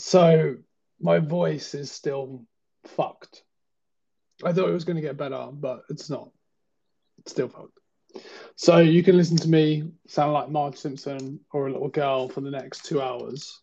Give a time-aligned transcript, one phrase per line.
[0.00, 0.56] So
[0.98, 2.46] my voice is still
[2.86, 3.42] fucked.
[4.42, 6.30] I thought it was going to get better, but it's not.
[7.18, 7.78] It's still fucked.
[8.56, 12.40] So you can listen to me sound like Marge Simpson or a little girl for
[12.40, 13.60] the next two hours.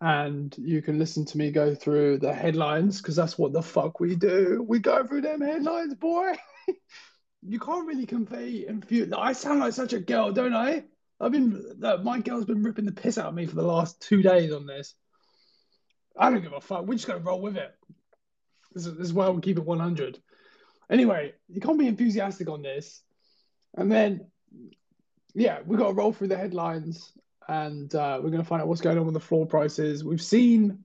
[0.00, 4.00] And you can listen to me go through the headlines because that's what the fuck
[4.00, 4.64] we do.
[4.66, 6.32] We go through them headlines, boy.
[7.46, 8.86] you can't really convey and.
[9.14, 10.84] I sound like such a girl, don't I?
[11.20, 11.62] I've been,
[12.02, 14.66] my girl's been ripping the piss out of me for the last two days on
[14.66, 14.94] this.
[16.16, 16.86] I don't give a fuck.
[16.86, 17.74] We're just going to roll with it.
[18.74, 20.18] This is, this is why we keep it 100.
[20.90, 23.02] Anyway, you can't be enthusiastic on this.
[23.74, 24.26] And then,
[25.34, 27.12] yeah, we've got to roll through the headlines
[27.48, 30.04] and uh, we're going to find out what's going on with the floor prices.
[30.04, 30.84] We've seen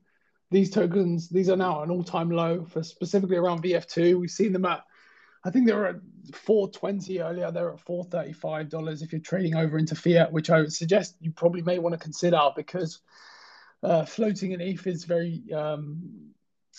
[0.49, 4.20] these tokens, these are now an all time low for specifically around VF2.
[4.20, 4.84] We've seen them at,
[5.44, 5.98] I think they were at
[6.34, 7.52] 420 earlier.
[7.52, 11.62] They're at $435 if you're trading over into fiat, which I would suggest you probably
[11.62, 13.02] may want to consider because
[13.84, 16.32] uh, floating in ETH is very um,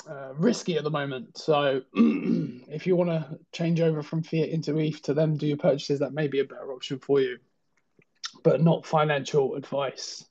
[0.09, 1.37] uh, risky at the moment.
[1.39, 5.57] So if you want to change over from fiat into ETH to then do your
[5.57, 7.39] purchases, that may be a better option for you,
[8.43, 10.25] but not financial advice.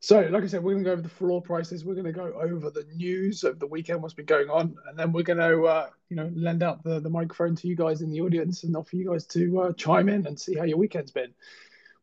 [0.00, 1.84] So, like I said, we're going to go over the floor prices.
[1.84, 4.98] We're going to go over the news of the weekend, what's been going on, and
[4.98, 8.02] then we're going to, uh, you know, lend out the, the microphone to you guys
[8.02, 10.76] in the audience and offer you guys to uh, chime in and see how your
[10.76, 11.32] weekend's been.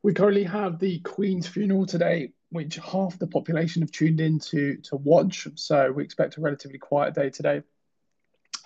[0.01, 4.77] We currently have the Queen's funeral today which half the population have tuned in to,
[4.77, 5.47] to watch.
[5.55, 7.61] So we expect a relatively quiet day today.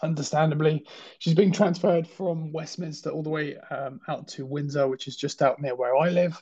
[0.01, 0.85] Understandably,
[1.19, 5.41] she's being transferred from Westminster all the way um, out to Windsor, which is just
[5.41, 6.41] out near where I live.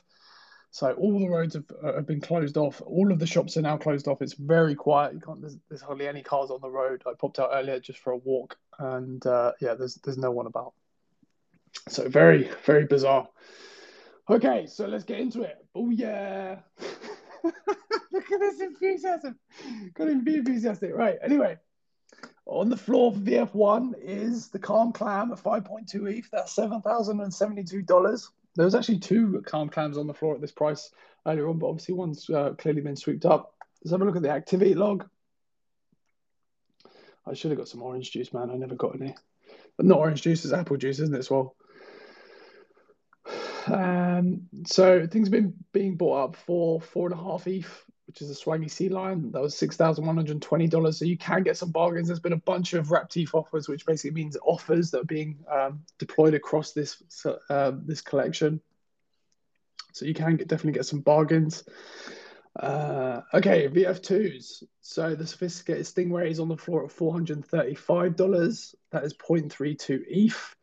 [0.72, 2.80] So all the roads have, uh, have been closed off.
[2.80, 4.22] All of the shops are now closed off.
[4.22, 5.12] It's very quiet.
[5.12, 5.40] You can't.
[5.40, 7.02] There's, there's hardly any cars on the road.
[7.06, 10.46] I popped out earlier just for a walk, and uh, yeah, there's there's no one
[10.46, 10.72] about.
[11.88, 13.28] So very very bizarre.
[14.30, 15.58] Okay, so let's get into it.
[15.74, 16.60] Oh yeah.
[18.12, 19.38] Look at this enthusiasm.
[19.94, 20.94] Got him be enthusiastic.
[20.94, 21.18] Right.
[21.22, 21.58] Anyway,
[22.46, 26.30] on the floor for VF1 is the Calm Clam at 5.2 ETH.
[26.30, 28.28] That's $7,072.
[28.54, 30.90] There was actually two Calm Clams on the floor at this price
[31.26, 33.54] earlier on, but obviously one's uh, clearly been swept up.
[33.82, 35.08] Let's have a look at the activity log.
[37.26, 38.50] I should have got some orange juice, man.
[38.50, 39.14] I never got any.
[39.76, 41.54] But not orange juice, it's apple juice, isn't it, as well?
[43.66, 48.22] Um, so things have been being bought up for four and a half ETH, which
[48.22, 49.32] is a swaggy sea lion.
[49.32, 50.98] That was six thousand one hundred twenty dollars.
[50.98, 52.08] So you can get some bargains.
[52.08, 55.38] There's been a bunch of wrapped ETH offers, which basically means offers that are being
[55.50, 57.02] um, deployed across this
[57.50, 58.60] uh, this collection.
[59.92, 61.64] So you can get, definitely get some bargains.
[62.58, 64.64] Uh, okay, VF2s.
[64.80, 68.74] So the sophisticated Stingray is on the floor at $435.
[68.90, 70.56] That is 0.32 ETH.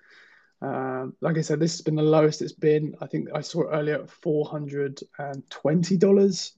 [0.62, 2.96] Um, like I said, this has been the lowest it's been.
[3.02, 6.54] I think I saw it earlier at four hundred and twenty dollars,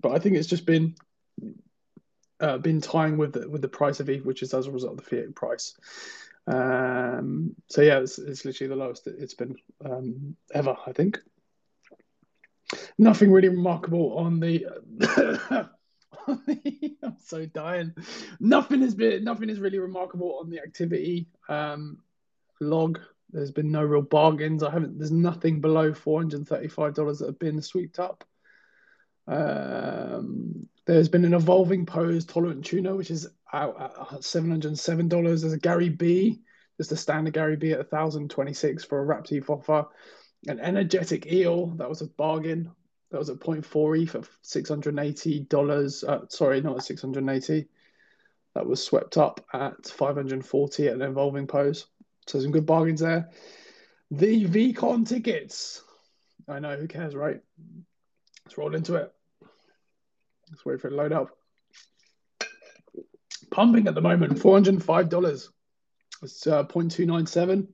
[0.00, 0.94] but I think it's just been
[2.40, 4.98] uh, been tying with the, with the price of ETH, which is as a result
[4.98, 5.74] of the fiat price.
[6.46, 10.76] Um, so yeah, it's, it's, literally the lowest it's been um, ever.
[10.86, 11.18] I think
[12.98, 14.66] nothing really remarkable on the.
[17.02, 17.94] I'm so dying.
[18.40, 19.24] Nothing has been.
[19.24, 21.98] Nothing is really remarkable on the activity um,
[22.60, 23.00] log.
[23.30, 24.62] There's been no real bargains.
[24.62, 24.98] I haven't.
[24.98, 28.24] There's nothing below four hundred and thirty-five dollars that have been swept up.
[29.26, 34.78] Um, there's been an evolving pose tolerant tuna, which is out at seven hundred and
[34.78, 35.40] seven dollars.
[35.40, 36.40] There's a Gary Vee,
[36.76, 39.86] just a standard Gary Vee at thousand twenty-six for a wrapped ETH offer.
[40.46, 42.70] An energetic eel that was a bargain.
[43.10, 46.04] That was at 0.4e for six hundred and eighty dollars.
[46.04, 47.68] Uh, sorry, not at six hundred and eighty.
[48.54, 51.86] That was swept up at five hundred and forty at an evolving pose.
[52.26, 53.30] So some good bargains there.
[54.10, 55.82] The VeeCon tickets.
[56.48, 57.40] I know, who cares, right?
[58.44, 59.12] Let's roll into it.
[60.50, 61.30] Let's wait for it to load up.
[63.50, 65.48] Pumping at the moment, $405.
[66.22, 67.68] It's uh, 0.297.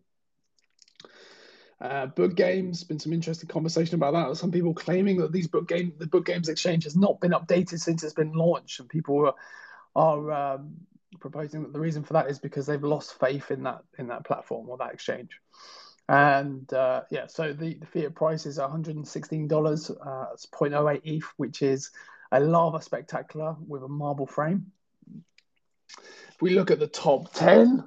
[1.80, 4.36] Uh, book games, been some interesting conversation about that.
[4.36, 7.80] Some people claiming that these book game, the book games exchange has not been updated
[7.80, 9.34] since it's been launched, and people are,
[9.96, 10.74] are um,
[11.20, 14.24] proposing that the reason for that is because they've lost faith in that in that
[14.24, 15.40] platform or that exchange.
[16.08, 19.90] And uh, yeah, so the, the fiat price is $116.
[19.90, 21.90] Uh, it's 0.08 ETH, which is
[22.32, 24.72] a lava spectacular with a marble frame.
[25.96, 27.84] If we look at the top 10,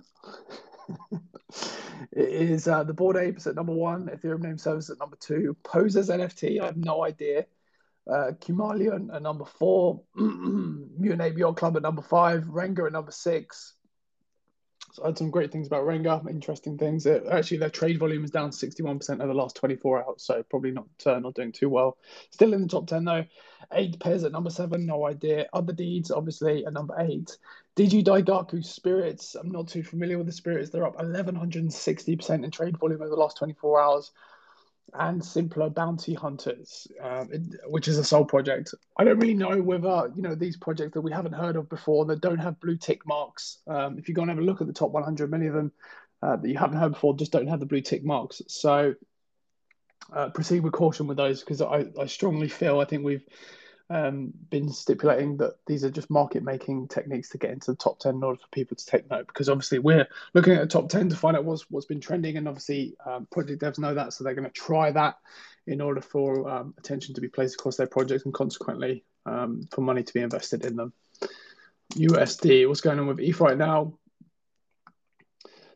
[2.14, 5.58] it is uh, the Bored Apes at number one, Ethereum Name Service at number two,
[5.64, 7.46] Posers NFT, I have no idea
[8.10, 13.76] uh, Kymalion at number four, Ape Yacht Club at number five, Renga at number six,
[14.92, 17.06] So I had some great things about Renga, interesting things.
[17.06, 20.72] It, actually, their trade volume is down 61% over the last 24 hours, so probably
[20.72, 21.98] not uh, not doing too well.
[22.32, 23.26] Still in the top 10 though.
[23.72, 25.48] Eight pairs at number seven, no idea.
[25.54, 27.38] Otherdeeds, obviously, at number eight.
[27.78, 30.70] DG Daigaku Spirits, I'm not too familiar with the Spirits.
[30.70, 34.12] They're up 1160% in trade volume over the last 24 hours
[34.96, 37.30] and simpler bounty hunters, um,
[37.68, 38.74] which is a sole project.
[38.98, 42.06] I don't really know whether you know these projects that we haven't heard of before
[42.06, 43.60] that don't have blue tick marks.
[43.68, 45.72] Um, if you go and have a look at the top 100, many of them
[46.22, 48.42] uh, that you haven't heard before just don't have the blue tick marks.
[48.48, 48.96] So
[50.14, 53.26] uh, proceed with caution with those because I, I strongly feel I think we've
[53.94, 58.00] um, been stipulating that these are just market making techniques to get into the top
[58.00, 60.90] 10 in order for people to take note because obviously we're looking at the top
[60.90, 64.12] 10 to find out what's what's been trending and obviously um, project devs know that
[64.12, 65.18] so they're going to try that
[65.68, 69.82] in order for um, attention to be placed across their projects and consequently um, for
[69.82, 70.92] money to be invested in them.
[71.94, 73.94] Usd what's going on with eth right now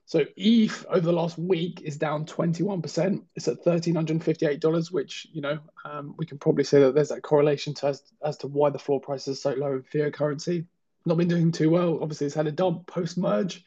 [0.07, 3.23] so ETH over the last week is down 21%.
[3.35, 7.73] It's at $1,358, which, you know, um, we can probably say that there's that correlation
[7.73, 10.63] to as, as to why the floor price is so low in fiat currency.
[11.05, 11.99] Not been doing too well.
[12.01, 13.65] Obviously, it's had a dump post merge.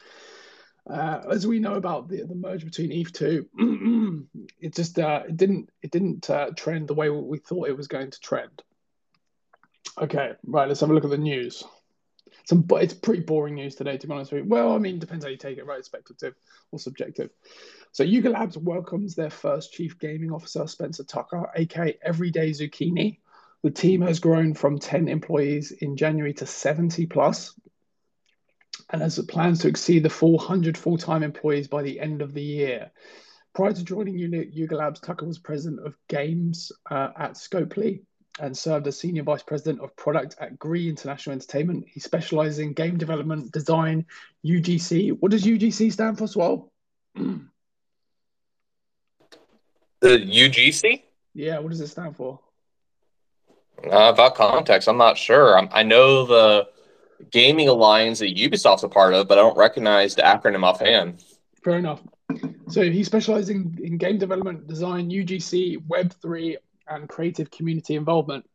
[0.89, 4.27] Uh, as we know about the, the merge between ETH2,
[4.61, 7.87] it just uh, it didn't it didn't uh, trend the way we thought it was
[7.87, 8.63] going to trend.
[10.01, 10.69] Okay, right.
[10.69, 11.65] Let's have a look at the news
[12.51, 14.51] some but it's pretty boring news today to be honest with you.
[14.51, 15.85] Well, I mean, depends how you take it, right?
[15.85, 16.35] Speculative
[16.73, 17.31] or subjective.
[17.93, 23.19] So Yuga Labs welcomes their first chief gaming officer, Spencer Tucker, aka Everyday Zucchini.
[23.63, 27.55] The team has grown from 10 employees in January to 70 plus
[28.91, 32.91] and has plans to exceed the 400 full-time employees by the end of the year.
[33.55, 38.03] Prior to joining Yuga Labs, Tucker was president of games uh, at Scopely,
[38.39, 41.87] and served as Senior Vice President of Product at Gree International Entertainment.
[41.89, 44.07] He specializes in game development, design,
[44.45, 45.17] UGC.
[45.21, 46.71] What does UGC stand for, Swell?
[47.15, 47.49] the
[50.03, 51.03] UGC?
[51.35, 52.41] Yeah, what does it stand for?
[53.85, 55.57] Uh, about context, I'm not sure.
[55.57, 56.69] I'm, i know the
[57.31, 61.25] gaming alliance that Ubisoft's a part of, but I don't recognize the acronym offhand.
[61.65, 62.03] Fair enough.
[62.69, 66.57] So he specializes in, in game development, design, UGC, Web3,
[66.89, 68.49] and creative community involvement.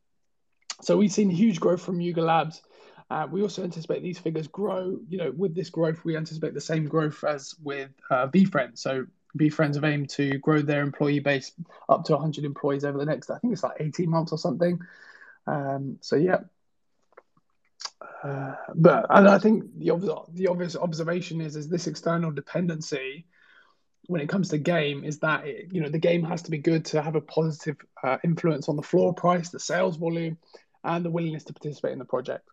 [0.81, 2.62] So we've seen huge growth from Yuga Labs.
[3.10, 4.98] Uh, we also anticipate these figures grow.
[5.07, 8.80] You know, with this growth, we anticipate the same growth as with uh, VeeFriends.
[8.80, 9.06] So
[9.38, 11.51] VeeFriends have aimed to grow their employee base
[11.89, 14.80] up to 100 employees over the next, I think it's like 18 months or something.
[15.48, 16.39] Um, so yeah.
[18.24, 23.28] Uh, but and I think the obvious, the obvious observation is is this external dependency
[24.07, 26.57] when it comes to game is that it, you know the game has to be
[26.57, 30.38] good to have a positive uh, influence on the floor price, the sales volume,
[30.84, 32.48] and the willingness to participate in the project.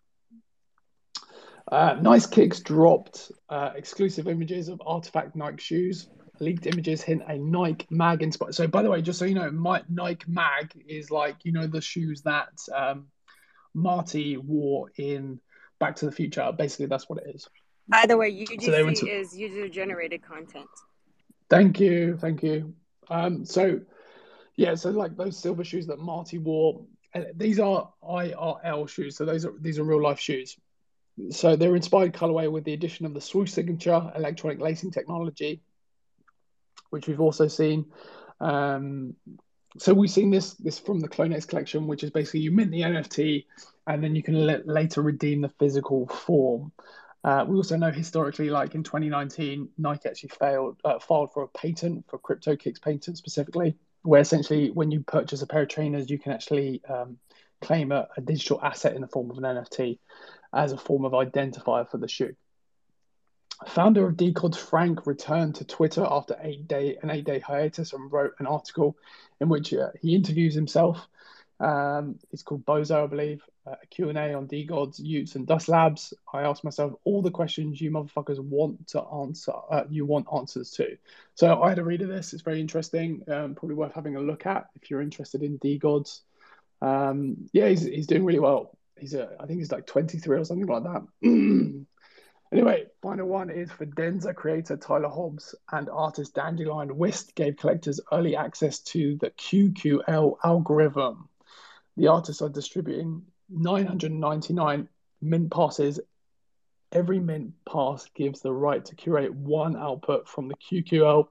[1.71, 6.09] Uh, nice Kicks dropped uh, exclusive images of artifact Nike shoes.
[6.41, 8.55] Leaked images hint a Nike Mag inspired.
[8.55, 11.67] So, by the way, just so you know, my Nike Mag is like you know
[11.67, 13.07] the shoes that um,
[13.75, 15.41] Marty wore in
[15.79, 16.51] Back to the Future.
[16.57, 17.49] Basically, that's what it is.
[17.89, 19.11] By the way, UGC so to...
[19.11, 20.69] is user generated content.
[21.53, 22.73] Thank you, thank you.
[23.11, 23.83] Um, so
[24.57, 26.87] yeah, so like those silver shoes that Marty wore,
[27.35, 29.19] these are IRL shoes.
[29.19, 30.57] So those are these are real life shoes.
[31.31, 35.61] So they're inspired colorway with the addition of the swoosh signature electronic lacing technology,
[36.89, 37.85] which we've also seen.
[38.41, 39.15] Um,
[39.77, 42.81] so we've seen this this from the CloneX collection, which is basically you mint the
[42.81, 43.45] NFT
[43.87, 46.73] and then you can let, later redeem the physical form.
[47.25, 51.49] Uh, we also know historically, like in 2019, Nike actually failed, uh, filed for a
[51.49, 56.11] patent for crypto kicks patent specifically, where essentially when you purchase a pair of trainers,
[56.11, 57.19] you can actually um,
[57.61, 60.01] claim a, a, digital asset in the form of an NFT
[60.53, 62.35] as a form of identifier for the shoe.
[63.69, 68.11] Founder of DeGods, Frank returned to Twitter after eight day an eight day hiatus and
[68.11, 68.97] wrote an article
[69.41, 71.07] in which uh, he interviews himself
[71.63, 73.43] um, it's called Bozo, I believe.
[73.65, 76.13] Uh, a Q&A on DeGods, y00ts, and Dust Labs.
[76.33, 79.53] I asked myself all the questions you motherfuckers want to answer.
[79.71, 80.97] Uh, you want answers to.
[81.37, 82.33] So I had a read of this.
[82.33, 83.23] It's very interesting.
[83.29, 86.21] Um, probably worth having a look at if you're interested in DeGods.
[86.81, 88.77] Um, yeah, he's, he's doing really well.
[88.99, 91.85] He's a, I think he's like 23 or something like that.
[92.53, 98.37] Anyway, final one is Fidenza creator Tyler Hobbs and artist Dandelion Wist gave collectors early
[98.37, 101.31] access to the QQL algorithm
[101.97, 104.89] the artists are distributing 999
[105.21, 106.01] mint passes.
[106.91, 111.27] Every mint pass gives the right to curate one output from the QQL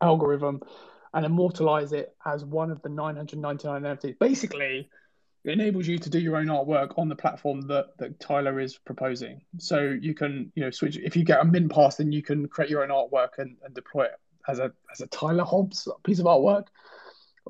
[0.00, 0.62] algorithm
[1.12, 4.18] and immortalize it as one of the 999 NFTs.
[4.18, 4.88] Basically,
[5.44, 8.78] it enables you to do your own artwork on the platform that, that Tyler is
[8.78, 9.40] proposing.
[9.58, 12.46] So you can, you know, switch if you get a mint pass, then you can
[12.48, 14.12] create your own artwork and, and deploy it
[14.48, 16.66] as a as a Tyler Hobbs piece of artwork.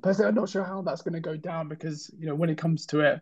[0.02, 2.58] Personally, I'm not sure how that's going to go down because you know when it
[2.58, 3.20] comes to it,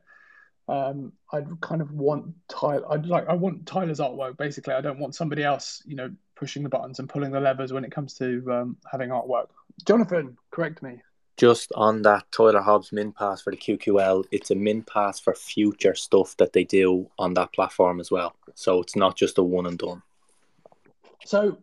[0.68, 2.84] um, I'd kind of want Tyler.
[2.90, 4.74] I'd like I want Tyler's artwork basically.
[4.74, 7.84] I don't want somebody else, you know, pushing the buttons and pulling the levers when
[7.84, 9.48] it comes to um, having artwork.
[9.84, 11.00] Jonathan, correct me
[11.38, 15.34] just on that Tyler Hobbs min pass for the QQL, it's a min pass for
[15.34, 18.34] future stuff that they do on that platform as well.
[18.54, 20.02] So it's not just a one and done.
[21.24, 21.58] So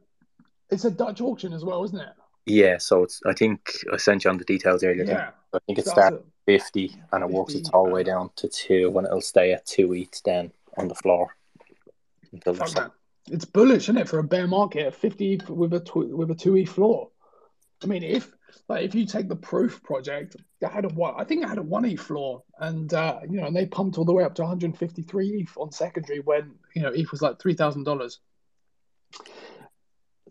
[0.72, 2.14] it's a Dutch auction as well, isn't it?
[2.46, 5.06] Yeah, so it's I think I sent you on the details earlier.
[5.06, 5.32] Yeah.
[5.54, 8.48] I think it starts at 50 and it 50, works its whole way down to
[8.48, 11.36] two and it'll stay at two each then on the floor.
[13.32, 14.94] It's bullish, isn't it, for a bear market?
[14.94, 17.10] 50 with a tw- with a two e floor.
[17.84, 18.32] I mean, if
[18.68, 21.16] like if you take the proof project, they had a one.
[21.18, 24.06] I think it had a 1E floor, and uh, you know, and they pumped all
[24.06, 27.54] the way up to 153 ETH on secondary when you know ETH was like three
[27.54, 28.20] thousand dollars.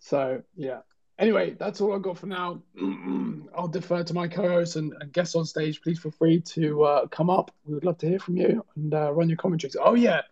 [0.00, 0.80] So yeah.
[1.18, 2.61] Anyway, that's all I've got for now.
[3.56, 5.80] I'll defer to my co-hosts and, and, guests on stage.
[5.80, 7.52] Please feel free to uh, come up.
[7.64, 9.76] We would love to hear from you and uh, run your commentaries.
[9.80, 10.23] Oh yeah,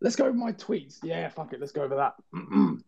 [0.00, 0.98] let's go over my tweets.
[1.02, 2.14] Yeah, fuck it, let's go over that.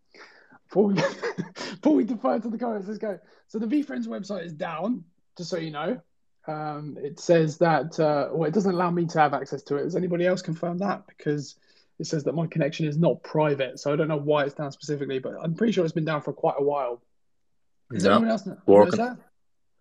[0.68, 0.94] before we
[1.54, 3.20] before we defer to the co-hosts, let's go.
[3.46, 5.04] So the VeeFriends website is down,
[5.36, 6.00] just so you know.
[6.46, 9.84] Um, it says that, uh, well, it doesn't allow me to have access to it.
[9.84, 11.06] Has anybody else confirmed that?
[11.06, 11.56] Because
[11.98, 13.78] it says that my connection is not private.
[13.78, 16.22] So I don't know why it's down specifically, but I'm pretty sure it's been down
[16.22, 17.00] for quite a while.
[17.94, 19.18] Is no, anyone else working.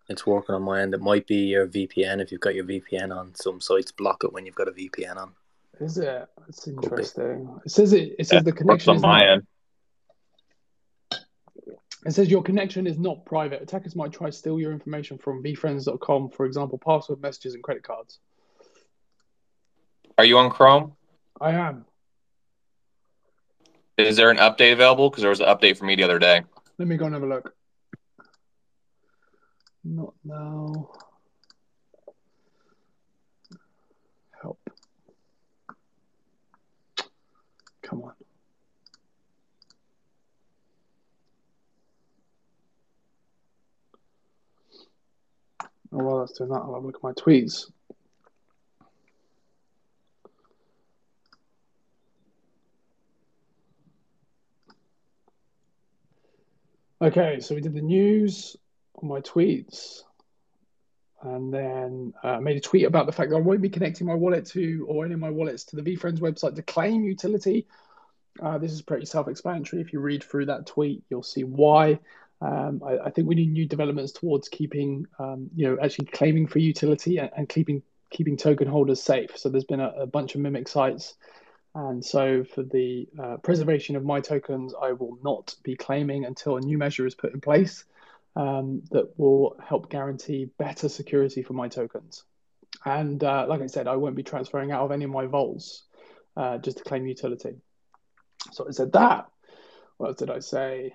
[0.08, 0.94] It's working on my end.
[0.94, 2.20] It might be your VPN.
[2.20, 5.16] If you've got your VPN on, some sites block it when you've got a VPN
[5.16, 5.32] on.
[5.80, 6.28] Is it?
[6.48, 7.58] It's interesting.
[7.64, 8.14] It says it.
[8.18, 9.42] It says yeah, the connection is on my not, end.
[12.06, 13.62] It says your connection is not private.
[13.62, 17.82] Attackers might try to steal your information from veefriends.com, for example, password messages and credit
[17.82, 18.20] cards.
[20.18, 20.92] Are you on Chrome?
[21.40, 21.86] I am.
[23.98, 25.10] Is there an update available?
[25.10, 26.42] Because there was an update for me the other day.
[26.78, 27.54] Let me go and have a look.
[29.84, 30.90] Not now.
[34.40, 34.58] Help.
[37.82, 38.14] Come on.
[45.62, 47.70] Oh, and while that's doing that, I'll have a look at my tweets.
[57.02, 58.56] Okay, so we did the news
[59.04, 60.02] my tweets,
[61.22, 64.14] and then uh, made a tweet about the fact that I won't be connecting my
[64.14, 67.66] wallet to or any of my wallets to the VeeFriends website to claim utility.
[68.42, 69.80] Uh, this is pretty self-explanatory.
[69.80, 71.98] If you read through that tweet, you'll see why.
[72.40, 76.46] Um, I, I, think we need new developments towards keeping, um, you know, actually claiming
[76.46, 79.38] for utility and, and, keeping keeping token holders safe.
[79.38, 81.14] So there's been a, a bunch of mimic sites,
[81.74, 86.56] and so for the uh, preservation of my tokens, I will not be claiming until
[86.56, 87.84] a new measure is put in place
[88.36, 92.24] um, that will help guarantee better security for my tokens.
[92.84, 95.84] And uh, like I said, I won't be transferring out of any of my vaults
[96.36, 97.56] uh, just to claim utility.
[98.52, 99.26] So I said that.
[99.96, 100.92] What did I say?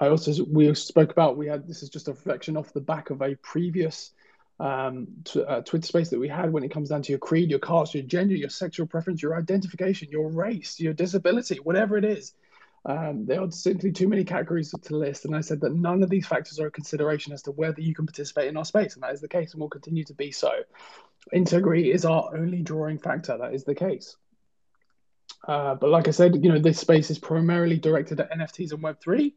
[0.00, 3.10] I also we spoke about we had this is just a reflection off the back
[3.10, 4.12] of a previous
[4.60, 7.50] um, t- uh, Twitter space that we had when it comes down to your creed,
[7.50, 12.04] your caste, your gender, your sexual preference, your identification, your race, your disability, whatever it
[12.04, 12.34] is.
[12.86, 16.08] Um, there are simply too many categories to list, and I said that none of
[16.08, 19.02] these factors are a consideration as to whether you can participate in our space, and
[19.02, 20.50] that is the case, and will continue to be so.
[21.32, 23.36] Integrity is our only drawing factor.
[23.36, 24.16] That is the case.
[25.46, 28.82] Uh, but like I said, you know, this space is primarily directed at NFTs and
[28.82, 29.32] Web3.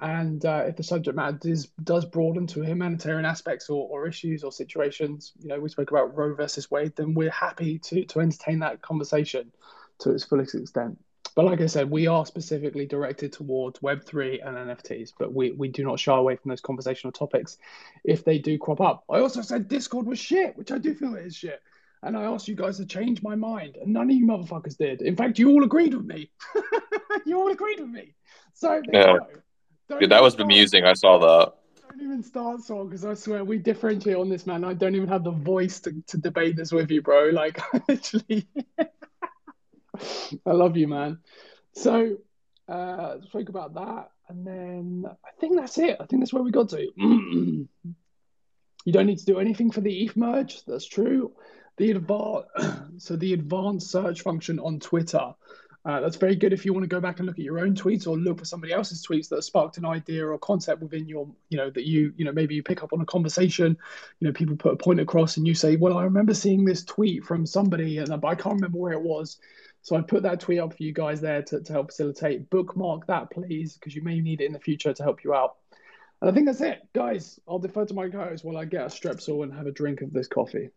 [0.00, 4.42] And uh, if the subject matter does, does broaden to humanitarian aspects or, or issues
[4.42, 8.20] or situations, you know, we spoke about Roe versus Wade, then we're happy to, to
[8.20, 9.52] entertain that conversation
[10.00, 10.98] to its fullest extent.
[11.34, 15.68] But like I said, we are specifically directed towards Web3 and NFTs, but we, we
[15.68, 17.58] do not shy away from those conversational topics
[18.04, 19.04] if they do crop up.
[19.10, 21.60] I also said Discord was shit, which I do feel it is shit
[22.04, 25.02] and I asked you guys to change my mind, and none of you motherfuckers did.
[25.02, 26.30] In fact, you all agreed with me.
[27.26, 28.14] you all agreed with me.
[28.52, 29.16] So yeah,
[29.88, 30.84] yeah that was bemusing.
[30.84, 31.54] I saw that.
[31.88, 34.64] Don't even start, so because I swear we differentiate on this, man.
[34.64, 37.30] I don't even have the voice to, to debate this with you, bro.
[37.30, 38.46] Like, literally,
[40.46, 41.18] I love you, man.
[41.72, 42.16] So,
[42.68, 45.96] uh, spoke about that, and then I think that's it.
[46.00, 46.88] I think that's where we got to.
[46.96, 47.68] you
[48.86, 50.64] don't need to do anything for the ETH merge.
[50.64, 51.32] That's true
[51.76, 52.48] the advanced
[52.98, 55.34] so the advanced search function on Twitter
[55.86, 57.74] Uh, that's very good if you want to go back and look at your own
[57.74, 61.28] tweets or look for somebody else's tweets that sparked an idea or concept within your,
[61.50, 63.76] you know, that you, you know, maybe you pick up on a conversation,
[64.18, 66.84] you know, people put a point across and you say, well, I remember seeing this
[66.84, 69.36] tweet from somebody and I can't remember where it was.
[69.84, 72.48] So I put that tweet up for you guys there to, to help facilitate.
[72.48, 75.56] Bookmark that, please, because you may need it in the future to help you out.
[76.22, 76.88] And I think that's it.
[76.94, 80.00] Guys, I'll defer to my co-host while I get a strepsil and have a drink
[80.00, 80.70] of this coffee.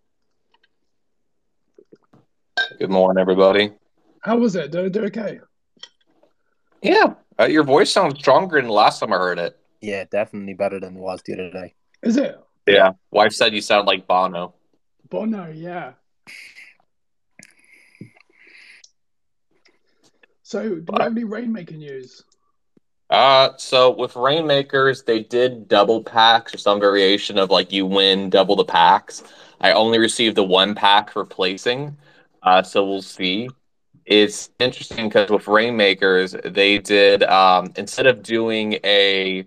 [2.80, 3.72] Good morning, everybody.
[4.24, 4.72] How was it?
[4.72, 5.40] Did it do okay?
[6.82, 9.58] Yeah, uh, your voice sounds stronger than the last time I heard it.
[9.80, 11.76] Yeah, definitely better than it was the other day.
[12.04, 12.38] Is it?
[12.68, 12.92] Yeah.
[13.12, 14.54] Wife said you sound like Bono.
[15.10, 15.94] Bono, yeah.
[20.48, 22.24] So, do you have any Reignmaker news?
[23.10, 28.30] Uh, so with Reignmakers, they did double packs or some variation of like you win
[28.30, 29.26] double the packs.
[29.60, 31.98] I only received the one pack for placing,
[32.44, 33.50] uh, so we'll see.
[34.06, 39.46] It's interesting because with Reignmakers, they did um, instead of doing a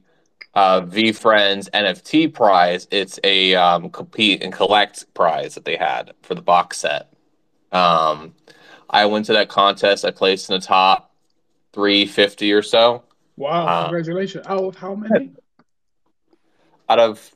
[0.52, 6.34] uh, VeeFriends NFT prize, it's a um, compete and collect prize that they had for
[6.34, 7.10] the box set.
[7.72, 8.34] Um,
[8.90, 10.04] I went to that contest.
[10.04, 11.14] I placed in the top
[11.72, 13.04] 350 or so.
[13.36, 14.46] Wow, uh, congratulations.
[14.46, 15.30] Out of how many?
[16.88, 17.30] Out of,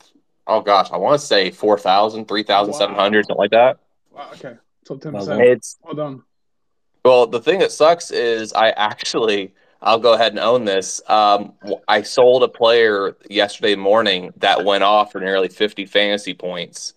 [0.47, 3.23] oh gosh, I want to say 4,000, 3,700, wow.
[3.23, 3.79] something like that.
[4.11, 4.57] Wow, okay.
[4.85, 5.41] Top 10%.
[5.41, 6.23] It's, well done.
[7.05, 11.01] Well, the thing that sucks is I actually, I'll go ahead and own this.
[11.09, 11.53] Um,
[11.87, 16.95] I sold a player yesterday morning that went off for nearly 50 fantasy points.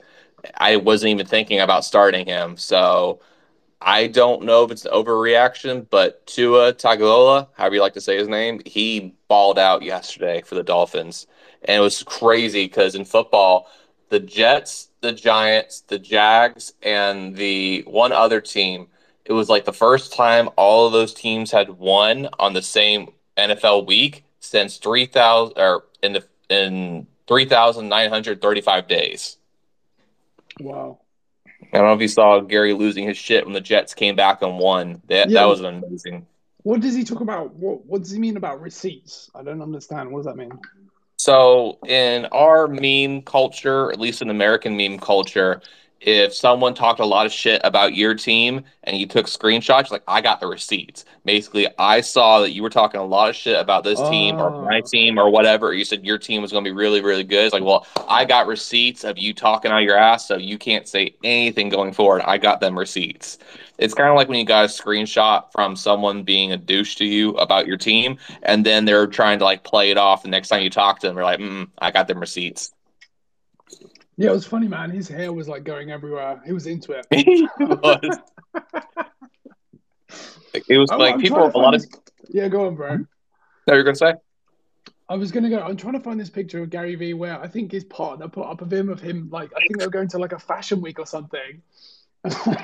[0.57, 2.57] I wasn't even thinking about starting him.
[2.57, 3.19] So
[3.81, 8.17] I don't know if it's an overreaction, but Tua Tagovailoa, however you like to say
[8.17, 11.27] his name, he balled out yesterday for the Dolphins,
[11.63, 13.69] and it was crazy because in football,
[14.09, 18.87] the Jets, the Giants, the Jags, and the one other team,
[19.25, 23.09] it was like the first time all of those teams had won on the same
[23.37, 28.87] NFL week since three thousand or in the in three thousand nine hundred thirty five
[28.87, 29.37] days.
[30.59, 30.99] Wow.
[31.77, 34.41] I don't know if you saw Gary losing his shit when the Jets came back
[34.41, 35.01] and won.
[35.07, 35.41] That yeah.
[35.41, 36.25] that was amazing.
[36.63, 37.53] What does he talk about?
[37.53, 39.29] What What does he mean about receipts?
[39.35, 40.11] I don't understand.
[40.11, 40.51] What does that mean?
[41.17, 45.61] So in our meme culture, at least in American meme culture,
[45.99, 50.03] if someone talked a lot of shit about your team and you took screenshots, like
[50.07, 51.05] I got the receipts.
[51.25, 54.09] Basically, I saw that you were talking a lot of shit about this oh.
[54.09, 54.87] team or my oh.
[54.87, 55.73] team or whatever.
[55.73, 57.45] You said your team was going to be really, really good.
[57.45, 60.87] It's like, well, I got receipts of you talking out your ass, so you can't
[60.87, 62.21] say anything going forward.
[62.25, 63.39] I got them receipts.
[63.77, 67.05] It's kind of like when you got a screenshot from someone being a douche to
[67.05, 70.23] you about your team, and then they're trying to like play it off.
[70.23, 72.73] The next time you talk to them, they're like, mm, "I got them receipts."
[74.17, 74.89] Yeah, it was funny, man.
[74.89, 76.41] His hair was like going everywhere.
[76.43, 77.05] He was into it.
[77.11, 78.17] he was.
[80.67, 81.45] it was oh, like I'm people.
[81.45, 81.85] A lot of.
[82.29, 82.97] Yeah, go on, bro.
[82.97, 84.15] No, you're gonna say.
[85.07, 85.59] I was gonna go.
[85.59, 88.47] I'm trying to find this picture of Gary Vee where I think his partner put
[88.47, 90.81] up of him of him like I think they were going to like a fashion
[90.81, 91.61] week or something,
[92.47, 92.63] like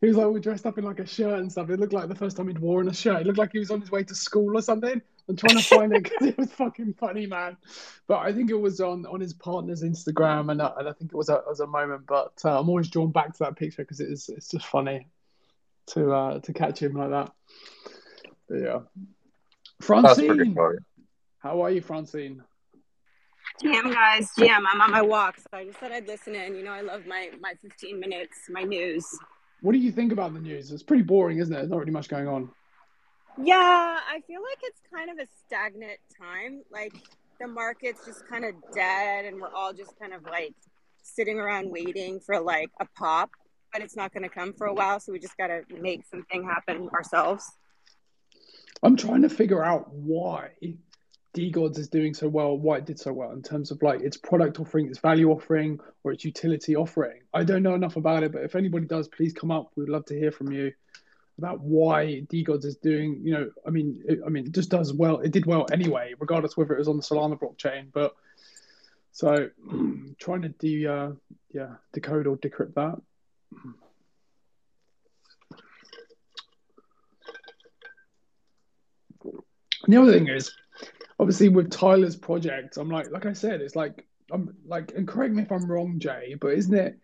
[0.00, 1.70] he was like dressed up in like a shirt and stuff.
[1.70, 3.22] It looked like the first time he'd worn a shirt.
[3.22, 5.00] It looked like he was on his way to school or something.
[5.28, 7.56] I'm trying to find it because it was fucking funny, man.
[8.06, 11.12] But I think it was on on his partner's Instagram, and, uh, and I think
[11.12, 12.06] it was a, was a moment.
[12.06, 15.08] But uh, I'm always drawn back to that picture because it is it's just funny
[15.88, 17.32] to uh, to catch him like that.
[18.48, 18.78] But yeah,
[19.80, 20.56] Francine,
[21.38, 22.42] how are you, Francine?
[23.62, 26.54] GM guys, GM, I'm on my walk, so I just said I'd listen in.
[26.54, 29.06] You know, I love my my 15 minutes, my news.
[29.62, 30.70] What do you think about the news?
[30.70, 31.56] It's pretty boring, isn't it?
[31.56, 32.50] There's not really much going on.
[33.38, 36.62] Yeah, I feel like it's kind of a stagnant time.
[36.70, 36.94] Like
[37.38, 40.54] the market's just kind of dead, and we're all just kind of like
[41.02, 43.30] sitting around waiting for like a pop,
[43.72, 45.00] but it's not going to come for a while.
[45.00, 47.50] So we just got to make something happen ourselves.
[48.82, 50.50] I'm trying to figure out why
[51.34, 54.16] DeGods is doing so well, why it did so well in terms of like its
[54.16, 57.20] product offering, its value offering, or its utility offering.
[57.34, 59.70] I don't know enough about it, but if anybody does, please come up.
[59.76, 60.72] We'd love to hear from you
[61.38, 63.20] about why DeGods is doing.
[63.22, 65.20] You know, I mean, it, I mean, it just does well.
[65.20, 67.88] It did well anyway, regardless whether it was on the Solana blockchain.
[67.92, 68.14] But
[69.12, 69.50] so
[70.18, 71.10] trying to de uh,
[71.52, 73.00] yeah decode or decrypt that.
[79.84, 80.52] And the other thing is,
[81.18, 85.32] obviously with Tyler's project, I'm like, like I said, it's like I'm like, and correct
[85.32, 86.98] me if I'm wrong, Jay, but isn't it?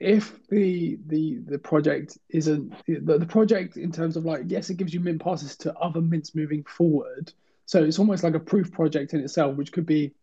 [0.00, 4.76] If the the the project isn't the, the project in terms of like yes, it
[4.76, 7.32] gives you mint passes to other mints moving forward,
[7.66, 10.14] so it's almost like a proof project in itself, which could be,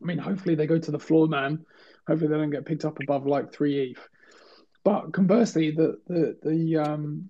[0.00, 1.66] I mean, hopefully they go to the floor man,
[2.06, 4.08] hopefully they don't get picked up above like three ETH.
[4.84, 7.28] But conversely, the the the um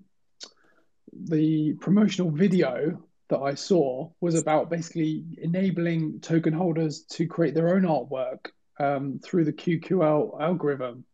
[1.12, 7.74] the promotional video that I saw was about basically enabling token holders to create their
[7.74, 11.04] own artwork um, through the QQL algorithm.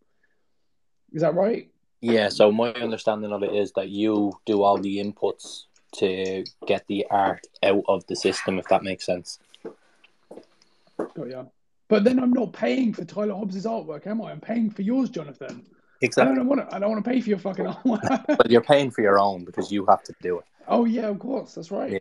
[1.13, 1.71] Is that right?
[2.01, 2.29] Yeah.
[2.29, 5.65] So my understanding of it is that you do all the inputs
[5.97, 9.39] to get the art out of the system, if that makes sense.
[9.65, 11.45] Oh yeah.
[11.89, 14.31] But then I'm not paying for Tyler Hobbs's artwork, am I?
[14.33, 15.65] I'm paying for yours, Jonathan.
[16.03, 16.33] Exactly.
[16.33, 16.77] I don't want to.
[16.77, 18.27] I don't want to pay for your fucking artwork.
[18.27, 20.45] but you're paying for your own because you have to do it.
[20.69, 21.55] Oh yeah, of course.
[21.55, 21.93] That's right.
[21.93, 21.99] Yeah.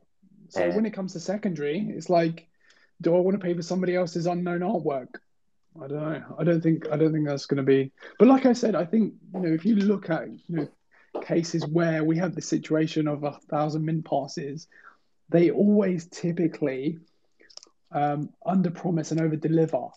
[0.50, 0.76] So Yeah.
[0.76, 2.48] when it comes to secondary, it's like,
[3.02, 5.16] do I want to pay for somebody else's unknown artwork?
[5.82, 6.36] I don't know.
[6.40, 6.90] I don't think.
[6.92, 7.92] I don't think that's going to be.
[8.18, 10.68] But like I said, I think you know if you look at you know
[11.22, 14.68] cases where we have the situation of a thousand mint passes,
[15.30, 17.00] they always typically
[17.92, 19.88] um, under promise and over deliver.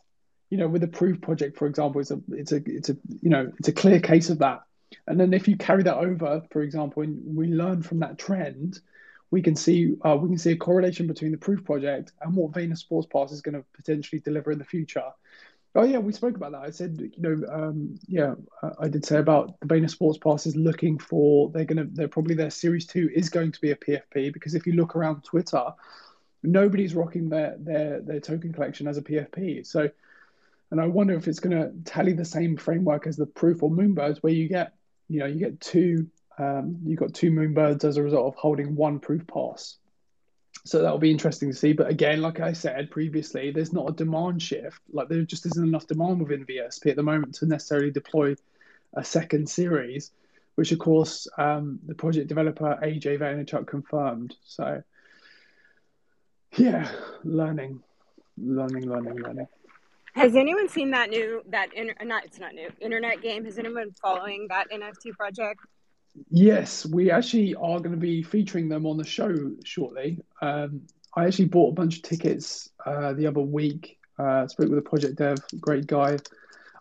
[0.50, 3.30] You know, with the proof project, for example, it's a it's a it's a you
[3.30, 4.62] know it's a clear case of that.
[5.06, 8.80] And then if you carry that over, for example, and we learn from that trend,
[9.30, 12.50] we can see uh, we can see a correlation between the proof project and what
[12.52, 15.04] Vayner Sports Pass is going to potentially deliver in the future.
[15.74, 16.62] Oh yeah, we spoke about that.
[16.62, 20.46] I said, you know, um, yeah, I- I did say about the Vayner Sports Pass
[20.46, 23.76] is looking for they're gonna they're probably their series two is going to be a
[23.76, 25.72] PFP because if you look around Twitter,
[26.42, 29.64] nobody's rocking their their their token collection as a PFP.
[29.64, 29.88] So,
[30.72, 34.18] and I wonder if it's to tally the same framework as the proof or Moonbirds,
[34.18, 34.74] where you get
[35.08, 38.74] you know you get two um, you got two Moonbirds as a result of holding
[38.74, 39.76] one proof pass.
[40.64, 41.72] So that'll be interesting to see.
[41.72, 44.80] But again, like I said previously, there's not a demand shift.
[44.92, 48.34] Like there just isn't enough demand within VSP at the moment to necessarily deploy
[48.94, 50.10] a second series,
[50.56, 54.36] which of course um, the project developer AJ Vaynerchuk confirmed.
[54.44, 54.82] So
[56.56, 56.90] yeah,
[57.24, 57.82] learning,
[58.36, 59.46] learning, learning, learning.
[60.14, 63.44] Has anyone seen that new that inter, not it's not new internet game?
[63.44, 65.60] Has anyone following that NFT project?
[66.30, 70.18] Yes, we actually are going to be featuring them on the show shortly.
[70.42, 70.82] Um,
[71.14, 73.98] I actually bought a bunch of tickets uh, the other week.
[74.18, 76.18] Uh, spoke with a project dev, great guy.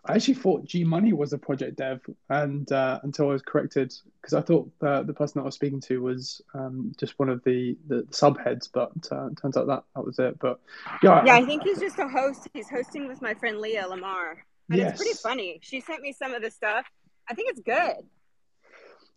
[0.04, 3.94] I actually thought G Money was a project dev, and uh, until I was corrected,
[4.20, 7.28] because I thought the the person that I was speaking to was um, just one
[7.28, 10.38] of the the subheads, but uh, it turns out that that was it.
[10.38, 10.60] But
[11.02, 12.48] yeah, Yeah, I think he's just a host.
[12.54, 14.92] He's hosting with my friend Leah Lamar, and yes.
[14.92, 15.60] it's pretty funny.
[15.62, 16.86] She sent me some of the stuff.
[17.28, 18.06] I think it's good.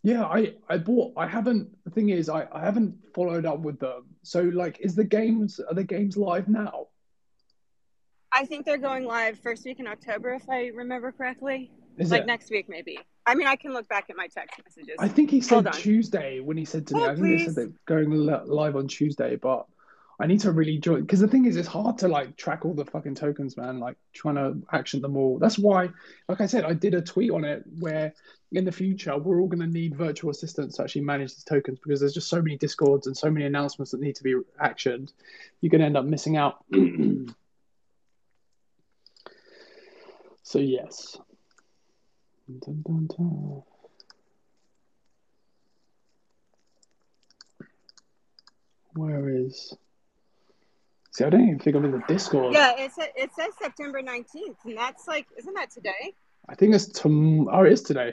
[0.04, 1.14] Yeah, I I bought.
[1.16, 1.70] I haven't.
[1.84, 4.04] The thing is, I I haven't followed up with them.
[4.22, 6.88] So like, is the games are the games live now?
[8.30, 11.70] I think they're going live first week in October, if I remember correctly.
[11.96, 12.26] Is like it?
[12.26, 12.98] next week, maybe.
[13.24, 14.96] I mean, I can look back at my text messages.
[14.98, 15.72] I think he said.
[15.72, 17.00] Tuesday when he said to me.
[17.00, 17.44] Oh, I think he oh, please.
[17.46, 19.64] said they're going li- live on Tuesday, but
[20.20, 22.74] I need to really join because the thing is, it's hard to like track all
[22.74, 23.80] the fucking tokens, man.
[23.80, 25.38] Like trying to action them all.
[25.38, 25.88] That's why,
[26.28, 28.14] like I said, I did a tweet on it where
[28.52, 31.80] in the future we're all going to need virtual assistants to actually manage these tokens
[31.80, 35.12] because there's just so many discords and so many announcements that need to be actioned.
[35.60, 36.64] You're going to end up missing out.
[40.44, 41.18] so yes.
[42.60, 43.62] Dun, dun, dun.
[48.94, 49.74] Where is?
[51.14, 52.54] See, I don't even think I'm in the Discord.
[52.54, 56.14] yeah, it says it says September nineteenth, and that's like, isn't that today?
[56.48, 57.48] I think it's tom.
[57.48, 58.12] Oh, it is today.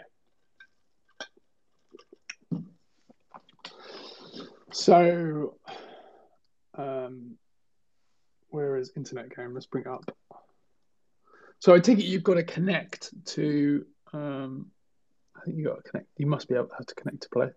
[4.72, 5.58] So,
[6.78, 7.38] um,
[8.50, 9.56] where is internet game?
[9.56, 10.16] Let's bring it up.
[11.58, 13.84] So I take it you've got to connect to.
[14.14, 14.68] Um,
[15.36, 16.08] I think you got to connect.
[16.18, 17.50] You must be able to have to connect to play.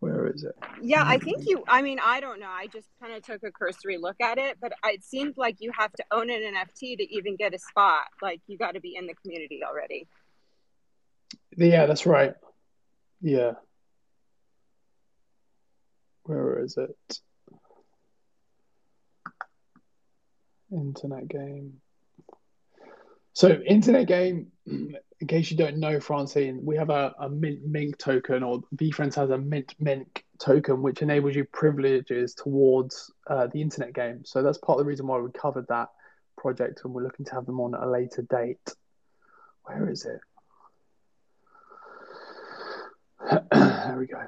[0.00, 0.54] Where is it?
[0.80, 1.48] Yeah, I think mm-hmm.
[1.48, 1.64] you.
[1.66, 2.48] I mean, I don't know.
[2.48, 5.72] I just kind of took a cursory look at it, but it seemed like you
[5.76, 8.04] have to own an NFT to even get a spot.
[8.22, 10.06] Like you got to be in the community already.
[11.56, 12.34] Yeah, that's right.
[13.20, 13.52] Yeah.
[16.22, 17.20] Where is it?
[20.70, 21.80] Internet game.
[23.32, 27.98] So, internet game, in case you don't know, Francine, we have a, a Mint Mink
[27.98, 33.60] token, or VeeFriends has a Mint Mink token, which enables you privileges towards uh, the
[33.60, 34.24] internet game.
[34.24, 35.88] So, that's part of the reason why we covered that
[36.36, 38.74] project, and we're looking to have them on at a later date.
[39.64, 40.20] Where is it?
[43.52, 44.26] there we go.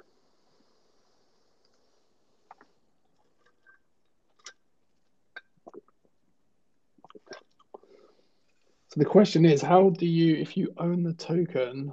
[8.92, 11.92] So the question is, how do you, if you own the token,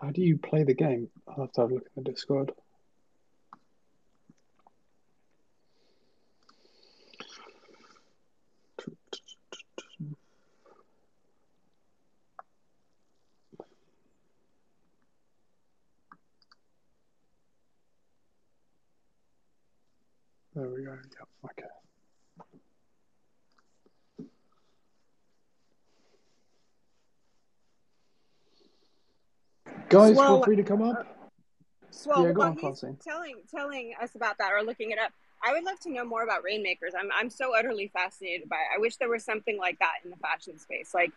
[0.00, 1.10] how do you play the game?
[1.28, 2.52] I'll have to have a look in the Discord.
[20.54, 20.92] There we go.
[20.92, 21.28] Yep.
[21.44, 21.69] Okay.
[29.90, 31.06] Guys, well, feel free to come up.
[32.06, 35.12] Well, yeah, go on, he's telling telling us about that or looking it up.
[35.42, 36.92] I would love to know more about Reignmakers.
[36.98, 38.76] I'm I'm so utterly fascinated by it.
[38.76, 41.12] I wish there was something like that in the fashion space, like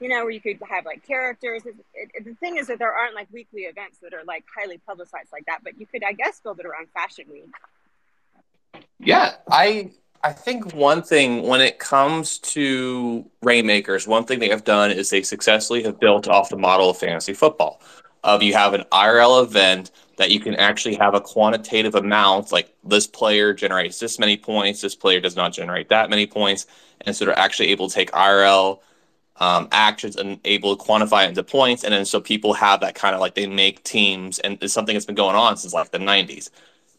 [0.00, 1.66] you know, where you could have like characters.
[1.66, 4.78] It, it, the thing is that there aren't like weekly events that are like highly
[4.78, 7.52] publicized like that, but you could, I guess, build it around Fashion Week.
[8.98, 9.90] Yeah, I
[10.22, 15.10] I think one thing when it comes to Reignmakers, one thing they have done is
[15.10, 17.82] they successfully have built off the model of fantasy football.
[18.24, 22.74] Of you have an IRL event that you can actually have a quantitative amount, like
[22.82, 26.66] this player generates this many points, this player does not generate that many points,
[27.02, 28.80] and so they're actually able to take IRL
[29.36, 31.84] um, actions and able to quantify it into points.
[31.84, 34.94] And then so people have that kind of like they make teams, and it's something
[34.94, 36.50] that's been going on since like the 90s.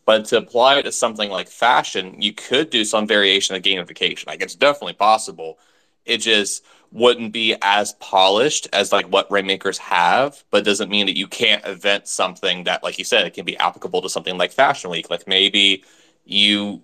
[0.05, 4.27] But to apply it to something like fashion, you could do some variation of gamification.
[4.27, 5.57] Like it's definitely possible.
[6.05, 6.63] It just
[6.95, 11.63] wouldn't be as polished as like what Reignmakers have, but doesn't mean that you can't
[11.65, 15.09] invent something that, like you said, it can be applicable to something like Fashion Week.
[15.09, 15.83] Like maybe
[16.23, 16.81] you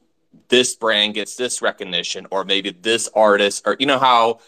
[0.50, 4.41] this brand gets this recognition, or maybe this artist, or you know how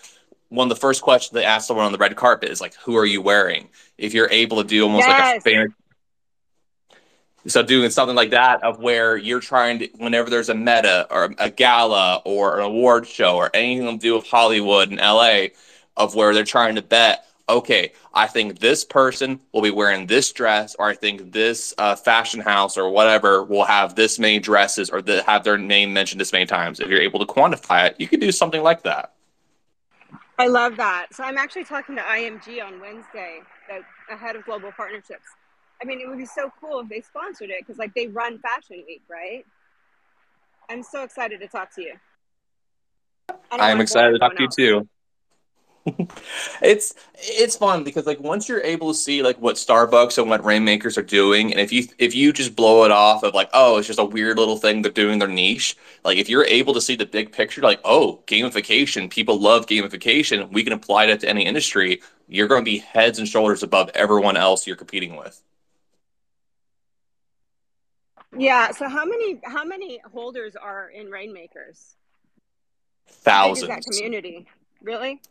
[0.49, 2.97] one of the first questions they ask someone on the red carpet is like, "Who
[2.97, 5.17] are you wearing?" If you're able to do almost yes.
[5.17, 5.75] like a fan,
[7.47, 11.33] so doing something like that of where you're trying to, whenever there's a meta or
[11.39, 15.47] a gala or an award show or anything to do with Hollywood and LA,
[15.97, 20.31] of where they're trying to bet, okay, I think this person will be wearing this
[20.31, 24.89] dress, or I think this uh, fashion house or whatever will have this many dresses
[24.89, 26.79] or the, have their name mentioned this many times.
[26.79, 29.13] If you're able to quantify it, you could do something like that.
[30.39, 31.07] I love that.
[31.11, 33.41] So I'm actually talking to IMG on Wednesday,
[34.09, 35.27] the head of global partnerships.
[35.83, 38.39] I mean, it would be so cool if they sponsored it because, like, they run
[38.39, 39.45] Fashion Week, right?
[40.69, 41.93] I'm so excited to talk to you.
[43.51, 44.87] I'm excited to talk to you too.
[46.61, 50.41] it's it's fun because like once you're able to see like what Starbucks and what
[50.41, 53.77] Reignmakers are doing, and if you if you just blow it off of like oh
[53.77, 56.79] it's just a weird little thing they're doing their niche, like if you're able to
[56.79, 61.27] see the big picture, like oh gamification, people love gamification, we can apply that to
[61.27, 62.01] any industry.
[62.29, 65.43] You're going to be heads and shoulders above everyone else you're competing with.
[68.37, 68.71] Yeah.
[68.71, 71.95] So how many how many holders are in Reignmakers?
[73.07, 73.67] Thousands.
[73.67, 74.47] that community
[74.81, 75.21] really?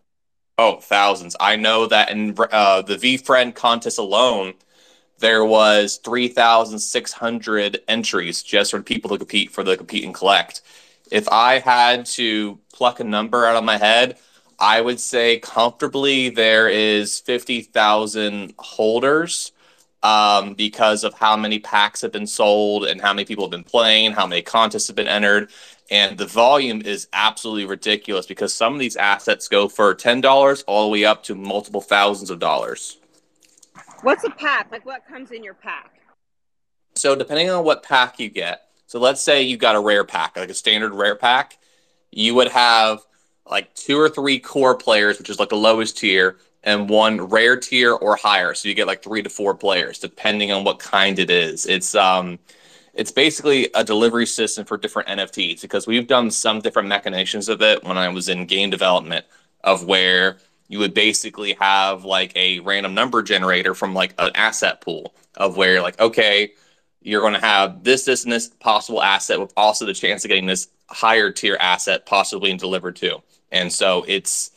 [0.58, 1.36] Oh, thousands.
[1.40, 4.54] I know that in uh, the Friend contest alone,
[5.18, 10.62] there was 3,600 entries just for people to compete for the compete and collect.
[11.10, 14.18] If I had to pluck a number out of my head,
[14.58, 19.52] I would say comfortably there is 50,000 holders
[20.02, 23.64] um, because of how many packs have been sold and how many people have been
[23.64, 25.50] playing, how many contests have been entered.
[25.90, 30.84] And the volume is absolutely ridiculous because some of these assets go for $10 all
[30.84, 32.98] the way up to multiple thousands of dollars.
[34.02, 34.72] What's a pack?
[34.72, 35.90] Like what comes in your pack?
[36.94, 40.36] So, depending on what pack you get, so let's say you got a rare pack,
[40.36, 41.56] like a standard rare pack,
[42.10, 43.00] you would have
[43.50, 47.56] like two or three core players, which is like the lowest tier, and one rare
[47.56, 48.54] tier or higher.
[48.54, 51.66] So you get like three to four players, depending on what kind it is.
[51.66, 52.38] It's um,
[52.94, 57.62] it's basically a delivery system for different NFTs because we've done some different machinations of
[57.62, 59.24] it when I was in game development,
[59.64, 60.38] of where
[60.72, 65.56] you would basically have like a random number generator from like an asset pool of
[65.56, 66.52] where like okay
[67.02, 70.28] you're going to have this this and this possible asset with also the chance of
[70.28, 73.18] getting this higher tier asset possibly delivered to
[73.50, 74.51] and so it's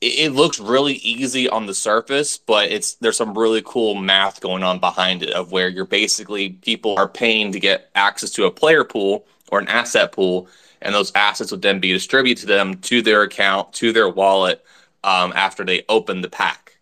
[0.00, 4.62] it, looks really easy on the surface, but it's there's some really cool math going
[4.62, 8.50] on behind it of where you're basically people are paying to get access to a
[8.50, 10.48] player pool or an asset pool,
[10.82, 14.64] and those assets would then be distributed to them to their account to their wallet
[15.02, 16.76] um, after they open the pack.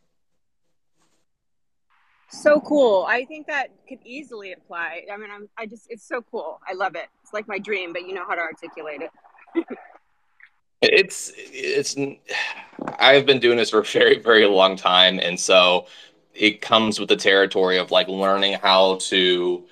[2.29, 3.05] So cool!
[3.09, 5.05] I think that could easily apply.
[5.13, 6.61] I mean, I'm I just it's so cool.
[6.69, 7.07] I love it.
[7.23, 9.11] It's like my dream, but you know how to articulate it.
[10.83, 11.97] It's it's
[12.99, 15.87] I've been doing this for a very very long time, and so
[16.35, 19.65] it comes with the territory of like learning how to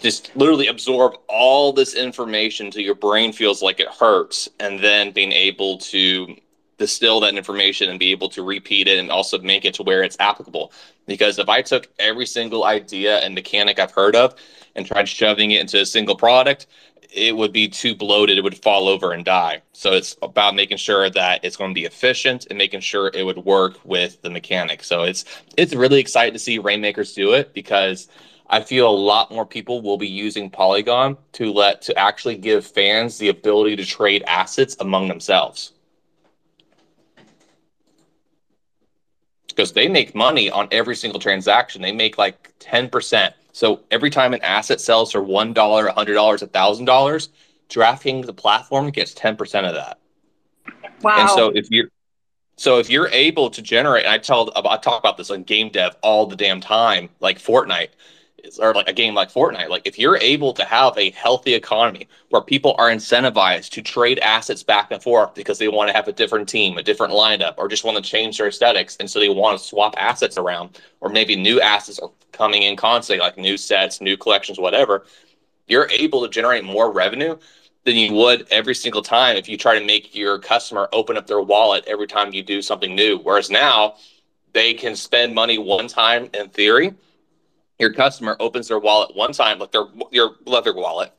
[0.00, 5.10] just literally absorb all this information till your brain feels like it hurts, and then
[5.10, 6.36] being able to
[6.78, 10.02] distill that information and be able to repeat it and also make it to where
[10.02, 10.72] it's applicable.
[11.06, 14.34] Because if I took every single idea and mechanic I've heard of
[14.74, 16.66] and tried shoving it into a single product,
[17.14, 18.38] it would be too bloated.
[18.38, 19.62] It would fall over and die.
[19.72, 23.22] So it's about making sure that it's going to be efficient and making sure it
[23.22, 24.82] would work with the mechanic.
[24.82, 25.24] So it's
[25.56, 28.08] it's really exciting to see Reignmakers do it because
[28.48, 32.66] I feel a lot more people will be using Polygon to let to actually give
[32.66, 35.72] fans the ability to trade assets among themselves.
[39.46, 41.80] Because they make money on every single transaction.
[41.80, 43.32] They make like 10%.
[43.54, 47.28] So every time an asset sells for $1, $100, $1,000,
[47.68, 50.00] DraftKings, the platform, gets 10% of that.
[51.02, 51.20] Wow.
[51.20, 51.88] And so if you're
[52.56, 55.96] so if you're able to generate, I tell I talk about this on game dev
[56.02, 57.90] all the damn time, like Fortnite
[58.58, 62.08] or like a game like Fortnite, like if you're able to have a healthy economy
[62.30, 66.08] where people are incentivized to trade assets back and forth because they want to have
[66.08, 69.18] a different team, a different lineup, or just want to change their aesthetics, and so
[69.18, 73.38] they want to swap assets around, or maybe new assets are coming in constantly, like
[73.38, 75.06] new sets, new collections, whatever.
[75.66, 77.38] You're able to generate more revenue
[77.84, 81.26] than you would every single time if you try to make your customer open up
[81.26, 83.18] their wallet every time you do something new.
[83.18, 83.94] Whereas now
[84.52, 86.94] they can spend money one time in theory
[87.78, 91.12] your customer opens their wallet one time, like their your leather wallet.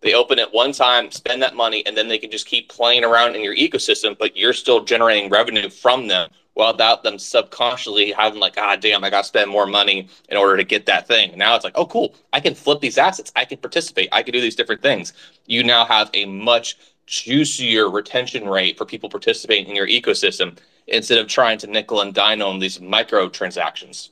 [0.00, 3.04] They open it one time, spend that money, and then they can just keep playing
[3.04, 8.40] around in your ecosystem, but you're still generating revenue from them without them subconsciously having
[8.40, 11.36] like, ah, damn, I got to spend more money in order to get that thing.
[11.36, 14.32] Now it's like, oh, cool, I can flip these assets, I can participate, I can
[14.32, 15.12] do these different things.
[15.46, 21.18] You now have a much juicier retention rate for people participating in your ecosystem instead
[21.18, 24.10] of trying to nickel and dime on these micro transactions.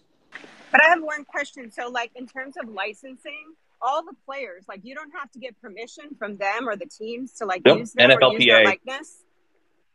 [0.71, 1.71] But I have one question.
[1.71, 5.61] So, like, in terms of licensing, all the players, like, you don't have to get
[5.61, 8.23] permission from them or the teams to like use them NFLPA.
[8.23, 9.17] or use their likeness.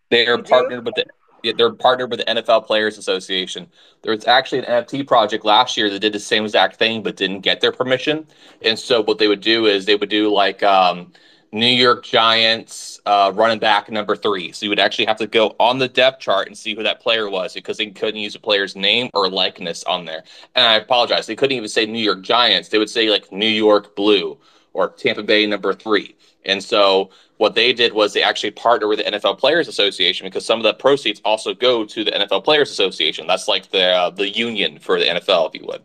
[0.10, 1.05] They are partnered with the
[1.53, 3.67] they're partnered with the NFL Players Association.
[4.01, 7.15] There was actually an NFT project last year that did the same exact thing but
[7.15, 8.27] didn't get their permission.
[8.62, 11.12] And so what they would do is they would do like um,
[11.51, 14.51] New York Giants uh, running back number three.
[14.51, 16.99] So you would actually have to go on the depth chart and see who that
[17.01, 20.23] player was because they couldn't use a player's name or likeness on there.
[20.55, 22.69] And I apologize, they couldn't even say New York Giants.
[22.69, 24.38] They would say like New York Blue
[24.77, 26.15] or Tampa Bay number three.
[26.45, 30.45] And so what they did was they actually partnered with the NFL Players Association because
[30.45, 33.25] some of the proceeds also go to the NFL Players Association.
[33.25, 35.81] That's like the uh, the union for the NFL, if you would.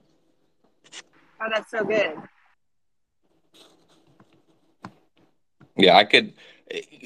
[1.41, 2.17] Oh, that's so good.
[5.77, 6.35] Yeah, I could.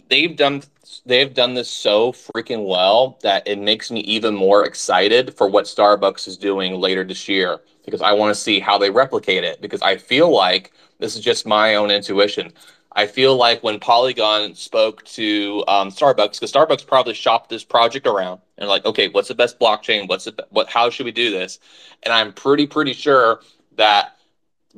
[0.09, 0.63] They've done
[1.05, 5.67] they've done this so freaking well that it makes me even more excited for what
[5.67, 9.61] Starbucks is doing later this year because I want to see how they replicate it
[9.63, 12.53] because I feel like this is just my own intuition.
[12.93, 18.07] I feel like when Polygon spoke to um, Starbucks, because Starbucks probably shopped this project
[18.07, 20.09] around and like, okay, what's the best blockchain?
[20.09, 20.69] What's the What?
[20.71, 21.59] How should we do this?
[22.05, 23.41] And I'm pretty pretty sure
[23.77, 24.17] that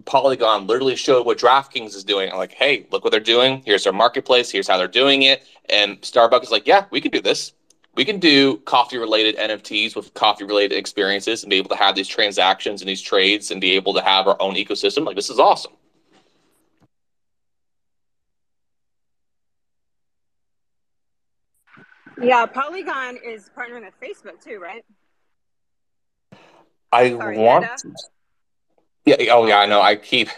[0.04, 2.30] Polygon literally showed what DraftKings is doing.
[2.30, 3.62] I'm like, hey, look what they're doing.
[3.64, 4.50] Here's their marketplace.
[4.50, 5.46] Here's how they're doing it.
[5.70, 7.52] And Starbucks is like, yeah, we can do this.
[7.94, 11.94] We can do coffee related NFTs with coffee related experiences and be able to have
[11.94, 15.04] these transactions and these trades and be able to have our own ecosystem.
[15.04, 15.72] Like, this is awesome.
[22.20, 24.84] Yeah, Polygon is partnering with Facebook too, right?
[26.92, 27.66] I Sorry, want.
[29.04, 29.16] Yeah.
[29.30, 29.58] Oh, yeah.
[29.60, 29.80] I know.
[29.80, 30.28] I keep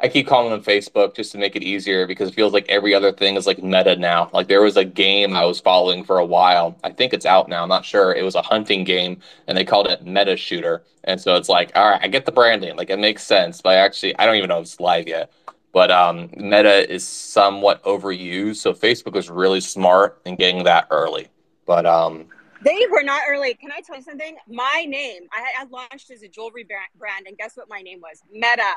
[0.00, 2.94] I keep calling them Facebook just to make it easier because it feels like every
[2.94, 4.28] other thing is like meta now.
[4.32, 6.76] Like there was a game I was following for a while.
[6.84, 7.62] I think it's out now.
[7.62, 8.12] I'm not sure.
[8.12, 10.82] It was a hunting game and they called it Meta Shooter.
[11.04, 12.76] And so it's like, all right, I get the branding.
[12.76, 13.60] Like it makes sense.
[13.62, 15.32] But I actually I don't even know if it's live yet.
[15.74, 18.56] But um, Meta is somewhat overused.
[18.56, 21.26] So Facebook was really smart in getting that early.
[21.66, 22.28] But um,
[22.62, 23.54] they were not early.
[23.54, 24.36] Can I tell you something?
[24.48, 26.64] My name, I had launched as a jewelry
[26.96, 28.20] brand, and guess what my name was?
[28.32, 28.72] Meta.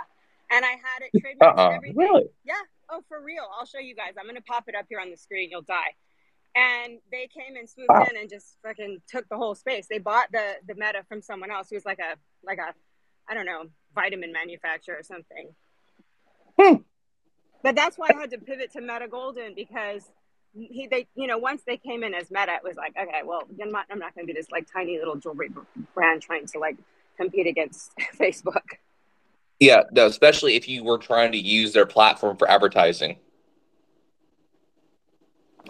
[0.50, 1.68] And I had it trademarked uh-uh.
[1.68, 1.98] and everything.
[1.98, 2.24] Really?
[2.44, 2.54] Yeah.
[2.90, 3.44] Oh, for real.
[3.60, 4.14] I'll show you guys.
[4.18, 5.50] I'm going to pop it up here on the screen.
[5.52, 5.94] You'll die.
[6.56, 8.08] And they came and swooped wow.
[8.10, 9.86] in and just fucking took the whole space.
[9.88, 12.74] They bought the the Meta from someone else who was like a like a
[13.30, 15.54] I don't know vitamin manufacturer or something.
[16.60, 16.76] Hmm.
[17.64, 20.04] But that's why I had to pivot to Meta Golden because
[20.58, 23.44] he they you know once they came in as meta it was like okay well
[23.62, 25.50] i'm not, I'm not going to be this like tiny little jewelry
[25.94, 26.78] brand trying to like
[27.18, 28.64] compete against facebook.
[29.60, 33.18] Yeah no especially if you were trying to use their platform for advertising.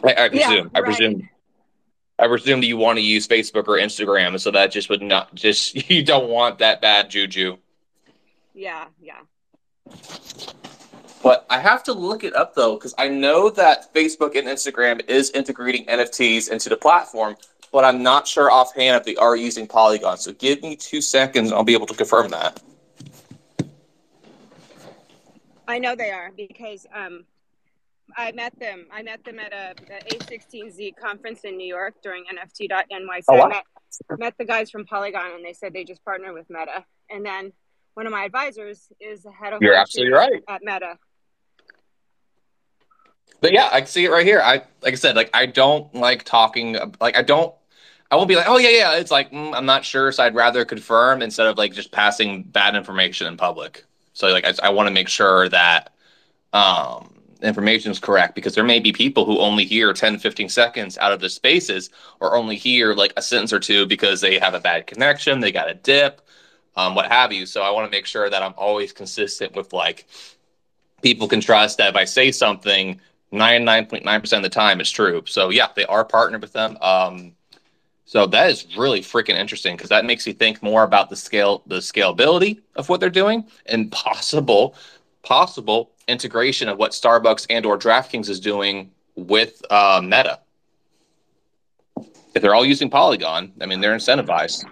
[0.04, 1.30] I, I presume yeah, i presume
[2.19, 5.34] i presume that you want to use facebook or instagram so that just would not
[5.34, 7.58] just you don't want that bad juju.
[8.54, 9.21] Yeah yeah
[11.23, 15.07] but I have to look it up though, because I know that Facebook and Instagram
[15.09, 17.35] is integrating NFTs into the platform,
[17.71, 20.17] but I'm not sure offhand if they are using Polygon.
[20.17, 22.61] So give me two seconds, I'll be able to confirm that.
[25.67, 27.25] I know they are because um,
[28.15, 28.85] I met them.
[28.91, 29.75] I met them at a
[30.15, 33.23] A16Z conference in New York during NFT.NYC.
[33.27, 33.43] Oh, wow.
[33.43, 33.63] I met,
[34.19, 36.85] met the guys from Polygon, and they said they just partnered with Meta.
[37.09, 37.51] And then
[37.95, 40.97] one of my advisors is the head of You're absolutely right at Meta.
[43.42, 44.42] But yeah, I see it right here.
[44.42, 46.78] I like I said, like I don't like talking.
[47.00, 47.54] Like I don't.
[48.10, 48.96] I won't be like, oh yeah, yeah.
[48.98, 52.44] It's like mm, I'm not sure, so I'd rather confirm instead of like just passing
[52.44, 53.86] bad information in public.
[54.13, 55.94] So like I, I want to make sure that
[56.54, 60.98] um, information is correct because there may be people who only hear 10, 15 seconds
[60.98, 64.54] out of the spaces or only hear like a sentence or two because they have
[64.54, 66.21] a bad connection, they got a dip,
[66.75, 67.46] um, what have you.
[67.46, 70.08] So I want to make sure that I'm always consistent with like
[71.02, 73.00] people can trust that if I say something,
[73.32, 75.23] 99.9% of the time it's true.
[75.25, 76.78] So yeah, they are partnered with them.
[76.82, 77.34] Um,
[78.06, 81.62] so that is really freaking interesting because that makes you think more about the scale,
[81.67, 84.75] the scalability of what they're doing, and possible,
[85.23, 90.40] possible integration of what Starbucks and or DraftKings is doing with uh, Meta.
[92.34, 94.63] If they're all using Polygon, I mean they're incentivized.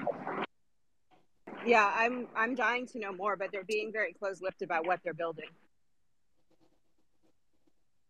[1.65, 5.13] Yeah, I'm I'm dying to know more, but they're being very close-lipped about what they're
[5.13, 5.49] building.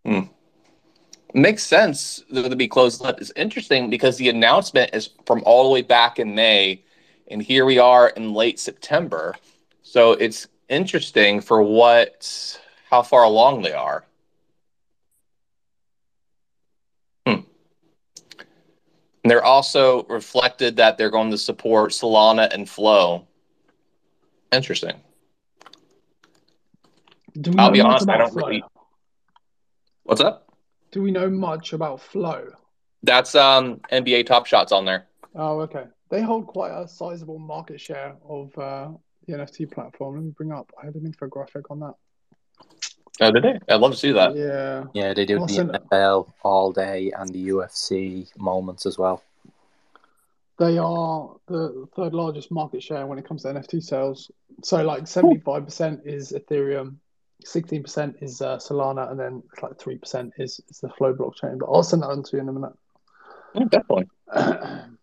[0.06, 0.26] Hmm
[1.34, 3.21] makes sense to be closed lipped.
[3.21, 6.84] It's interesting because the announcement is from all the way back in May,
[7.30, 9.36] and here we are in late September.
[9.84, 12.59] So it's interesting for what
[12.89, 14.05] how far along they are.
[17.26, 17.41] Hmm.
[19.23, 23.28] And they're also reflected that they're going to support Solana and Flow.
[24.51, 25.01] Interesting.
[27.57, 28.63] I'll be honest, I don't really.
[30.03, 30.45] What's up?
[30.96, 32.54] Do we know much about Flow?
[33.04, 35.08] That's um NBA Top Shots on there.
[35.36, 35.84] Oh, okay.
[36.10, 38.91] They hold quite a sizable market share of uh,
[39.28, 40.16] the NFT platform.
[40.16, 40.72] Let me bring up.
[40.82, 41.96] I had an infographic on that.
[43.20, 43.60] Oh, did they?
[43.68, 44.38] I'd love to see that.
[44.38, 44.86] Yeah.
[44.93, 49.22] Yeah, they do the NFL all day and the UFC moments as well.
[50.60, 54.32] They are the third largest market share when it comes to NFT sales.
[54.64, 56.96] So, like, 75% is Ethereum,
[57.43, 61.13] sixteen percent is uh, Solana, and then it's like three percent is, is the Flow
[61.13, 61.59] blockchain.
[61.59, 62.73] But I'll send that on to you in a minute.
[63.53, 64.07] Yeah, definitely.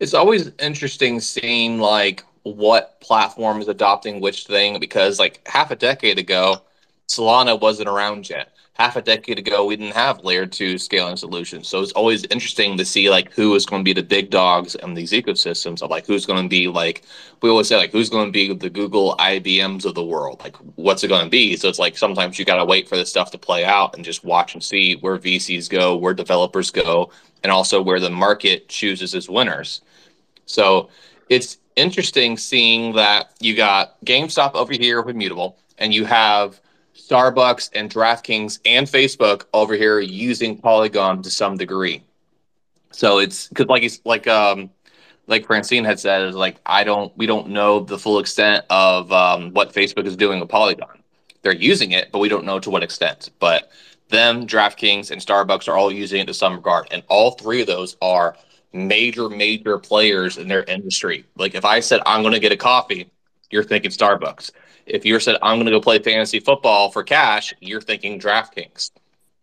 [0.00, 5.76] it's always interesting seeing like what platform is adopting which thing because like half a
[5.76, 6.56] decade ago,
[7.08, 11.68] Solana wasn't around yet half a decade ago we didn't have layer two scaling solutions.
[11.68, 14.74] So it's always interesting to see like who is going to be the big dogs
[14.74, 17.02] in these ecosystems of like who's going to be like
[17.40, 20.40] we always say like who's going to be the google ibms of the world?
[20.40, 21.56] Like what's it going to be?
[21.56, 24.04] So it's like sometimes you got to wait for this stuff to play out and
[24.04, 27.10] just watch and see where vcs go where developers go
[27.44, 29.82] and also where the market chooses its winners.
[30.46, 30.90] So
[31.28, 36.60] it's interesting seeing that you got gamestop over here with Immutable and you have
[36.94, 42.02] Starbucks and DraftKings and Facebook over here using Polygon to some degree.
[42.92, 44.70] So it's because like he's like um
[45.26, 49.10] like Francine had said is like I don't we don't know the full extent of
[49.12, 51.02] um, what Facebook is doing with Polygon.
[51.42, 53.30] They're using it, but we don't know to what extent.
[53.38, 53.70] But
[54.08, 57.66] them, DraftKings, and Starbucks are all using it to some regard, and all three of
[57.66, 58.36] those are
[58.72, 61.24] major major players in their industry.
[61.36, 63.10] Like if I said I'm going to get a coffee,
[63.50, 64.50] you're thinking Starbucks.
[64.86, 68.90] If you're said I'm going to go play fantasy football for cash, you're thinking DraftKings.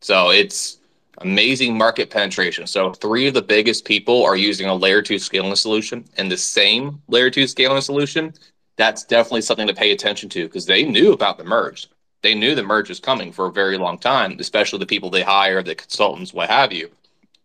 [0.01, 0.79] So it's
[1.19, 2.67] amazing market penetration.
[2.67, 6.37] So three of the biggest people are using a layer two scaling solution and the
[6.37, 8.33] same layer two scaling solution.
[8.77, 11.87] That's definitely something to pay attention to because they knew about the merge.
[12.21, 15.23] They knew the merge was coming for a very long time, especially the people they
[15.23, 16.89] hire, the consultants, what have you.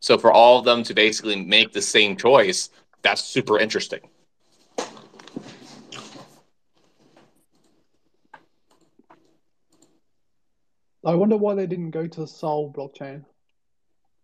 [0.00, 2.70] So for all of them to basically make the same choice,
[3.02, 4.00] that's super interesting.
[11.06, 13.24] I wonder why they didn't go to the Sol blockchain.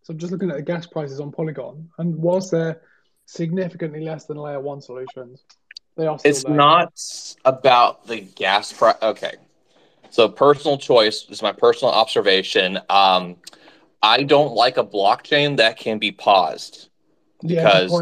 [0.02, 2.82] So I'm just looking at the gas prices on Polygon, and whilst they're
[3.26, 5.44] significantly less than layer one solutions,
[5.96, 6.18] they are.
[6.24, 6.54] it's there.
[6.54, 6.92] not
[7.44, 8.96] about the gas price.
[9.00, 9.34] Okay,
[10.10, 12.80] so personal choice is my personal observation.
[12.90, 13.36] Um,
[14.02, 16.88] I don't like a blockchain that can be paused
[17.40, 17.92] because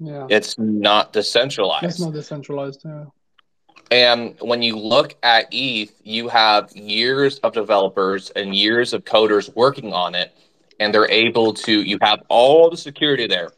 [0.00, 0.26] yeah, yeah.
[0.28, 1.84] it's not decentralized.
[1.84, 2.82] It's not decentralized.
[2.84, 3.04] Yeah.
[3.90, 9.54] And when you look at ETH, you have years of developers and years of coders
[9.54, 10.36] working on it,
[10.80, 13.52] and they're able to, you have all the security there,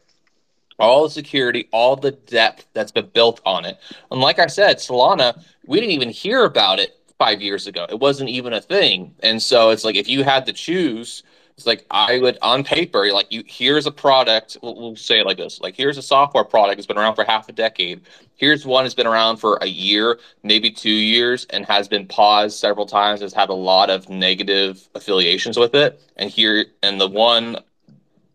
[0.77, 3.79] all the security, all the depth that's been built on it.
[4.11, 7.85] And like I said, Solana, we didn't even hear about it five years ago.
[7.89, 9.15] It wasn't even a thing.
[9.21, 11.23] And so it's like if you had to choose,
[11.59, 15.25] it's like I would on paper, like you here's a product, we'll, we'll say it
[15.25, 17.99] like this, like here's a software product that's been around for half a decade.
[18.37, 22.57] Here's one that's been around for a year, maybe two years, and has been paused
[22.57, 26.01] several times, has had a lot of negative affiliations with it.
[26.15, 27.57] And here and the one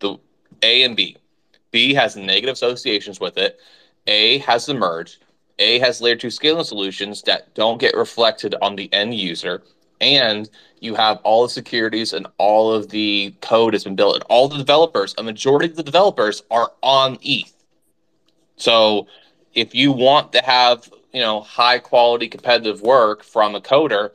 [0.00, 0.18] the
[0.62, 1.16] A and B.
[1.70, 3.58] B has negative associations with it.
[4.06, 5.18] A has the merge.
[5.58, 9.62] A has layer two scaling solutions that don't get reflected on the end user.
[10.04, 10.50] And
[10.80, 14.16] you have all the securities and all of the code has been built.
[14.16, 17.52] And all the developers, a majority of the developers are on ETH.
[18.56, 19.06] So
[19.54, 24.10] if you want to have, you know, high quality competitive work from a coder,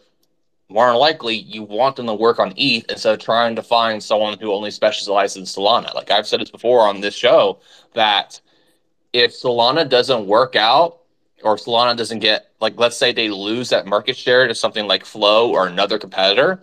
[0.69, 4.03] more than likely you want them to work on ETH instead of trying to find
[4.03, 5.95] someone who only specializes in Solana.
[5.95, 7.59] Like I've said this before on this show
[7.95, 8.39] that
[9.11, 10.98] if Solana doesn't work out
[11.43, 15.05] or Solana doesn't get like let's say they lose that market share to something like
[15.05, 16.61] Flow or another competitor,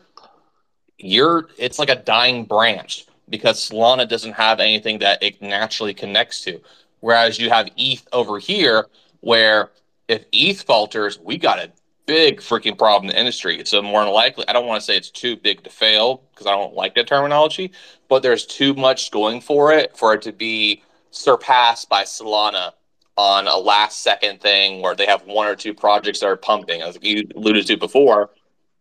[0.98, 6.42] you're it's like a dying branch because Solana doesn't have anything that it naturally connects
[6.42, 6.60] to.
[7.00, 8.86] Whereas you have ETH over here
[9.20, 9.70] where
[10.08, 11.70] if ETH falters, we got a
[12.06, 13.62] big freaking problem in the industry.
[13.64, 16.46] So more than likely, I don't want to say it's too big to fail because
[16.46, 17.72] I don't like that terminology,
[18.08, 22.72] but there's too much going for it for it to be surpassed by Solana
[23.16, 26.82] on a last second thing where they have one or two projects that are pumping.
[26.82, 28.30] As you alluded to before,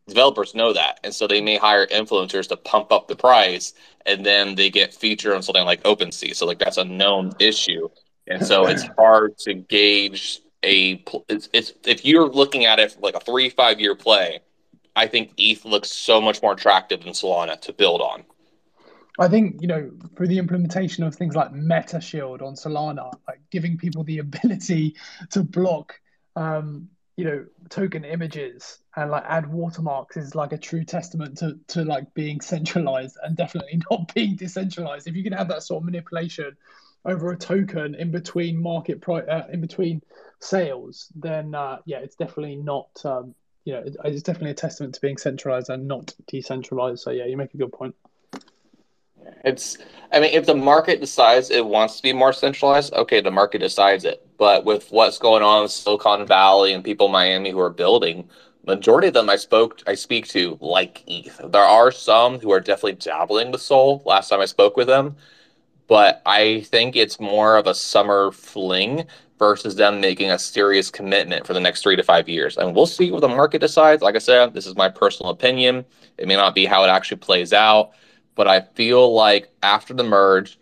[0.07, 0.99] developers know that.
[1.03, 3.73] And so they may hire influencers to pump up the price
[4.05, 6.36] and then they get featured on something like OpenSea.
[6.36, 7.89] So like that's a known issue.
[8.27, 13.15] And so it's hard to gauge a it's, it's if you're looking at it like
[13.15, 14.39] a three five year play,
[14.95, 18.23] I think ETH looks so much more attractive than Solana to build on.
[19.18, 23.39] I think you know through the implementation of things like Meta Shield on Solana, like
[23.49, 24.95] giving people the ability
[25.32, 25.99] to block,
[26.36, 31.57] um, you know, token images and like add watermarks is like a true testament to
[31.68, 35.07] to like being centralized and definitely not being decentralized.
[35.07, 36.57] If you can have that sort of manipulation
[37.05, 40.01] over a token in between market price, uh, in between
[40.39, 42.89] sales, then uh, yeah, it's definitely not.
[43.05, 47.01] Um, you know, it's definitely a testament to being centralized and not decentralized.
[47.01, 47.95] So yeah, you make a good point.
[49.43, 49.78] It's,
[50.11, 53.59] I mean, if the market decides it wants to be more centralized, okay, the market
[53.59, 54.26] decides it.
[54.38, 58.30] But with what's going on in Silicon Valley and people in Miami who are building,
[58.65, 61.39] majority of them I spoke, I speak to like ETH.
[61.51, 64.01] There are some who are definitely dabbling with Sol.
[64.05, 65.15] Last time I spoke with them,
[65.88, 69.05] but I think it's more of a summer fling
[69.38, 72.57] versus them making a serious commitment for the next three to five years.
[72.57, 74.01] And we'll see what the market decides.
[74.01, 75.86] Like I said, this is my personal opinion.
[76.17, 77.91] It may not be how it actually plays out,
[78.36, 80.59] but I feel like after the merge,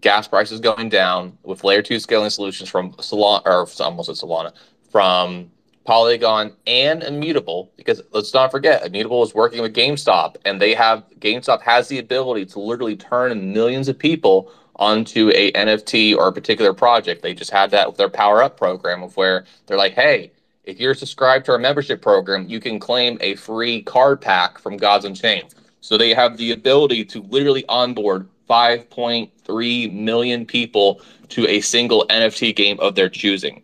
[0.00, 4.52] gas prices going down with layer two scaling solutions from Solana, or almost at Solana,
[4.90, 5.50] from
[5.84, 11.04] Polygon and Immutable, because let's not forget, Immutable is working with GameStop, and they have
[11.20, 16.32] GameStop has the ability to literally turn millions of people onto a NFT or a
[16.32, 17.22] particular project.
[17.22, 20.32] They just had that with their Power Up program, of where they're like, hey,
[20.64, 24.76] if you're subscribed to our membership program, you can claim a free card pack from
[24.76, 25.54] Gods Unchained.
[25.84, 32.56] So they have the ability to literally onboard 5.3 million people to a single NFT
[32.56, 33.62] game of their choosing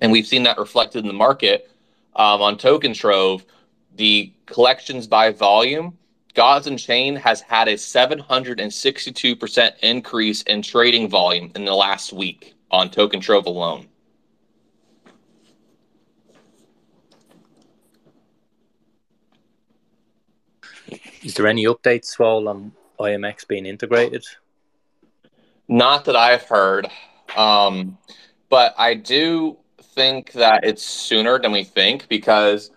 [0.00, 1.70] and we've seen that reflected in the market
[2.14, 3.44] um, on Token Trove.
[3.96, 5.96] The collections by volume,
[6.34, 12.90] Gods Unchained has had a 762% increase in trading volume in the last week on
[12.90, 13.86] Token Trove alone.
[21.26, 22.70] Is there any updates while on
[23.00, 24.24] IMX being integrated?
[25.66, 26.88] Not that I've heard.
[27.36, 27.98] Um,
[28.48, 32.70] but I do think that it's sooner than we think because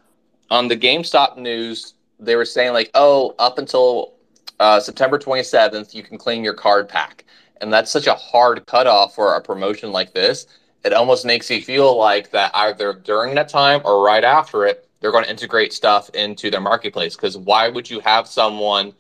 [0.50, 4.16] on the GameStop news, they were saying like, oh, up until
[4.60, 7.26] uh, September 27th, you can claim your card pack.
[7.62, 10.48] And that's such a hard cutoff for a promotion like this.
[10.84, 14.89] It almost makes you feel like that either during that time or right after it,
[15.00, 17.16] they're going to integrate stuff into their marketplace.
[17.16, 18.94] Because why would you have someone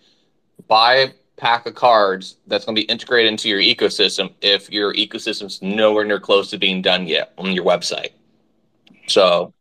[0.68, 4.94] buy a pack of cards that's going to be integrated into your ecosystem if your
[4.94, 8.12] ecosystem's nowhere near close to being done yet on your website.
[9.08, 9.54] So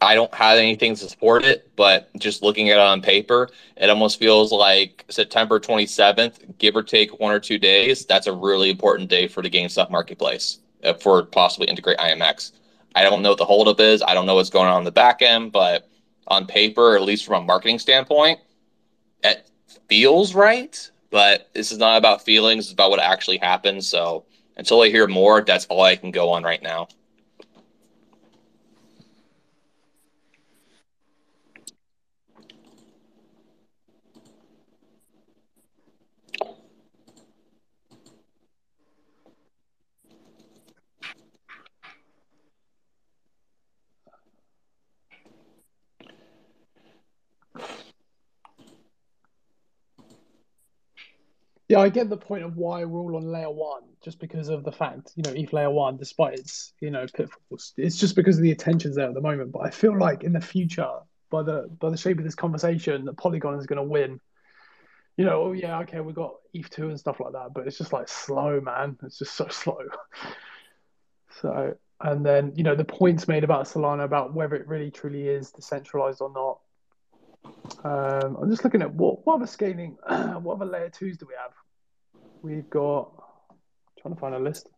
[0.00, 3.88] I don't have anything to support it, but just looking at it on paper, it
[3.88, 8.04] almost feels like September 27th, give or take one or two days.
[8.04, 12.52] That's a really important day for the GameStop marketplace uh, for possibly integrate IMX.
[12.96, 14.02] I don't know what the holdup is.
[14.02, 15.88] I don't know what's going on in the back end, but
[16.26, 18.40] on paper, at least from a marketing standpoint,
[19.22, 19.48] it
[19.86, 23.86] feels right, but this is not about feelings, it's about what actually happens.
[23.86, 24.24] So
[24.56, 26.88] until I hear more, that's all I can go on right now.
[51.68, 54.62] Yeah, I get the point of why we're all on layer one, just because of
[54.62, 58.36] the fact, you know, ETH layer one, despite its, you know, pitfalls, it's just because
[58.36, 59.50] of the attention's there at the moment.
[59.50, 60.92] But I feel like in the future,
[61.28, 64.20] by the by the shape of this conversation, that Polygon is going to win.
[65.16, 67.78] You know, oh yeah, okay, we got ETH two and stuff like that, but it's
[67.78, 68.96] just like slow, man.
[69.02, 69.78] It's just so slow.
[71.40, 75.26] so, and then you know the points made about Solana about whether it really truly
[75.26, 76.60] is decentralized or not.
[77.84, 81.34] Um, I'm just looking at what what other scaling, what other layer twos do we
[81.40, 81.52] have?
[82.42, 83.10] We've got
[84.00, 84.68] trying to find a list.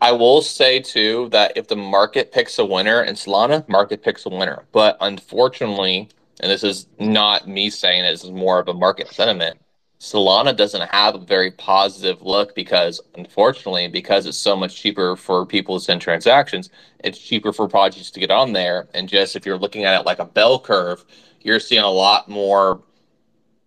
[0.00, 4.26] I will say too that if the market picks a winner in Solana, market picks
[4.26, 4.66] a winner.
[4.72, 6.10] But unfortunately,
[6.40, 9.58] and this is not me saying it, this is more of a market sentiment.
[10.04, 15.46] Solana doesn't have a very positive look because, unfortunately, because it's so much cheaper for
[15.46, 16.68] people to send transactions,
[17.02, 18.86] it's cheaper for projects to get on there.
[18.92, 21.06] And just if you're looking at it like a bell curve,
[21.40, 22.82] you're seeing a lot more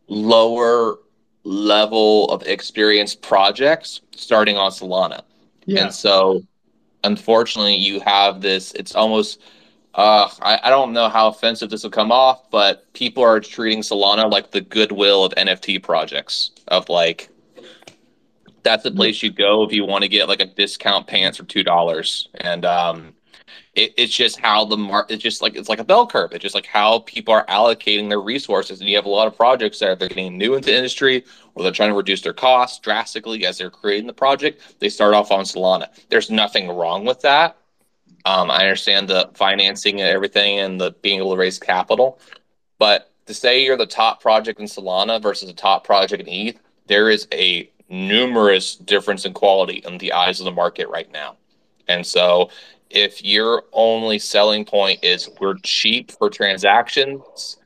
[0.07, 0.99] lower
[1.43, 5.23] level of experienced projects starting on Solana.
[5.65, 5.85] Yeah.
[5.85, 6.43] And so,
[7.03, 9.41] unfortunately, you have this, it's almost
[9.97, 13.81] uh, I, I don't know how offensive this will come off, but people are treating
[13.81, 16.51] Solana like the goodwill of NFT projects.
[16.67, 17.29] Of like,
[18.61, 21.45] that's the place you go if you want to get like a discount pants for
[21.45, 23.15] two dollars, and um,
[23.73, 25.15] it, it's just how the market.
[25.15, 26.31] It's just like it's like a bell curve.
[26.31, 29.35] It's just like how people are allocating their resources, and you have a lot of
[29.35, 31.25] projects that they're getting new into industry,
[31.55, 34.75] or they're trying to reduce their costs drastically as they're creating the project.
[34.79, 35.87] They start off on Solana.
[36.09, 37.57] There's nothing wrong with that
[38.27, 42.19] um, I understand the financing and everything and the being able to raise capital,
[42.77, 46.59] but to say you're the top project in Solana versus a top project in ETH,
[46.87, 51.37] there is a numerous difference in quality in the eyes of the market right now.
[51.87, 52.49] And so
[52.89, 57.57] if your only selling point is we're cheap for transactions,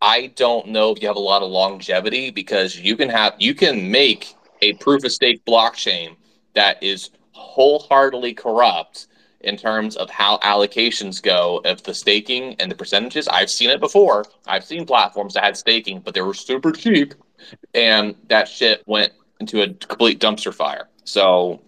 [0.00, 3.56] I don't know if you have a lot of longevity because you can have you
[3.56, 6.14] can make a proof of stake blockchain
[6.54, 9.08] that is wholeheartedly corrupt
[9.46, 13.28] in terms of how allocations go of the staking and the percentages.
[13.28, 14.24] I've seen it before.
[14.46, 17.14] I've seen platforms that had staking, but they were super cheap,
[17.72, 20.88] and that shit went into a complete dumpster fire.
[21.04, 21.62] So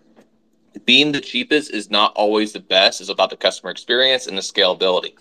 [0.85, 3.01] being the cheapest is not always the best.
[3.01, 5.15] It's about the customer experience and the scalability.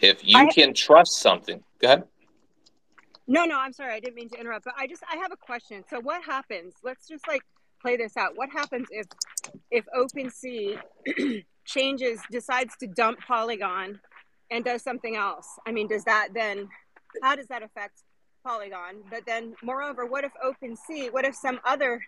[0.00, 2.04] If you I, can trust something, go ahead.
[3.28, 3.94] No, no, I'm sorry.
[3.94, 5.84] I didn't mean to interrupt, but I just I have a question.
[5.88, 6.74] So what happens?
[6.82, 7.42] Let's just like
[7.80, 8.32] play this out.
[8.34, 9.06] What happens if
[9.70, 10.80] if OpenSea
[11.64, 14.00] changes, decides to dump Polygon
[14.50, 15.48] and does something else.
[15.66, 16.68] I mean, does that then,
[17.22, 18.02] how does that affect
[18.44, 18.96] Polygon?
[19.10, 22.02] But then, moreover, what if OpenSea, what if some other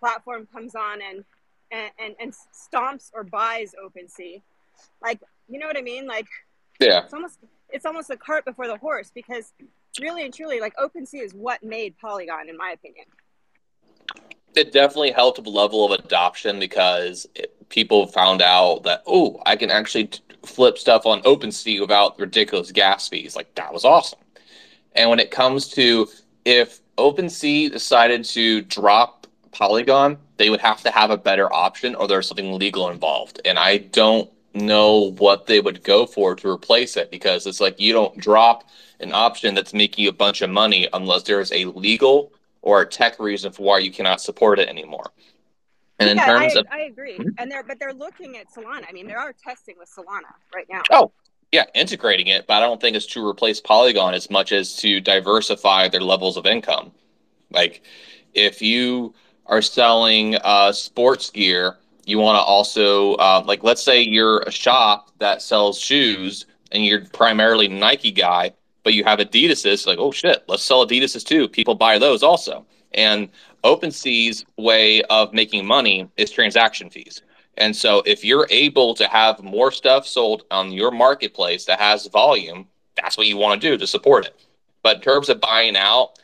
[0.00, 1.24] platform comes on and,
[1.70, 4.42] and, and, and stomps or buys OpenSea?
[5.02, 6.06] Like, you know what I mean?
[6.06, 6.26] Like,
[6.80, 7.38] yeah, it's almost,
[7.70, 9.52] it's almost a cart before the horse because
[10.00, 13.06] really and truly, like, OpenSea is what made Polygon, in my opinion
[14.56, 19.70] it definitely helped level of adoption because it, people found out that oh, I can
[19.70, 23.36] actually t- flip stuff on OpenSea without ridiculous gas fees.
[23.36, 24.20] Like that was awesome.
[24.94, 26.08] And when it comes to
[26.44, 32.06] if OpenSea decided to drop Polygon, they would have to have a better option or
[32.06, 33.40] there's something legal involved.
[33.44, 37.80] And I don't know what they would go for to replace it because it's like
[37.80, 38.64] you don't drop
[39.00, 42.86] an option that's making you a bunch of money unless there's a legal or a
[42.86, 45.10] tech reason for why you cannot support it anymore.
[45.98, 47.18] And yeah, in terms I, of, I agree.
[47.38, 48.84] And they're but they're looking at Solana.
[48.88, 50.82] I mean, they are testing with Solana right now.
[50.90, 51.10] Oh,
[51.52, 55.00] yeah, integrating it, but I don't think it's to replace Polygon as much as to
[55.00, 56.92] diversify their levels of income.
[57.50, 57.82] Like,
[58.34, 59.14] if you
[59.46, 64.50] are selling uh, sports gear, you want to also uh, like, let's say you're a
[64.50, 69.86] shop that sells shoes, and you're primarily Nike guy, but you have Adidas's.
[69.86, 71.48] Like, oh shit, let's sell Adidas's too.
[71.48, 72.66] People buy those also.
[72.92, 73.28] And
[73.66, 77.22] OpenSea's way of making money is transaction fees.
[77.56, 82.06] And so if you're able to have more stuff sold on your marketplace that has
[82.06, 84.40] volume, that's what you want to do to support it.
[84.84, 86.20] But in terms of buying out,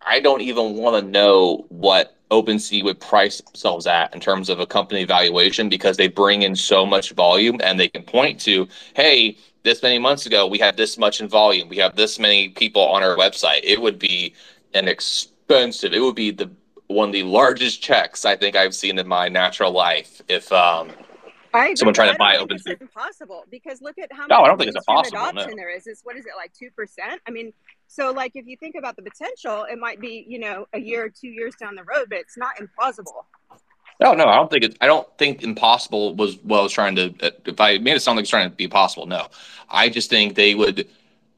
[0.00, 4.58] I don't even want to know what OpenSea would price themselves at in terms of
[4.58, 8.66] a company valuation because they bring in so much volume and they can point to,
[8.94, 11.68] hey, this many months ago we had this much in volume.
[11.68, 13.60] We have this many people on our website.
[13.64, 14.32] It would be
[14.72, 15.92] an expensive.
[15.92, 16.50] It would be the
[16.88, 20.22] one of the largest checks I think I've seen in my natural life.
[20.28, 20.90] If um,
[21.54, 24.58] I someone trying to buy open it's impossible because look at how no, I don't
[24.58, 25.18] think it's impossible.
[25.18, 25.56] Adoption no.
[25.56, 25.86] there is.
[25.86, 27.20] Is what is it like two percent?
[27.26, 27.52] I mean,
[27.86, 31.04] so like if you think about the potential, it might be you know a year,
[31.04, 33.24] or two years down the road, but it's not implausible.
[33.98, 34.76] No, no, I don't think it.
[34.80, 37.14] I don't think impossible was what I was trying to.
[37.46, 39.28] If I made it sound like it's trying to be possible, no,
[39.70, 40.88] I just think they would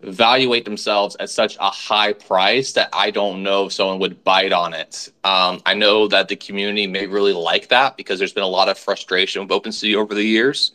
[0.01, 4.53] evaluate themselves at such a high price that I don't know if someone would bite
[4.53, 5.11] on it.
[5.25, 8.69] Um, I know that the community may really like that because there's been a lot
[8.69, 10.71] of frustration with OpenSea over the years.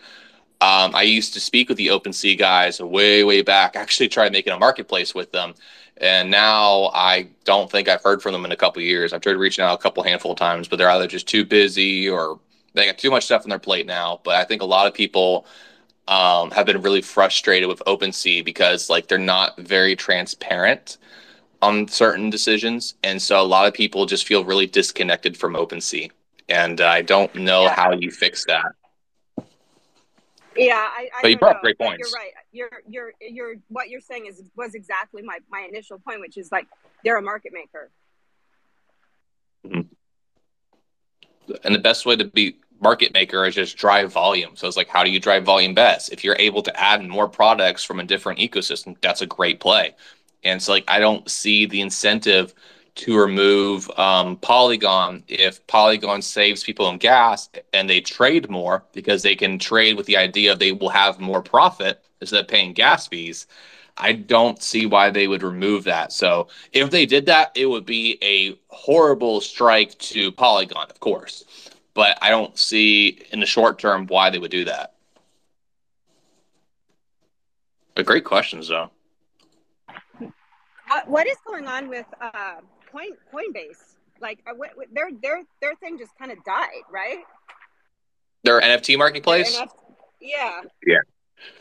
[0.60, 4.54] Um, I used to speak with the OpenSea guys way, way back, actually tried making
[4.54, 5.54] a marketplace with them.
[5.98, 9.14] And now I don't think I've heard from them in a couple years.
[9.14, 12.10] I've tried reaching out a couple handful of times, but they're either just too busy
[12.10, 12.40] or
[12.74, 14.20] they got too much stuff on their plate now.
[14.24, 15.46] But I think a lot of people
[16.08, 20.98] um, have been really frustrated with OpenSea because like they're not very transparent
[21.62, 26.12] on certain decisions, and so a lot of people just feel really disconnected from OpenSea.
[26.50, 27.74] And I don't know yeah.
[27.74, 28.74] how you fix that.
[30.56, 31.10] Yeah, I.
[31.18, 32.12] I but you brought great points.
[32.12, 32.32] You're right.
[32.52, 36.52] You're you're you're what you're saying is was exactly my my initial point, which is
[36.52, 36.68] like
[37.04, 37.90] they're a market maker.
[39.66, 41.54] Mm-hmm.
[41.64, 44.56] And the best way to be market maker is just drive volume.
[44.56, 46.12] So it's like, how do you drive volume best?
[46.12, 49.96] If you're able to add more products from a different ecosystem, that's a great play.
[50.44, 52.54] And so, like, I don't see the incentive
[52.96, 59.24] to remove um, Polygon if Polygon saves people in gas and they trade more because
[59.24, 62.74] they can trade with the idea of they will have more profit instead of paying
[62.74, 63.48] gas fees.
[63.98, 66.12] I don't see why they would remove that.
[66.12, 71.46] So if they did that, it would be a horrible strike to Polygon, of course.
[71.94, 74.94] But I don't see in the short term why they would do that.
[77.96, 78.90] But great questions, though.
[80.18, 82.56] What, what is going on with uh,
[82.92, 83.96] Coin Coinbase?
[84.20, 87.20] Like, uh, what, their their their thing just kind of died, right?
[88.44, 89.56] Their NFT marketplace.
[89.56, 89.72] Their NFT,
[90.22, 90.62] yeah.
[90.86, 90.98] Yeah.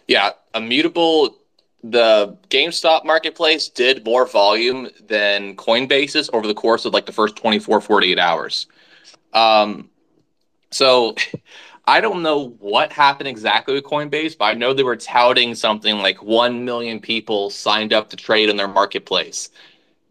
[0.07, 0.31] Yeah.
[0.55, 1.37] Immutable
[1.83, 7.37] the GameStop marketplace did more volume than Coinbase's over the course of like the first
[7.37, 8.67] 24, 48 hours.
[9.33, 9.91] Um,
[10.73, 11.15] so
[11.87, 15.99] I don't know what happened exactly with Coinbase, but I know they were touting something
[15.99, 19.51] like 1 million people signed up to trade in their marketplace.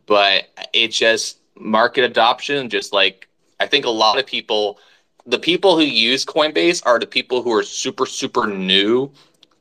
[0.05, 3.27] But it just market adoption, just like
[3.59, 4.79] I think a lot of people,
[5.25, 9.11] the people who use Coinbase are the people who are super, super new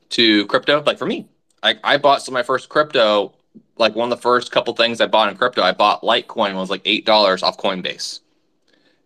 [0.09, 0.83] to crypto.
[0.83, 1.27] Like for me,
[1.63, 3.33] like I bought some of my first crypto,
[3.77, 6.69] like one of the first couple things I bought in crypto, I bought Litecoin was
[6.69, 8.19] like eight dollars off Coinbase,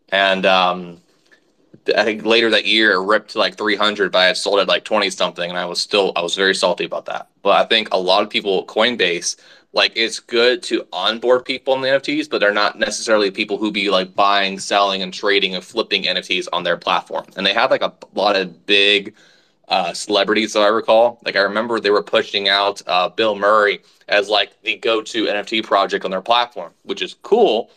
[0.09, 1.01] and um,
[1.95, 4.59] I think later that year it ripped to like three hundred, but I had sold
[4.59, 7.29] it like twenty something, and I was still I was very salty about that.
[7.41, 9.35] But I think a lot of people Coinbase
[9.75, 13.71] like it's good to onboard people in the NFTs, but they're not necessarily people who
[13.71, 17.25] be like buying, selling, and trading and flipping NFTs on their platform.
[17.35, 19.13] And they have like a lot of big
[19.67, 21.19] uh, celebrities that I recall.
[21.25, 25.63] Like I remember they were pushing out uh, Bill Murray as like the go-to NFT
[25.65, 27.69] project on their platform, which is cool.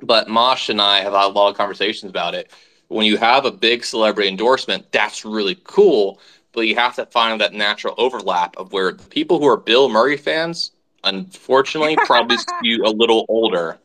[0.00, 2.52] But Mosh and I have had a lot of conversations about it.
[2.90, 6.18] When you have a big celebrity endorsement, that's really cool.
[6.50, 9.88] But you have to find that natural overlap of where the people who are Bill
[9.88, 10.72] Murray fans,
[11.04, 13.78] unfortunately, probably skew a little older.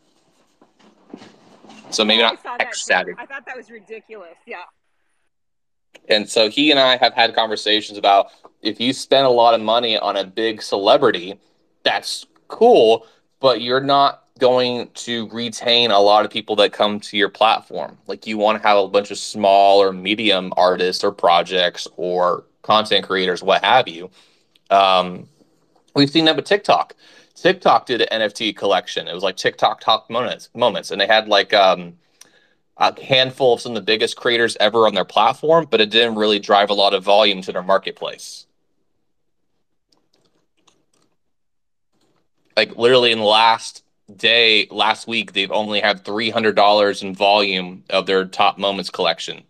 [1.91, 3.15] So maybe oh, not ecstatic.
[3.19, 4.37] I thought that was ridiculous.
[4.47, 4.63] Yeah.
[6.09, 8.31] And so he and I have had conversations about
[8.63, 11.39] if you spend a lot of money on a big celebrity,
[11.83, 13.05] that's cool,
[13.39, 17.97] but you're not going to retain a lot of people that come to your platform.
[18.07, 22.43] Like you want to have a bunch of small or medium artists or projects or
[22.61, 24.09] content creators, what have you.
[24.69, 25.29] Um,
[25.95, 26.95] we've seen that with TikTok.
[27.35, 29.07] TikTok did an NFT collection.
[29.07, 31.93] It was like TikTok top moments, moments, and they had like um,
[32.77, 36.15] a handful of some of the biggest creators ever on their platform, but it didn't
[36.15, 38.47] really drive a lot of volume to their marketplace.
[42.57, 48.05] Like literally in the last day, last week, they've only had $300 in volume of
[48.05, 49.43] their top moments collection.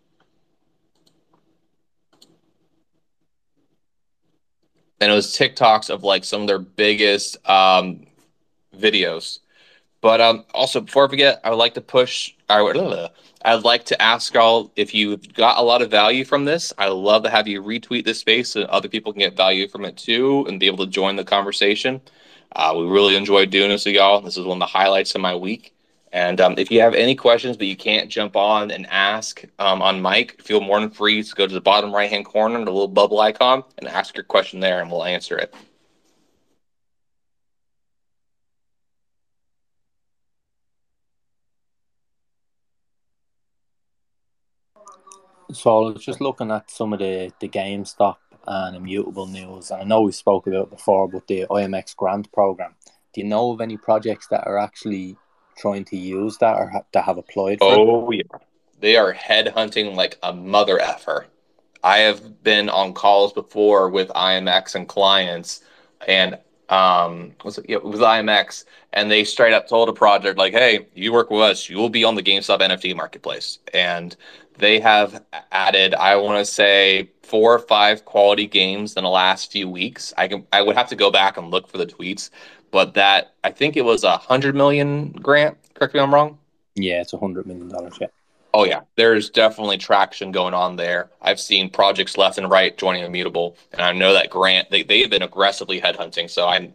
[5.01, 8.05] And it was TikToks of like some of their biggest um,
[8.75, 9.39] videos.
[10.01, 12.33] But um, also, before I forget, I would like to push.
[12.47, 12.77] I would,
[13.45, 16.71] I'd like to ask y'all if you got a lot of value from this.
[16.77, 19.83] I love to have you retweet this space so other people can get value from
[19.85, 22.01] it too and be able to join the conversation.
[22.55, 24.21] Uh, we really enjoyed doing this with y'all.
[24.21, 25.73] This is one of the highlights of my week.
[26.13, 29.81] And um, if you have any questions but you can't jump on and ask um,
[29.81, 32.71] on mic, feel more than free to go to the bottom right hand corner, the
[32.71, 35.53] little bubble icon, and ask your question there, and we'll answer it.
[45.51, 48.17] So I was just looking at some of the, the GameStop
[48.47, 52.75] and immutable news, and I know we spoke about before, but the IMX grant program.
[53.13, 55.17] Do you know of any projects that are actually
[55.57, 57.59] trying to use that or ha- that have applied?
[57.61, 58.27] oh it?
[58.31, 58.39] yeah,
[58.79, 61.27] they are headhunting like a mother effer.
[61.83, 65.61] I have been on calls before with IMX and clients,
[66.07, 66.37] and
[66.69, 70.51] um was it, yeah, it was IMX and they straight up told a project like
[70.51, 74.15] hey you work with us you will be on the GameStop NFT marketplace and
[74.57, 79.51] they have added I want to say four or five quality games in the last
[79.51, 82.29] few weeks I can I would have to go back and look for the tweets
[82.71, 86.37] but that I think it was a hundred million grant correct me if I'm wrong
[86.75, 87.97] Yeah, it's a hundred million dollars.
[87.99, 88.07] Yeah.
[88.53, 91.09] Oh yeah, there's definitely traction going on there.
[91.21, 95.09] I've seen projects left and right joining Immutable, and I know that Grant they they've
[95.09, 96.29] been aggressively headhunting.
[96.29, 96.73] So I'm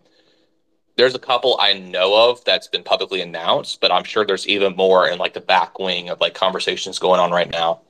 [0.97, 4.77] there's a couple I know of that's been publicly announced, but I'm sure there's even
[4.77, 7.81] more in like the back wing of like conversations going on right now.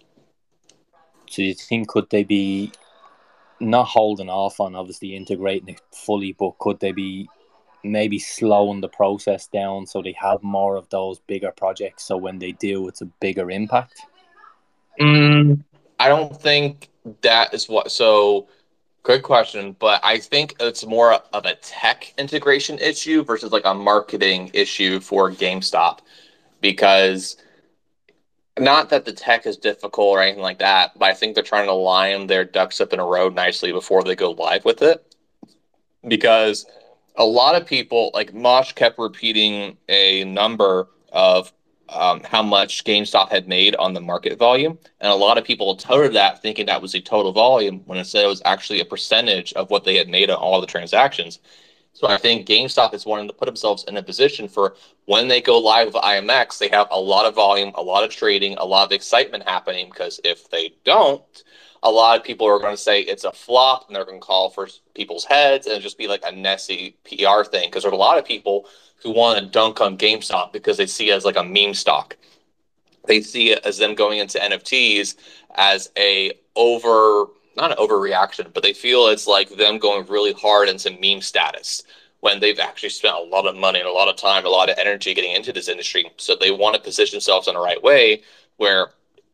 [1.28, 2.72] So you think could they be
[3.60, 7.28] not holding off on obviously integrating it fully, but could they be
[7.82, 12.38] maybe slowing the process down so they have more of those bigger projects so when
[12.38, 14.02] they do it's a bigger impact?
[15.00, 15.62] Mm,
[15.98, 16.88] I don't think
[17.22, 18.48] that is what so
[19.02, 23.74] good question, but I think it's more of a tech integration issue versus like a
[23.74, 26.00] marketing issue for GameStop
[26.60, 27.36] because
[28.58, 31.66] not that the tech is difficult or anything like that, but I think they're trying
[31.66, 35.14] to line their ducks up in a row nicely before they go live with it.
[36.06, 36.66] Because
[37.16, 41.52] a lot of people, like Mosh kept repeating a number of
[41.92, 44.78] um, how much GameStop had made on the market volume.
[45.00, 48.24] And a lot of people toted that thinking that was the total volume when instead
[48.24, 51.40] it was actually a percentage of what they had made on all the transactions.
[51.92, 54.76] So I think GameStop is wanting to put themselves in a position for
[55.06, 58.10] when they go live with IMX, they have a lot of volume, a lot of
[58.10, 59.88] trading, a lot of excitement happening.
[59.88, 61.44] Because if they don't,
[61.82, 64.26] a lot of people are going to say it's a flop and they're going to
[64.26, 67.68] call for people's heads and just be like a messy PR thing.
[67.68, 68.66] Because there's a lot of people
[69.02, 72.16] who want to dunk on GameStop because they see it as like a meme stock.
[73.06, 75.16] They see it as them going into NFTs
[75.54, 77.26] as a over
[77.56, 81.82] not an overreaction, but they feel it's like them going really hard into meme status
[82.20, 84.70] when they've actually spent a lot of money and a lot of time, a lot
[84.70, 86.10] of energy getting into this industry.
[86.16, 88.22] So they want to position themselves in the right way
[88.58, 88.90] where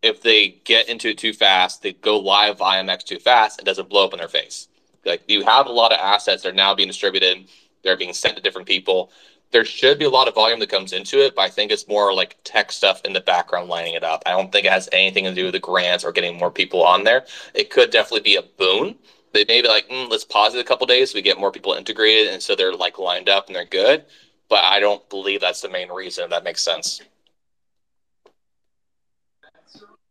[0.07, 3.89] if they get into it too fast, they go live IMX too fast, it doesn't
[3.89, 4.69] blow up in their face.
[5.05, 7.47] Like you have a lot of assets that are now being distributed,
[7.83, 9.11] they're being sent to different people.
[9.53, 11.87] There should be a lot of volume that comes into it, but I think it's
[11.87, 14.23] more like tech stuff in the background lining it up.
[14.27, 16.83] I don't think it has anything to do with the grants or getting more people
[16.83, 17.25] on there.
[17.55, 18.97] It could definitely be a boon.
[19.33, 21.53] They may be like, mm, let's pause it a couple days so we get more
[21.53, 24.05] people integrated, and so they're like lined up and they're good.
[24.49, 26.25] But I don't believe that's the main reason.
[26.25, 27.03] If that makes sense.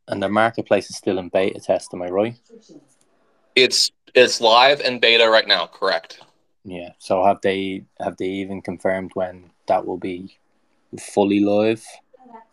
[0.07, 2.35] And their marketplace is still in beta test, am I right?
[3.55, 6.19] It's it's live and beta right now, correct?
[6.63, 6.89] Yeah.
[6.99, 10.37] So have they have they even confirmed when that will be
[10.99, 11.83] fully live,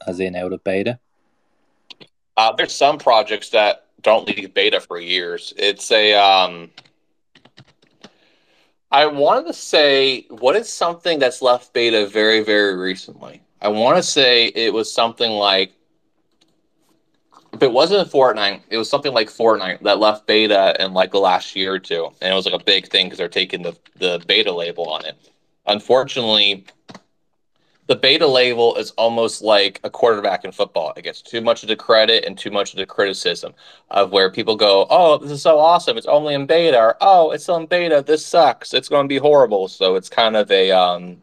[0.07, 0.99] as in out of beta?
[2.37, 5.53] Uh, there's some projects that don't leave beta for years.
[5.57, 6.71] It's a um,
[8.91, 13.43] I wanted to say what is something that's left beta very very recently.
[13.61, 15.73] I want to say it was something like
[17.63, 21.21] if it wasn't Fortnite, it was something like Fortnite that left beta in like the
[21.21, 23.77] last year or two, and it was like a big thing because they're taking the
[23.97, 25.17] the beta label on it.
[25.69, 26.65] Unfortunately,
[27.87, 30.93] the beta label is almost like a quarterback in football.
[30.97, 33.55] It gets too much of the credit and too much of the criticism
[33.91, 35.97] of where people go, "Oh, this is so awesome!
[35.97, 38.03] It's only in beta," or "Oh, it's still in beta.
[38.05, 38.75] This sucks.
[38.75, 41.23] It's going to be horrible." So it's kind of a um,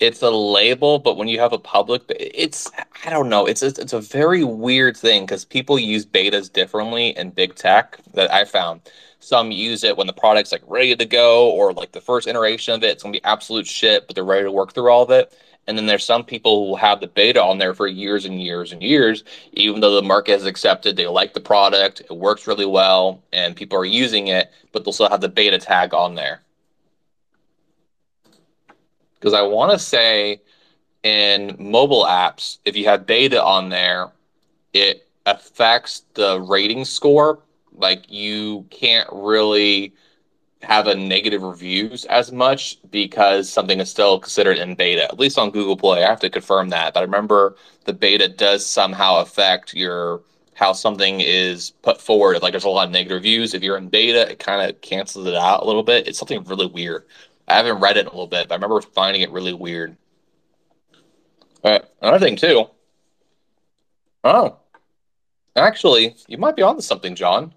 [0.00, 2.70] it's a label, but when you have a public, it's
[3.04, 3.46] I don't know.
[3.46, 7.98] It's a, it's a very weird thing because people use betas differently in big tech
[8.14, 8.82] that I found.
[9.20, 12.74] Some use it when the product's like ready to go, or like the first iteration
[12.74, 15.10] of it, it's gonna be absolute shit, but they're ready to work through all of
[15.10, 15.36] it.
[15.66, 18.72] And then there's some people who have the beta on there for years and years
[18.72, 22.64] and years, even though the market has accepted they like the product, it works really
[22.66, 26.42] well, and people are using it, but they'll still have the beta tag on there
[29.18, 30.40] because I want to say
[31.02, 34.12] in mobile apps, if you have beta on there,
[34.72, 37.40] it affects the rating score.
[37.72, 39.94] Like you can't really
[40.62, 45.38] have a negative reviews as much because something is still considered in beta, at least
[45.38, 46.04] on Google Play.
[46.04, 46.94] I have to confirm that.
[46.94, 50.22] But I remember the beta does somehow affect your
[50.54, 52.42] how something is put forward.
[52.42, 53.54] Like there's a lot of negative reviews.
[53.54, 56.08] If you're in beta, it kind of cancels it out a little bit.
[56.08, 57.04] It's something really weird.
[57.48, 59.96] I haven't read it in a little bit, but I remember finding it really weird.
[61.64, 62.66] All right, another thing too.
[64.22, 64.58] Oh,
[65.56, 67.54] actually, you might be onto something, John.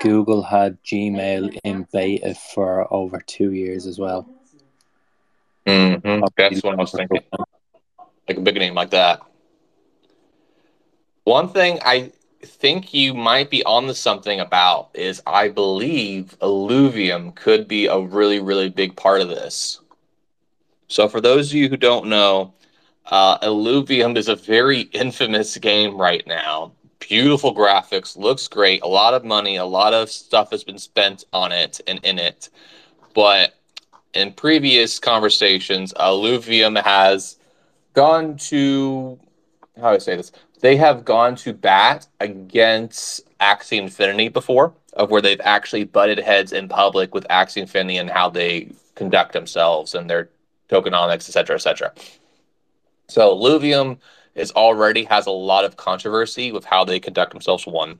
[0.00, 4.28] Google had Gmail in beta for over two years as well.
[5.66, 6.24] Mm-hmm.
[6.36, 7.22] That's what I was thinking.
[8.28, 9.20] Like a big name like that.
[11.24, 12.12] One thing I
[12.44, 17.98] think you might be on to something about is I believe Illuvium could be a
[17.98, 19.80] really, really big part of this.
[20.88, 22.54] So, for those of you who don't know,
[23.06, 26.72] uh, Illuvium is a very infamous game right now.
[27.00, 31.24] Beautiful graphics, looks great, a lot of money, a lot of stuff has been spent
[31.32, 32.50] on it and in it.
[33.14, 33.54] But
[34.14, 37.36] in previous conversations, Illuvium has
[37.94, 39.18] gone to
[39.80, 40.32] how do I say this?
[40.60, 46.52] They have gone to bat against Axie Infinity before, of where they've actually butted heads
[46.52, 50.28] in public with Axie Infinity and how they conduct themselves and their
[50.68, 51.92] tokenomics, et cetera, et cetera.
[53.08, 53.98] So Illuvium
[54.34, 57.66] is already has a lot of controversy with how they conduct themselves.
[57.66, 57.98] One,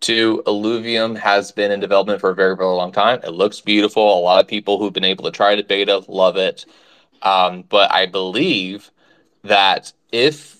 [0.00, 3.20] two, Illuvium has been in development for a very, very long time.
[3.22, 4.18] It looks beautiful.
[4.18, 6.66] A lot of people who've been able to try the beta love it.
[7.22, 8.90] Um, but I believe
[9.44, 10.59] that if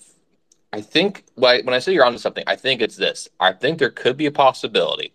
[0.73, 3.27] I think when I say you're onto something, I think it's this.
[3.39, 5.13] I think there could be a possibility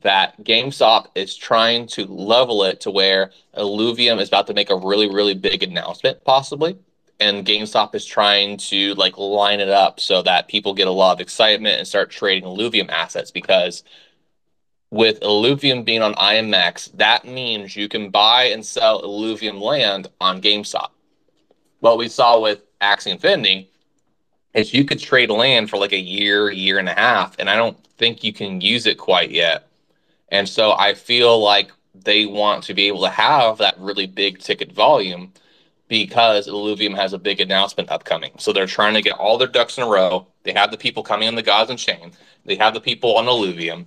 [0.00, 4.76] that GameStop is trying to level it to where Illuvium is about to make a
[4.76, 6.78] really, really big announcement, possibly.
[7.18, 11.12] And GameStop is trying to like line it up so that people get a lot
[11.12, 13.84] of excitement and start trading Illuvium assets because
[14.90, 20.40] with Illuvium being on IMX, that means you can buy and sell Illuvium land on
[20.40, 20.88] GameStop.
[21.80, 23.70] What we saw with Axie Infinity
[24.56, 27.56] is you could trade land for like a year, year and a half, and I
[27.56, 29.68] don't think you can use it quite yet.
[30.30, 34.38] And so I feel like they want to be able to have that really big
[34.38, 35.32] ticket volume
[35.88, 38.32] because Illuvium has a big announcement upcoming.
[38.38, 40.26] So they're trying to get all their ducks in a row.
[40.42, 42.16] They have the people coming on the Gods Unchained.
[42.44, 43.84] They have the people on Illuvium.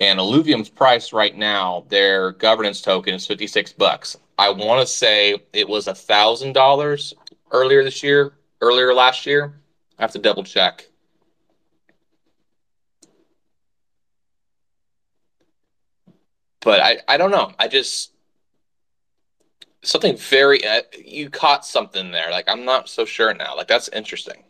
[0.00, 4.16] And Illuvium's price right now, their governance token is 56 bucks.
[4.38, 7.14] I want to say it was a thousand dollars
[7.50, 9.54] earlier this year, earlier last year.
[9.98, 10.86] I have to double check.
[16.60, 17.52] But I, I don't know.
[17.58, 18.12] I just
[19.82, 22.30] something very uh, you caught something there.
[22.30, 23.56] Like I'm not so sure now.
[23.56, 24.44] Like that's interesting.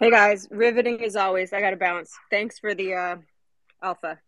[0.00, 1.52] Hey guys, riveting as always.
[1.52, 2.12] I got to bounce.
[2.30, 3.16] Thanks for the uh,
[3.82, 4.18] alpha.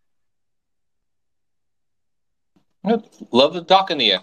[3.33, 4.19] Love talking to you.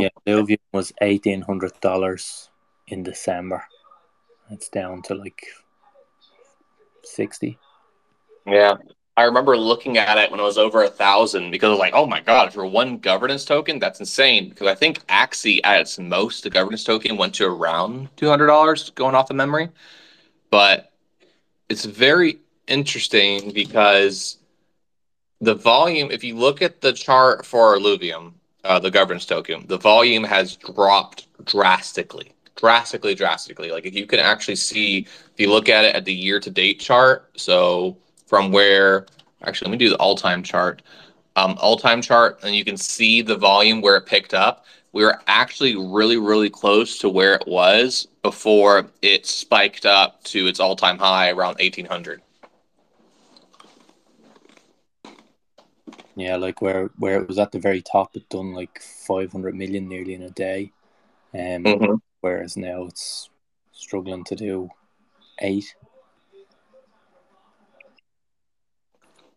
[0.00, 2.50] Yeah, Illuvium was eighteen hundred dollars
[2.88, 3.64] in December.
[4.50, 5.46] It's down to like
[7.04, 7.58] sixty.
[8.46, 8.74] Yeah.
[9.16, 11.94] I remember looking at it when it was over a thousand because I was like,
[11.94, 14.48] oh my god, for one governance token, that's insane.
[14.48, 18.46] Because I think Axie at its most, the governance token went to around two hundred
[18.46, 19.68] dollars going off the memory.
[20.48, 20.92] But
[21.68, 24.38] it's very interesting because
[25.40, 28.32] the volume, if you look at the chart for Illuvium,
[28.64, 33.70] uh, the governance token, the volume has dropped drastically, drastically, drastically.
[33.70, 36.50] Like if you can actually see, if you look at it at the year to
[36.50, 37.96] date chart, so
[38.26, 39.06] from where,
[39.42, 40.82] actually, let me do the all time chart,
[41.36, 44.64] um, all time chart, and you can see the volume where it picked up.
[44.92, 50.46] We were actually really, really close to where it was before it spiked up to
[50.46, 52.20] its all time high around 1800.
[56.20, 59.54] Yeah, like where where it was at the very top, it done like five hundred
[59.54, 60.70] million nearly in a day,
[61.32, 61.94] um, mm-hmm.
[62.20, 63.30] whereas now it's
[63.72, 64.68] struggling to do
[65.38, 65.74] eight.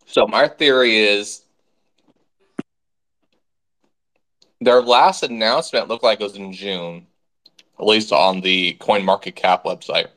[0.06, 1.46] So my theory is
[4.60, 7.08] their last announcement looked like it was in June,
[7.80, 10.08] at least on the Coin Market Cap website.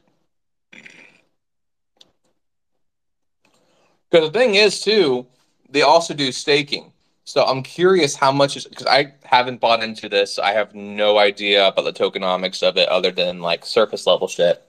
[4.11, 5.29] Because the thing is, too,
[5.71, 6.93] they also do staking.
[7.25, 10.39] So I'm curious how much is because I haven't bought into this.
[10.39, 14.63] I have no idea about the tokenomics of it other than like surface level shit.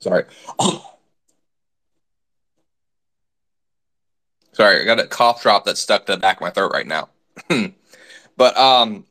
[0.00, 0.24] Sorry.
[4.52, 6.86] Sorry, I got a cough drop that's stuck to the back of my throat right
[6.86, 7.08] now.
[8.36, 9.06] but um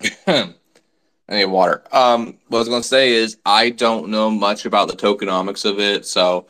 [0.26, 0.54] I
[1.28, 1.82] need water.
[1.92, 5.78] Um what I was gonna say is I don't know much about the tokenomics of
[5.80, 6.46] it, so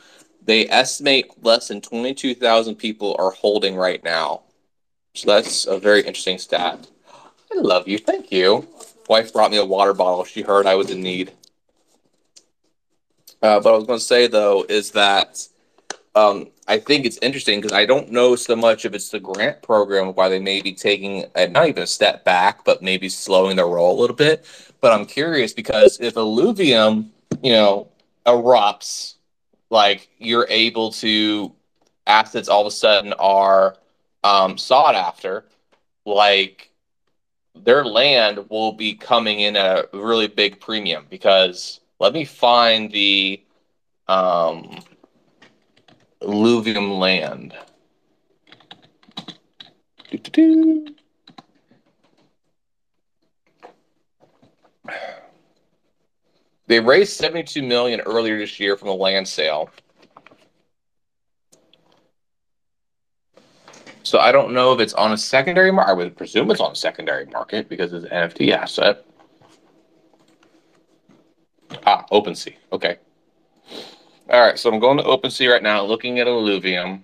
[0.49, 4.41] they estimate less than 22,000 people are holding right now.
[5.13, 6.89] So that's a very interesting stat.
[7.53, 7.99] I love you.
[7.99, 8.67] Thank you.
[9.11, 10.25] Wife brought me a water bottle.
[10.25, 11.33] She heard I was in need.
[13.43, 15.47] Uh, but I was going to say, though, is that
[16.15, 19.61] um, I think it's interesting because I don't know so much if it's the grant
[19.61, 23.57] program why they may be taking a, not even a step back, but maybe slowing
[23.57, 24.47] their roll a little bit.
[24.81, 27.11] But I'm curious because if Illuvium,
[27.43, 27.89] you know,
[28.25, 29.17] erupts,
[29.71, 31.53] like you're able to
[32.07, 33.77] assets all of a sudden are
[34.25, 35.45] um, sought after,
[36.05, 36.71] like
[37.55, 43.43] their land will be coming in a really big premium because let me find the
[44.07, 44.79] um,
[46.23, 47.55] Illuvium land.
[50.11, 50.87] Doo-doo-doo.
[56.69, 59.71] They raised 72 million earlier this year from the land sale.
[64.03, 65.91] So I don't know if it's on a secondary market.
[65.91, 69.05] I would presume it's on a secondary market because it's an NFT asset.
[71.87, 72.55] Ah, OpenSea.
[72.73, 72.99] Okay.
[74.31, 77.03] All right, so I'm going to OpenSea right now, looking at Illuvium.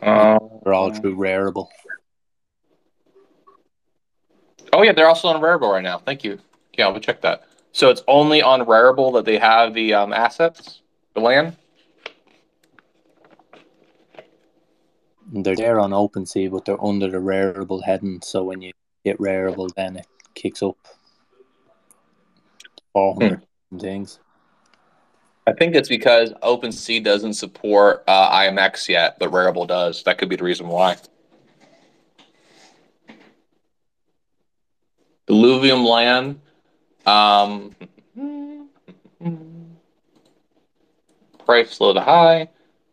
[0.00, 1.68] Um, They're all true Rarible.
[4.72, 5.98] Oh yeah, they're also on Rarible right now.
[5.98, 6.38] Thank you.
[6.76, 7.44] Yeah, we'll check that.
[7.72, 10.82] So it's only on Rarible that they have the um, assets,
[11.14, 11.56] the land.
[15.30, 18.20] They're there on OpenSea, but they're under the Rarible heading.
[18.22, 18.72] So when you
[19.04, 20.76] get Rarible, then it kicks up
[22.94, 23.42] 400
[23.78, 24.18] things.
[25.46, 30.02] I think it's because OpenSea doesn't support uh, IMX yet, but Rarible does.
[30.04, 30.96] That could be the reason why.
[35.28, 36.40] Illuvium land.
[37.06, 37.74] Um,
[41.44, 42.48] price low to high.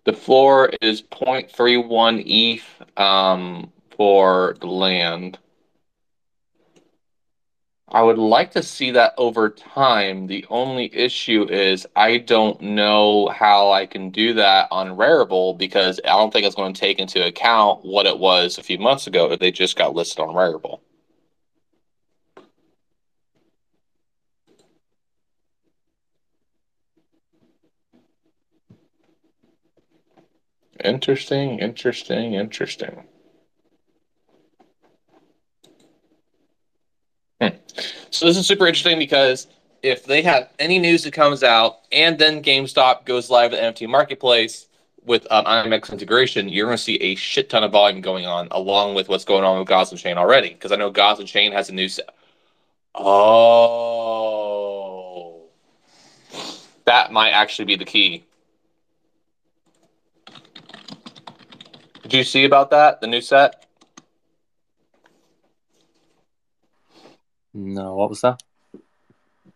[0.05, 5.39] The floor is 0.31 ETH um, for the land.
[7.89, 10.27] I would like to see that over time.
[10.27, 15.99] The only issue is I don't know how I can do that on Rarible because
[16.03, 19.07] I don't think it's going to take into account what it was a few months
[19.07, 20.79] ago if they just got listed on Rarible.
[30.83, 33.03] Interesting, interesting, interesting.
[37.41, 37.49] Hmm.
[38.09, 39.47] So this is super interesting because
[39.81, 43.85] if they have any news that comes out and then GameStop goes live at the
[43.85, 44.67] NFT Marketplace
[45.05, 48.47] with um, IMX integration, you're going to see a shit ton of volume going on
[48.51, 50.49] along with what's going on with Gods Unchained already.
[50.49, 52.09] Because I know Gods Unchained has a new set.
[52.95, 53.83] Oh.
[56.85, 58.25] That might actually be the key.
[62.05, 63.01] Did you see about that?
[63.01, 63.65] The new set?
[67.51, 68.43] No, what was that?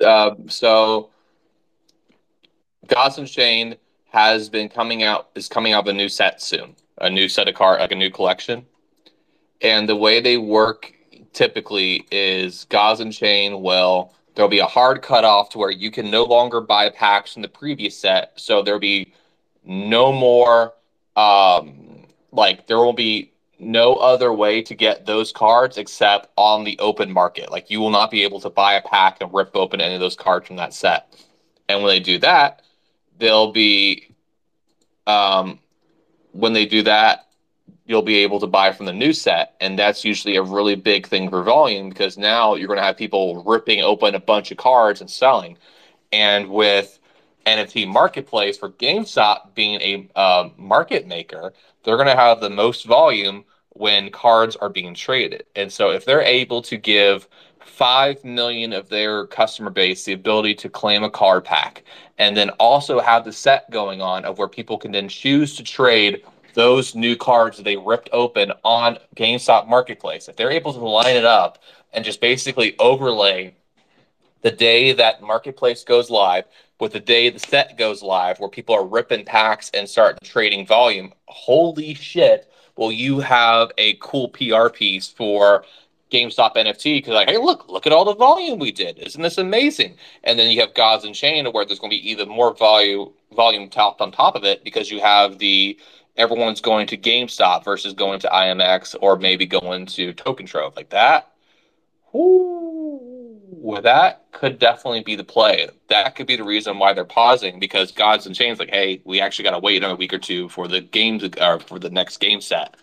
[0.03, 1.11] Uh, so
[2.87, 3.77] Gods Unchained
[4.11, 6.75] has been coming out is coming out with a new set soon.
[6.97, 8.65] A new set of card like a new collection.
[9.61, 10.91] And the way they work
[11.33, 16.23] typically is Gods Unchained will there'll be a hard cutoff to where you can no
[16.23, 18.31] longer buy packs from the previous set.
[18.37, 19.13] So there'll be
[19.63, 20.73] no more
[21.15, 21.88] um
[22.31, 27.11] like there will be no other way to get those cards except on the open
[27.11, 27.51] market.
[27.51, 29.99] Like you will not be able to buy a pack and rip open any of
[29.99, 31.13] those cards from that set.
[31.67, 32.61] And when they do that,
[33.17, 34.15] they'll be
[35.07, 35.59] um,
[36.31, 37.27] when they do that,
[37.85, 41.07] you'll be able to buy from the new set, and that's usually a really big
[41.07, 44.57] thing for volume because now you're going to have people ripping open a bunch of
[44.57, 45.57] cards and selling.
[46.11, 46.99] And with
[47.45, 52.85] NFT marketplace for GameStop being a uh, market maker, they're going to have the most
[52.85, 55.45] volume when cards are being traded.
[55.55, 57.27] And so if they're able to give
[57.59, 61.83] 5 million of their customer base the ability to claim a card pack
[62.17, 65.63] and then also have the set going on of where people can then choose to
[65.63, 70.27] trade those new cards that they ripped open on GameStop marketplace.
[70.27, 71.59] If they're able to line it up
[71.93, 73.55] and just basically overlay
[74.41, 76.45] the day that marketplace goes live
[76.79, 80.65] with the day the set goes live where people are ripping packs and start trading
[80.65, 85.63] volume holy shit will you have a cool pr piece for
[86.11, 88.97] GameStop NFT because like, hey, look, look at all the volume we did.
[88.97, 89.95] Isn't this amazing?
[90.23, 93.69] And then you have Gods Unchained where there's going to be even more volume volume
[93.69, 95.77] topped on top of it because you have the
[96.17, 100.89] everyone's going to GameStop versus going to IMX or maybe going to Token Trove like
[100.89, 101.31] that.
[103.65, 105.67] Ooh, that could definitely be the play.
[105.87, 109.43] That could be the reason why they're pausing because Gods Unchained's like, hey, we actually
[109.43, 112.41] got to wait a week or two for the games or for the next game
[112.41, 112.75] set.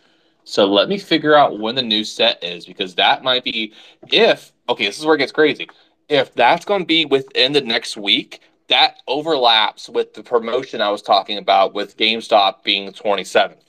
[0.45, 3.73] So let me figure out when the new set is because that might be
[4.09, 5.69] if okay, this is where it gets crazy.
[6.09, 10.91] If that's going to be within the next week, that overlaps with the promotion I
[10.91, 13.63] was talking about with GameStop being the 27th.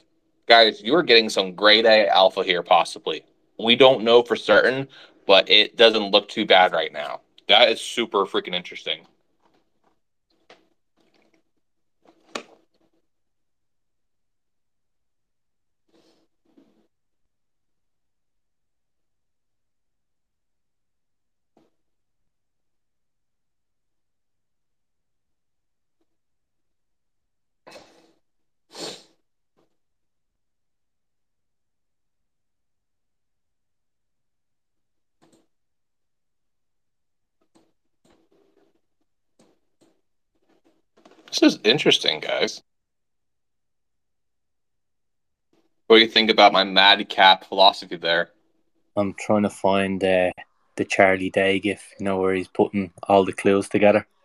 [0.48, 3.24] Guys, you are getting some grade A alpha here, possibly.
[3.60, 4.88] We don't know for certain,
[5.28, 7.22] but it doesn't look too bad right now.
[7.48, 9.06] That is super freaking interesting.
[41.40, 42.64] This is interesting, guys.
[45.86, 48.32] What do you think about my madcap philosophy there?
[48.96, 50.32] I'm trying to find uh,
[50.78, 54.08] the Charlie Day gif, you know, where he's putting all the clues together.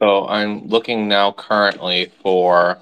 [0.00, 2.78] So I'm looking now currently for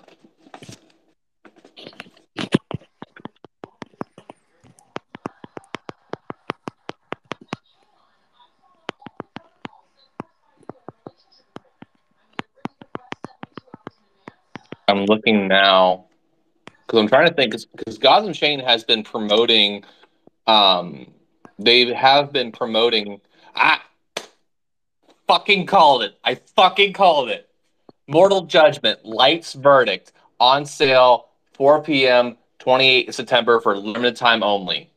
[15.07, 16.07] Looking now
[16.87, 19.85] because I'm trying to think because Gods Unchained has been promoting
[20.47, 21.13] um
[21.59, 23.21] they have been promoting
[23.55, 23.83] ah
[25.27, 26.19] fucking called it.
[26.25, 27.49] I fucking called it.
[28.09, 32.37] Mortal Judgment, Lights Verdict, on sale 4 p.m.
[32.59, 34.91] 28 September for limited time only.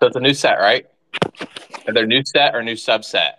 [0.00, 0.86] So it's a new set, right?
[1.86, 3.34] Either new set or new subset.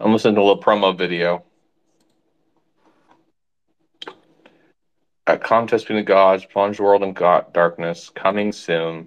[0.00, 1.44] I'm listening to a little promo video.
[5.28, 9.06] A contest between the gods, plunge the world in darkness, coming soon.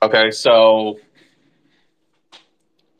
[0.00, 0.98] Okay, so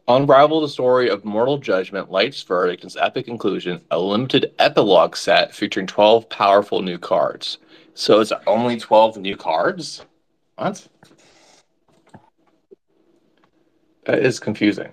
[0.06, 5.16] Unravel the story of Mortal Judgment, Light's Verdict, and its epic conclusion, a limited epilogue
[5.16, 7.56] set featuring 12 powerful new cards.
[7.94, 10.04] So it's only 12 new cards?
[10.56, 10.86] What?
[14.04, 14.92] That is confusing.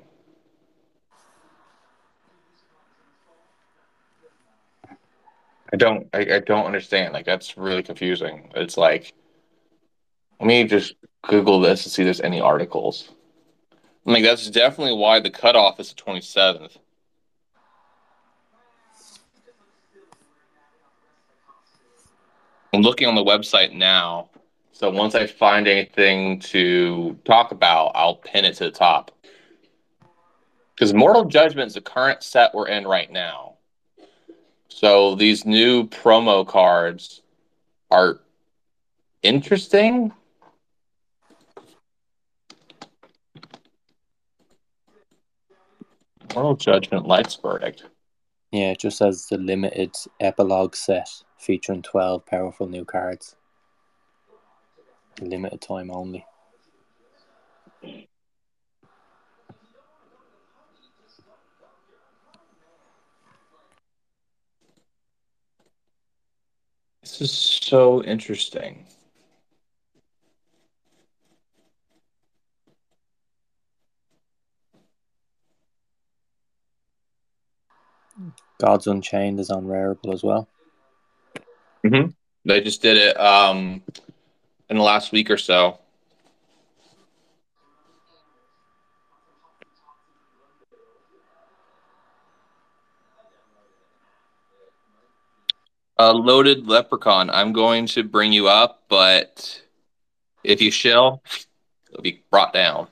[5.73, 7.13] I don't I, I don't understand.
[7.13, 8.51] Like that's really confusing.
[8.55, 9.13] It's like
[10.39, 13.09] let me just Google this and see if there's any articles.
[14.05, 16.77] I mean that's definitely why the cutoff is the twenty seventh.
[22.73, 24.29] I'm looking on the website now.
[24.71, 29.11] So once I find anything to talk about, I'll pin it to the top.
[30.73, 33.57] Because Mortal Judgment is the current set we're in right now.
[34.69, 37.21] So these new promo cards
[37.91, 38.21] are
[39.21, 40.11] interesting.
[46.33, 47.83] Mortal Judgment Light's Verdict.
[48.51, 53.35] Yeah, it just says the limited epilogue set featuring 12 powerful new cards.
[55.19, 56.25] Limited time only.
[67.01, 68.85] This is so interesting.
[78.59, 80.47] Gods Unchained is on Rarible as well.
[81.85, 82.11] Mm-hmm.
[82.45, 83.81] They just did it um,
[84.69, 85.79] in the last week or so.
[95.99, 97.29] Uh, loaded leprechaun.
[97.29, 99.61] I'm going to bring you up, but
[100.43, 101.21] if you shill,
[101.91, 102.87] it'll be brought down.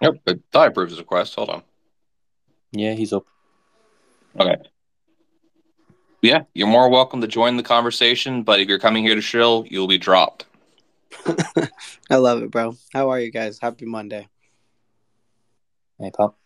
[0.00, 1.34] Yep, I thought I approved his request.
[1.34, 1.62] Hold on.
[2.72, 3.26] Yeah, he's up.
[4.38, 4.56] Okay.
[6.22, 9.64] Yeah, you're more welcome to join the conversation, but if you're coming here to shill,
[9.68, 10.46] you'll be dropped.
[12.10, 12.76] I love it, bro.
[12.92, 13.58] How are you guys?
[13.60, 14.28] Happy Monday.
[15.98, 16.36] Hey, Pop.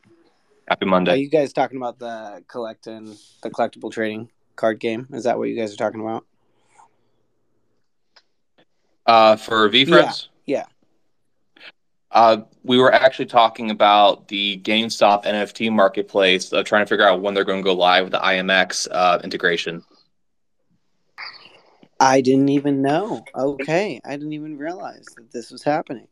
[0.69, 1.13] Happy Monday.
[1.13, 5.09] Are you guys talking about the collecting the collectible trading card game?
[5.13, 6.25] Is that what you guys are talking about?
[9.05, 10.29] Uh, for VeeFriends?
[10.47, 10.65] yeah.
[12.13, 17.23] Uh, we were actually talking about the GameStop NFT marketplace, uh, trying to figure out
[17.23, 19.83] when they're going to go live with the IMX uh, integration.
[21.99, 23.25] I didn't even know.
[23.35, 26.07] Okay, I didn't even realize that this was happening.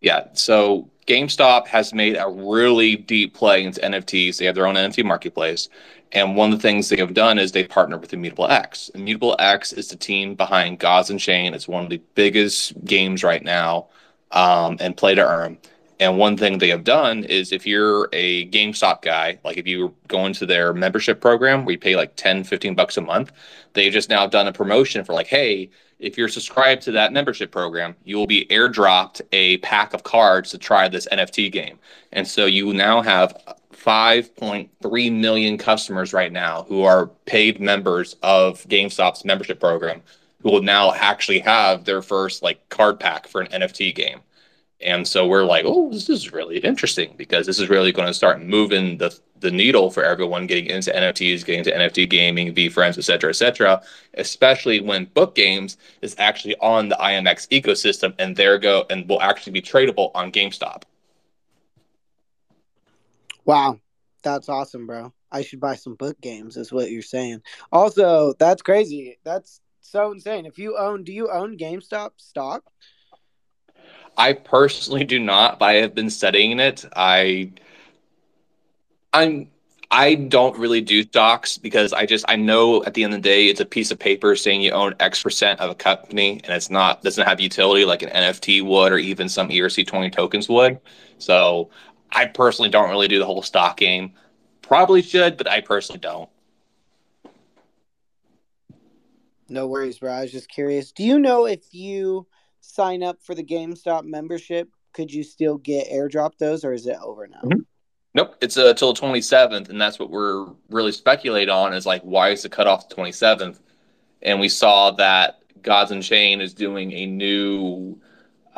[0.00, 4.38] Yeah, so GameStop has made a really deep play into NFTs.
[4.38, 5.68] They have their own NFT marketplace.
[6.12, 8.88] And one of the things they have done is they partnered with Immutable X.
[8.94, 11.54] Immutable X is the team behind Gods Unchained.
[11.54, 13.88] It's one of the biggest games right now
[14.30, 15.58] um, and play to earn.
[16.00, 19.94] And one thing they have done is if you're a GameStop guy, like if you
[20.06, 23.32] go into their membership program where you pay like 10, 15 bucks a month,
[23.72, 27.50] they've just now done a promotion for like, hey, if you're subscribed to that membership
[27.50, 31.78] program, you will be airdropped a pack of cards to try this NFT game.
[32.12, 38.62] And so you now have 5.3 million customers right now who are paid members of
[38.64, 40.02] GameStop's membership program
[40.42, 44.20] who will now actually have their first like card pack for an NFT game.
[44.80, 48.14] And so we're like, oh, this is really interesting because this is really going to
[48.14, 52.98] start moving the the needle for everyone getting into NFTs, getting into NFT gaming, VeeFriends,
[52.98, 53.80] et cetera, et cetera,
[54.14, 59.22] especially when book games is actually on the IMX ecosystem and there go and will
[59.22, 60.82] actually be tradable on GameStop.
[63.48, 63.80] Wow,
[64.22, 65.10] that's awesome, bro.
[65.32, 67.40] I should buy some book games, is what you're saying.
[67.72, 69.18] Also, that's crazy.
[69.24, 70.44] That's so insane.
[70.44, 72.62] If you own, do you own GameStop stock?
[74.18, 76.84] I personally do not, but I have been studying it.
[76.94, 77.52] I
[79.14, 79.48] I'm
[79.90, 83.28] I don't really do stocks because I just I know at the end of the
[83.28, 86.52] day it's a piece of paper saying you own X percent of a company and
[86.52, 90.78] it's not doesn't have utility like an NFT would or even some ERC20 tokens would.
[91.16, 91.70] So
[92.12, 94.12] I personally don't really do the whole stock game.
[94.62, 96.28] Probably should, but I personally don't.
[99.48, 100.12] No worries, bro.
[100.12, 100.92] I was just curious.
[100.92, 102.26] Do you know if you
[102.60, 106.96] sign up for the GameStop membership, could you still get airdrop those or is it
[107.02, 107.40] over now?
[107.44, 107.60] Mm-hmm.
[108.14, 112.30] Nope, it's uh, the 27th, and that's what we're really speculate on is like why
[112.30, 113.60] is the cutoff the 27th?
[114.22, 118.00] And we saw that Gods Unchained is doing a new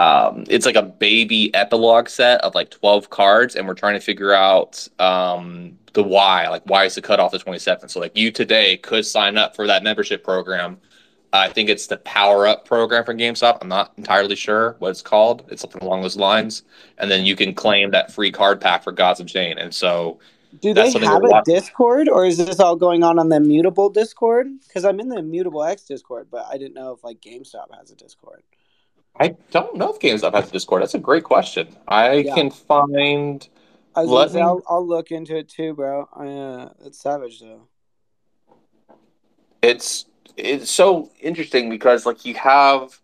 [0.00, 4.00] um, it's like a baby epilogue set of like 12 cards, and we're trying to
[4.00, 6.48] figure out um, the why.
[6.48, 7.90] Like, why is the cutoff the 27th?
[7.90, 10.78] So, like, you today could sign up for that membership program.
[11.34, 13.58] I think it's the Power Up program from GameStop.
[13.60, 15.44] I'm not entirely sure what it's called.
[15.50, 16.62] It's something along those lines.
[16.96, 19.58] And then you can claim that free card pack for Gods Unchained.
[19.58, 20.18] And so,
[20.62, 24.48] do they have a Discord, or is this all going on on the Immutable Discord?
[24.66, 27.90] Because I'm in the Immutable X Discord, but I didn't know if like GameStop has
[27.90, 28.42] a Discord.
[29.18, 30.82] I don't know if GameStop has a Discord.
[30.82, 31.68] That's a great question.
[31.88, 32.34] I yeah.
[32.34, 33.46] can find.
[33.94, 36.04] I was say, I'll, I'll, look into it too, bro.
[36.04, 37.68] Uh, it's savage though.
[39.62, 40.06] It's
[40.36, 43.00] it's so interesting because like you have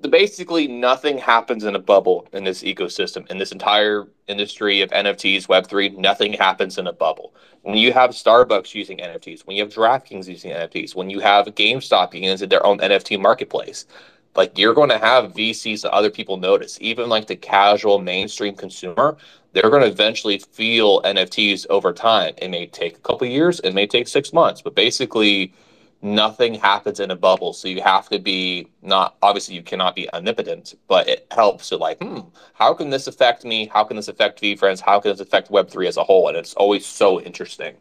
[0.00, 4.90] the basically nothing happens in a bubble in this ecosystem in this entire industry of
[4.90, 5.90] NFTs, Web three.
[5.90, 7.34] Nothing happens in a bubble.
[7.62, 11.46] When you have Starbucks using NFTs, when you have DraftKings using NFTs, when you have
[11.46, 13.86] GameStop using their own NFT marketplace,
[14.34, 16.78] like you're going to have VCs that other people notice.
[16.80, 19.16] Even like the casual mainstream consumer,
[19.52, 22.34] they're going to eventually feel NFTs over time.
[22.38, 25.52] It may take a couple years, it may take six months, but basically
[26.00, 27.52] nothing happens in a bubble.
[27.52, 31.76] So you have to be not obviously you cannot be omnipotent, but it helps to
[31.76, 32.20] like, hmm,
[32.54, 33.66] how can this affect me?
[33.66, 34.80] How can this affect VeeFriends?
[34.80, 36.28] How can this affect Web3 as a whole?
[36.28, 37.76] And it's always so interesting.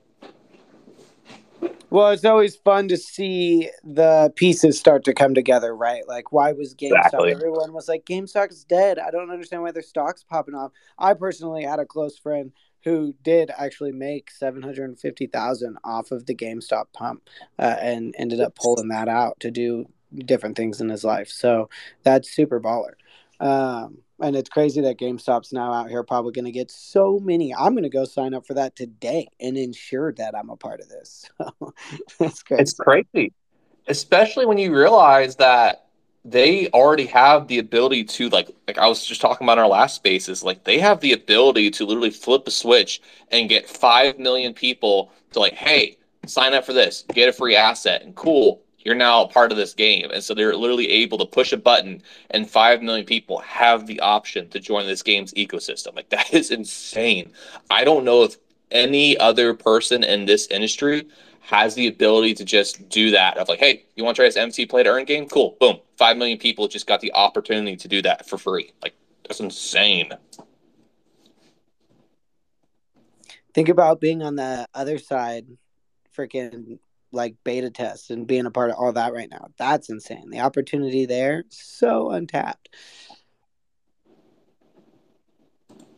[1.89, 6.07] Well, it's always fun to see the pieces start to come together, right?
[6.07, 7.05] Like, why was GameStop?
[7.05, 7.31] Exactly.
[7.33, 8.97] Everyone was like, GameStop's dead.
[8.97, 10.71] I don't understand why their stock's popping off.
[10.97, 16.85] I personally had a close friend who did actually make 750,000 off of the GameStop
[16.93, 17.27] pump
[17.59, 19.85] uh, and ended up pulling that out to do
[20.25, 21.29] different things in his life.
[21.29, 21.69] So
[22.03, 22.93] that's super baller.
[23.39, 27.53] Um, and it's crazy that GameStop's now out here probably going to get so many.
[27.53, 30.79] I'm going to go sign up for that today and ensure that I'm a part
[30.79, 31.29] of this.
[32.19, 32.61] that's crazy.
[32.61, 33.33] It's crazy,
[33.87, 35.87] especially when you realize that
[36.23, 39.67] they already have the ability to like like I was just talking about in our
[39.67, 44.19] last spaces like they have the ability to literally flip a switch and get 5
[44.19, 48.61] million people to like hey sign up for this get a free asset and cool
[48.83, 50.09] you're now a part of this game.
[50.11, 52.01] And so they're literally able to push a button
[52.31, 55.95] and 5 million people have the option to join this game's ecosystem.
[55.95, 57.31] Like that is insane.
[57.69, 58.37] I don't know if
[58.71, 61.07] any other person in this industry
[61.41, 64.37] has the ability to just do that of like, hey, you want to try this
[64.37, 65.27] MC play to earn game?
[65.27, 65.57] Cool.
[65.59, 65.77] Boom.
[65.97, 68.71] 5 million people just got the opportunity to do that for free.
[68.81, 68.93] Like
[69.27, 70.11] that's insane.
[73.53, 75.45] Think about being on the other side
[76.15, 76.79] freaking
[77.11, 79.47] like beta tests and being a part of all that right now.
[79.57, 80.29] That's insane.
[80.29, 82.69] The opportunity there, so untapped.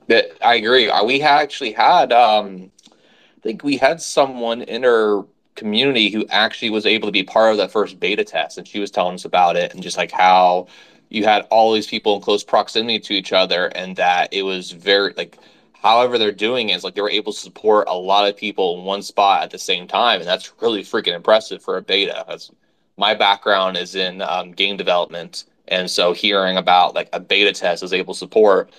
[0.08, 0.90] That I agree.
[0.90, 5.26] Uh, we actually had, um, I think we had someone in our
[5.56, 8.80] community who actually was able to be part of that first beta test, and she
[8.80, 10.68] was telling us about it and just like how
[11.10, 14.72] you had all these people in close proximity to each other, and that it was
[14.72, 15.38] very like
[15.84, 18.86] however they're doing is like they were able to support a lot of people in
[18.86, 22.26] one spot at the same time, and that's really freaking impressive for a beta.
[22.28, 22.50] That's,
[22.98, 27.84] my background is in um, game development, and so hearing about like a beta test
[27.84, 28.72] is able to support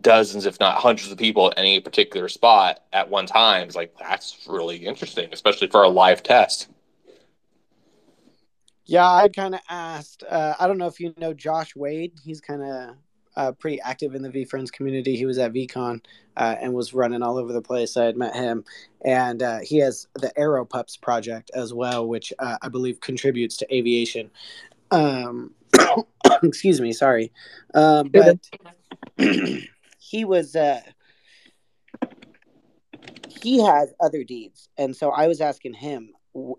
[0.00, 3.94] dozens, if not hundreds of people at any particular spot at one time is like
[3.98, 6.68] that's really interesting, especially for a live test.
[8.84, 10.22] Yeah, I kind of asked.
[10.28, 12.12] Uh, I don't know if you know Josh Wade.
[12.22, 12.96] He's kind of
[13.36, 15.16] uh, pretty active in the VeeFriends community.
[15.16, 16.04] He was at VeeCon
[16.36, 17.96] uh, and was running all over the place.
[17.96, 18.64] I had met him,
[19.04, 23.56] and uh, he has the Aero Pups project as well, which uh, I believe contributes
[23.58, 24.30] to aviation.
[24.90, 25.52] Um,
[26.42, 27.32] excuse me, sorry,
[27.74, 28.38] um, but
[29.98, 30.80] he was uh,
[33.28, 36.10] he has Otherdeeds, and so I was asking him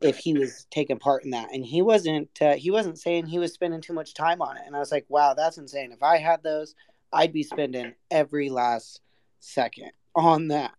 [0.02, 1.54] if he was taking part in that.
[1.54, 4.64] And he wasn't uh, he wasn't saying he was spending too much time on it.
[4.66, 5.92] And i was like wow that's insane.
[5.92, 6.76] If i had those
[7.14, 9.02] i'd be spending every last
[9.40, 10.72] second on that.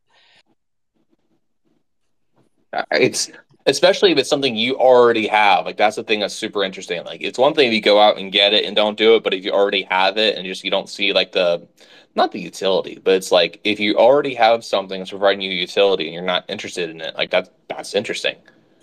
[2.73, 3.31] Uh, it's
[3.67, 5.65] especially if it's something you already have.
[5.65, 7.05] Like that's the thing that's super interesting.
[7.05, 9.23] Like it's one thing if you go out and get it and don't do it
[9.23, 11.67] but if you already have it and just you don't see like the
[12.15, 16.07] not the utility but it's like if you already have something that's providing you utility
[16.07, 18.35] and you're not interested in it like that's that's interesting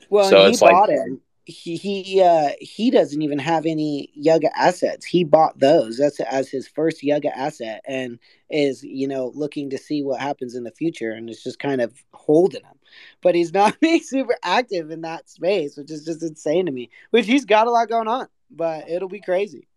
[0.10, 1.19] well, so he bought like, it.
[1.45, 5.06] He he uh, he doesn't even have any Yuga assets.
[5.06, 5.98] He bought those.
[5.98, 8.18] That's as his first Yuga asset, and
[8.49, 11.82] is you know looking to see what happens in the future, and it's just kind
[11.82, 12.80] of holding him.
[13.22, 16.90] But he's not being super active in that space, which is just insane to me.
[17.11, 19.68] Which he's got a lot going on, but it'll be crazy.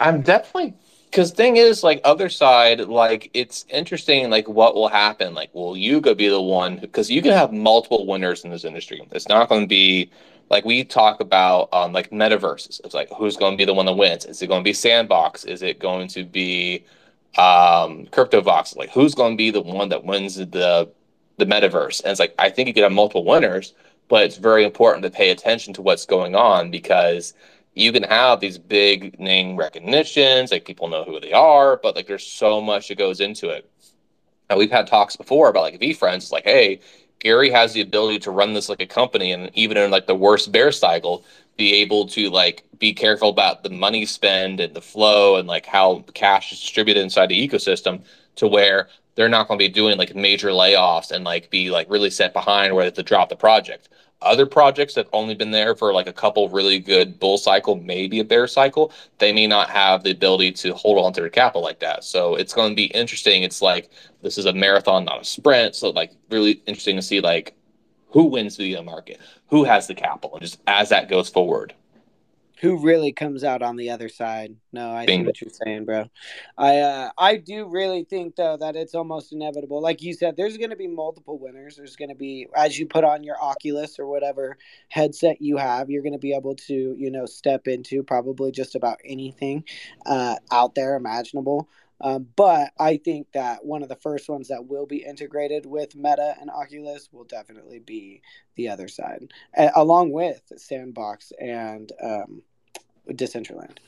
[0.00, 0.74] I'm definitely
[1.10, 6.14] because thing is like Otherside like it's interesting like what will happen like will yuga
[6.14, 9.00] be the one because you can have multiple winners in this industry.
[9.12, 10.10] It's not going to be
[10.50, 12.80] like we talk about um like metaverses.
[12.84, 14.24] It's like who's going to be the one that wins?
[14.26, 15.44] Is it going to be sandbox?
[15.44, 16.84] Is it going to be
[17.36, 18.76] um cryptovox?
[18.76, 20.90] Like who's going to be the one that wins the
[21.38, 22.02] the metaverse?
[22.02, 23.74] And it's like i think you could have multiple winners
[24.08, 27.34] but it's very important to pay attention to what's going on because
[27.78, 32.06] you can have these big name recognitions, like people know who they are, but like
[32.06, 33.70] there's so much that goes into it.
[34.50, 36.80] And we've had talks before about like VeeFriends, it's like, hey,
[37.20, 40.14] Gary has the ability to run this like a company and even in like the
[40.14, 41.24] worst bear cycle,
[41.56, 45.66] be able to like be careful about the money spend and the flow and like
[45.66, 48.02] how cash is distributed inside the ecosystem
[48.36, 51.90] to where they're not going to be doing like major layoffs and like be like
[51.90, 53.88] really set behind where to drop the project
[54.20, 57.76] other projects that have only been there for like a couple really good bull cycle,
[57.76, 61.30] maybe a bear cycle, they may not have the ability to hold on to their
[61.30, 62.02] capital like that.
[62.04, 63.42] So it's going to be interesting.
[63.42, 63.90] It's like
[64.22, 65.76] this is a marathon, not a sprint.
[65.76, 67.54] So like really interesting to see like
[68.10, 71.74] who wins the market, who has the capital, and just as that goes forward
[72.60, 74.54] who really comes out on the other side.
[74.72, 75.22] No, I Bingo.
[75.22, 76.04] see what you're saying, bro.
[76.56, 79.80] I uh, I do really think though that it's almost inevitable.
[79.80, 81.76] Like you said, there's going to be multiple winners.
[81.76, 84.58] There's going to be as you put on your Oculus or whatever
[84.88, 88.74] headset you have, you're going to be able to you know step into probably just
[88.74, 89.64] about anything
[90.06, 91.68] uh, out there imaginable.
[92.00, 95.96] Um, but I think that one of the first ones that will be integrated with
[95.96, 98.22] Meta and Oculus will definitely be
[98.54, 102.42] the Otherside, a- along with Sandbox and um,
[103.08, 103.78] Decentraland.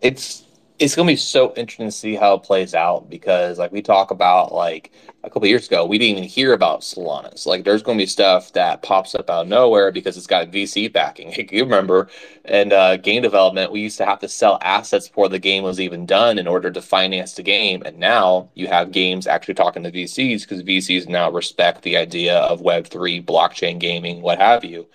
[0.00, 0.45] It's
[0.78, 4.10] it's gonna be so interesting to see how it plays out because like we talk
[4.10, 4.92] about like
[5.24, 7.46] a couple years ago we didn't even hear about Solanas.
[7.46, 10.92] Like there's gonna be stuff that pops up out of nowhere because it's got VC
[10.92, 11.32] backing.
[11.50, 12.08] you remember
[12.44, 15.80] and uh, game development we used to have to sell assets before the game was
[15.80, 19.82] even done in order to finance the game, and now you have games actually talking
[19.82, 24.64] to VCs because VCs now respect the idea of Web three, blockchain gaming, what have
[24.64, 24.86] you.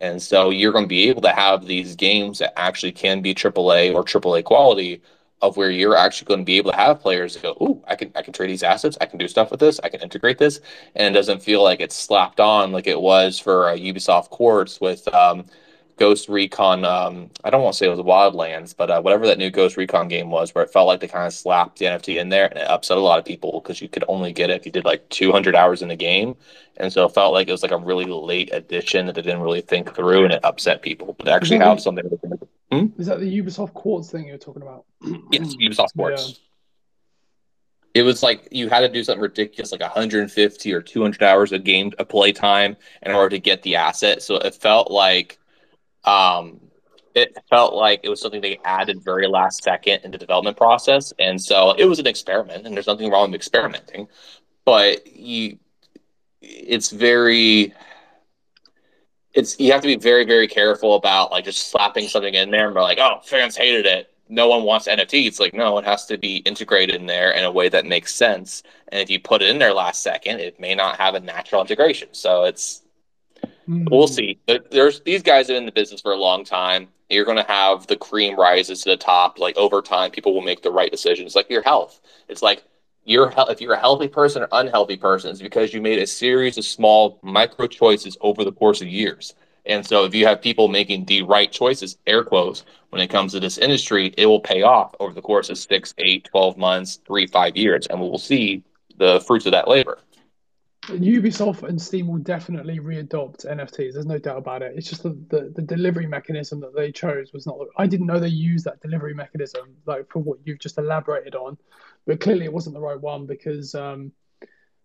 [0.00, 3.34] And so you're going to be able to have these games that actually can be
[3.34, 5.02] AAA or AAA quality
[5.42, 8.12] of where you're actually going to be able to have players go, "Ooh, I can
[8.14, 10.60] I can trade these assets, I can do stuff with this, I can integrate this,"
[10.94, 14.80] and it doesn't feel like it's slapped on like it was for uh, Ubisoft Quartz
[14.80, 15.46] with um,
[16.00, 16.82] Ghost Recon.
[16.86, 19.76] Um, I don't want to say it was Wildlands, but uh, whatever that new Ghost
[19.76, 22.46] Recon game was, where it felt like they kind of slapped the NFT in there,
[22.46, 24.72] and it upset a lot of people because you could only get it if you
[24.72, 26.34] did like 200 hours in the game,
[26.78, 29.42] and so it felt like it was like a really late addition that they didn't
[29.42, 31.14] really think through, and it upset people.
[31.18, 32.06] But actually have the, something.
[32.72, 32.86] Hmm?
[32.98, 34.86] Is that the Ubisoft Quartz thing you were talking about?
[35.30, 36.28] yes, Ubisoft Quartz.
[36.28, 36.34] Yeah
[37.92, 41.64] it was like you had to do something ridiculous like 150 or 200 hours of
[41.64, 45.39] game of play time in order to get the asset so it felt like
[46.04, 46.60] um,
[47.14, 51.12] it felt like it was something they added very last second in the development process,
[51.18, 52.66] and so it was an experiment.
[52.66, 54.08] And there's nothing wrong with experimenting,
[54.64, 55.58] but you
[56.40, 57.74] it's very
[59.34, 62.66] it's you have to be very very careful about like just slapping something in there
[62.66, 64.12] and be like oh fans hated it.
[64.28, 67.44] No one wants nft it's like no it has to be integrated in there in
[67.44, 68.62] a way that makes sense.
[68.88, 71.60] And if you put it in there last second it may not have a natural
[71.60, 72.08] integration.
[72.12, 72.82] So it's
[73.70, 73.84] mm-hmm.
[73.90, 74.38] we'll see
[74.70, 77.42] there's these guys have been in the business for a long time you're going to
[77.50, 80.90] have the cream rises to the top like over time people will make the right
[80.90, 82.64] decisions like your health it's like
[83.04, 86.58] you're if you're a healthy person or unhealthy person, it's because you made a series
[86.58, 89.34] of small micro choices over the course of years.
[89.66, 93.32] And so if you have people making the right choices, air quotes, when it comes
[93.32, 97.00] to this industry, it will pay off over the course of six, eight, 12 months,
[97.06, 98.62] three, five years, and we will see
[98.96, 99.98] the fruits of that labor.
[100.98, 103.94] Ubisoft and Steam will definitely readopt NFTs.
[103.94, 104.74] There's no doubt about it.
[104.76, 107.58] It's just the, the, the, delivery mechanism that they chose was not.
[107.76, 111.56] I didn't know they used that delivery mechanism like for what you've just elaborated on,
[112.06, 114.12] but clearly it wasn't the right one because, um,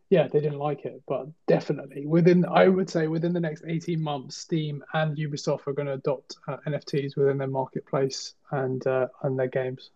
[0.10, 1.02] yeah, they didn't like it.
[1.08, 5.74] But definitely within, I would say within the next 18 months, Steam and Ubisoft are
[5.74, 9.90] going to adopt uh, NFTs within their marketplace and uh, and their games.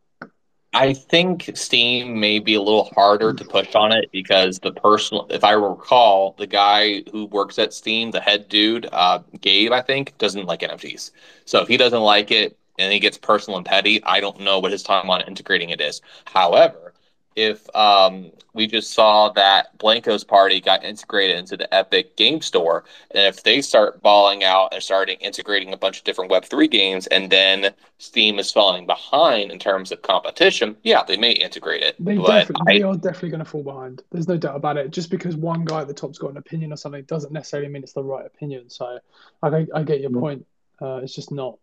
[0.71, 5.25] I think Steam may be a little harder to push on it because the personal,
[5.31, 9.81] if I recall, the guy who works at Steam, the head dude, uh, Gabe, I
[9.81, 11.11] think, doesn't like NFTs.
[11.45, 14.59] So if he doesn't like it and he gets personal and petty, I don't know
[14.59, 16.01] what his time on integrating it is.
[16.25, 16.88] However,
[17.35, 22.83] if um, we just saw that Blankos Party got integrated into the Epic Game Store,
[23.11, 27.07] and if they start balling out and starting integrating a bunch of different Web3 games,
[27.07, 31.95] and then Steam is falling behind in terms of competition, yeah, they may integrate it.
[31.99, 34.03] They, definitely, I, they are definitely going to fall behind.
[34.11, 34.91] There's no doubt about it.
[34.91, 37.83] Just because one guy at the top's got an opinion or something doesn't necessarily mean
[37.83, 38.69] it's the right opinion.
[38.69, 38.99] So
[39.43, 40.19] I, I get your mm-hmm.
[40.19, 40.45] point.
[40.81, 41.57] Uh, it's just not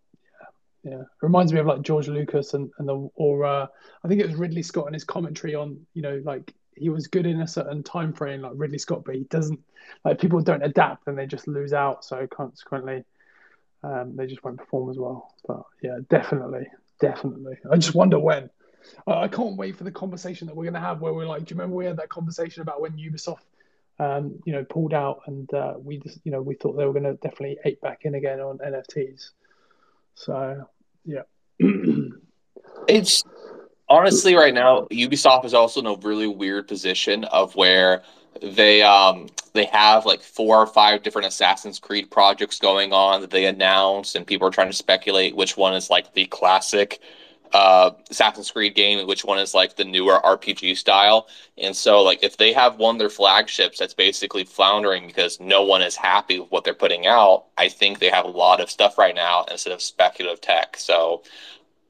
[0.87, 3.67] yeah, reminds me of like George Lucas and and the or uh,
[4.05, 7.09] I think it was Ridley Scott and his commentary on you know like he was
[7.09, 9.59] good in a certain time frame like Ridley Scott, but he doesn't
[10.05, 12.05] like people don't adapt and they just lose out.
[12.05, 13.05] So consequently,
[13.83, 15.35] um, they just won't perform as well.
[15.49, 16.69] But yeah, definitely,
[17.01, 17.59] definitely.
[17.69, 18.49] I just wonder when.
[19.09, 21.53] I, I can't wait for the conversation that we're gonna have where we're like, do
[21.53, 23.41] you remember we had that conversation about when Ubisoft
[23.99, 26.93] um, you know, pulled out, and uh, we just, you know, we thought they were
[26.93, 29.31] going to definitely ape back in again on NFTs.
[30.15, 30.69] So
[31.07, 31.23] yeah.
[32.89, 33.23] it's
[33.89, 38.03] honestly right now Ubisoft is also in a really weird position of where
[38.43, 43.31] they um they have like four or five different Assassin's Creed projects going on that
[43.31, 47.01] they announced and people are trying to speculate which one is like the classic
[47.53, 51.29] uh, Assassin's Creed game, which one is like the newer RPG style.
[51.59, 55.63] And so, like, if they have one of their flagships that's basically floundering because no
[55.63, 58.71] one is happy with what they're putting out, I think they have a lot of
[58.71, 60.77] stuff right now instead of speculative tech.
[60.77, 61.23] So,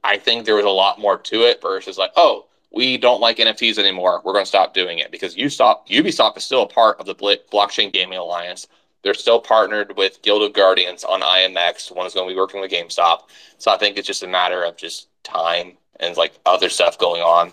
[0.03, 3.37] I think there was a lot more to it versus like, oh, we don't like
[3.37, 4.21] NFTs anymore.
[4.23, 7.15] We're going to stop doing it because Ubisoft, Ubisoft is still a part of the
[7.15, 8.67] Blockchain Gaming Alliance.
[9.03, 11.95] They're still partnered with Guild of Guardians on IMX.
[11.95, 13.21] One is going to be working with GameStop.
[13.57, 17.21] So I think it's just a matter of just time and like other stuff going
[17.21, 17.51] on.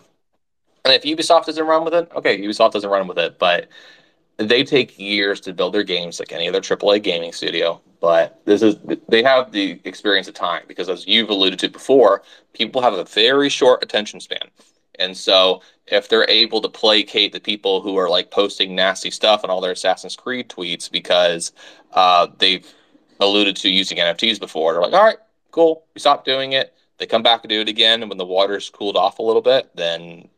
[0.84, 3.68] And if Ubisoft doesn't run with it, okay, Ubisoft doesn't run with it, but
[4.36, 7.80] they take years to build their games like any other AAA gaming studio.
[8.00, 8.76] But this is
[9.08, 12.22] they have the experience of time because as you've alluded to before,
[12.52, 14.50] people have a very short attention span.
[14.98, 19.44] And so if they're able to placate the people who are like posting nasty stuff
[19.44, 21.52] on all their Assassin's Creed tweets because
[21.92, 22.66] uh, they've
[23.20, 25.18] alluded to using NFTs before, they're like, all right,
[25.50, 28.24] cool, we stopped doing it they come back and do it again, and when the
[28.24, 30.28] water's cooled off a little bit, then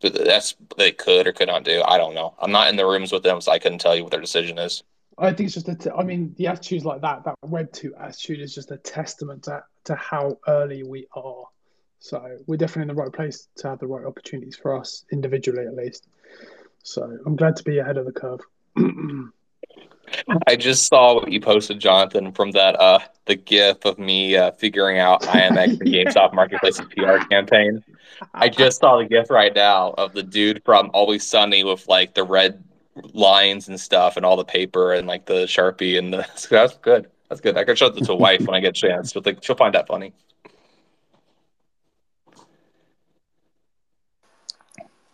[0.00, 1.82] that's they could or could not do.
[1.86, 2.34] I don't know.
[2.40, 4.58] I'm not in the rooms with them, so I couldn't tell you what their decision
[4.58, 4.82] is.
[5.18, 5.74] I think it's just a.
[5.74, 9.44] T- I mean, the attitudes like that, that Web two attitude, is just a testament
[9.44, 11.44] to to how early we are.
[12.06, 15.66] So we're definitely in the right place to have the right opportunities for us individually,
[15.66, 16.06] at least.
[16.84, 18.42] So I'm glad to be ahead of the curve.
[20.46, 24.52] I just saw what you posted, Jonathan, from that uh the GIF of me uh,
[24.52, 27.82] figuring out IMX and GameStop Marketplace's PR campaign.
[28.32, 32.14] I just saw the GIF right now of the dude from Always Sunny with like
[32.14, 32.62] the red
[33.14, 36.18] lines and stuff and all the paper and like the sharpie and the
[36.50, 37.10] that's good.
[37.28, 37.56] That's good.
[37.56, 39.10] I can show that to a wife when I get a chance.
[39.10, 40.12] She'll think she'll find that funny.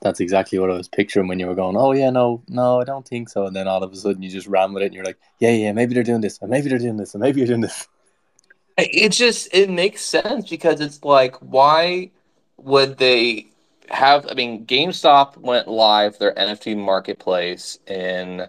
[0.03, 2.85] That's exactly what I was picturing when you were going, oh, yeah, no, no, I
[2.85, 3.47] don't think so.
[3.47, 5.53] And then all of a sudden you just ran with it and you're like, yeah,
[5.53, 7.89] yeah, maybe they're doing this, and maybe they're doing this, and maybe you're doing this.
[8.77, 12.11] It just, it makes sense because it's like, why
[12.57, 13.47] would they
[13.91, 18.47] have, I mean, GameStop went live their NFT marketplace in,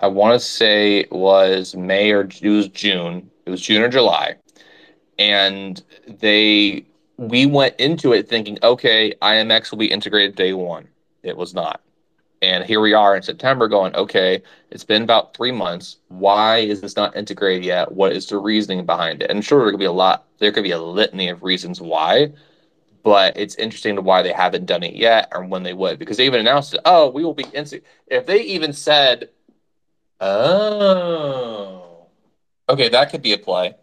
[0.00, 3.30] I want to say it was May or it was June.
[3.46, 4.36] It was June or July.
[5.18, 6.84] And they
[7.20, 10.88] we went into it thinking, okay, IMX will be integrated day one.
[11.22, 11.82] It was not.
[12.40, 15.98] And here we are in September going, okay, it's been about three months.
[16.08, 17.92] Why is this not integrated yet?
[17.92, 19.30] What is the reasoning behind it?
[19.30, 22.32] And sure, there could be a lot, there could be a litany of reasons why,
[23.02, 26.16] but it's interesting to why they haven't done it yet or when they would, because
[26.16, 26.80] they even announced it.
[26.86, 27.44] Oh, we will be.
[27.52, 29.28] If they even said,
[30.20, 32.06] oh,
[32.66, 33.74] okay, that could be a play.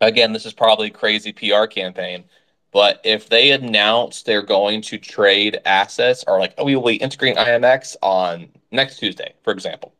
[0.00, 2.24] Again, this is probably crazy PR campaign
[2.72, 6.96] but if they announce they're going to trade assets or like, oh, we will be
[6.96, 9.92] integrating IMX on next Tuesday, for example,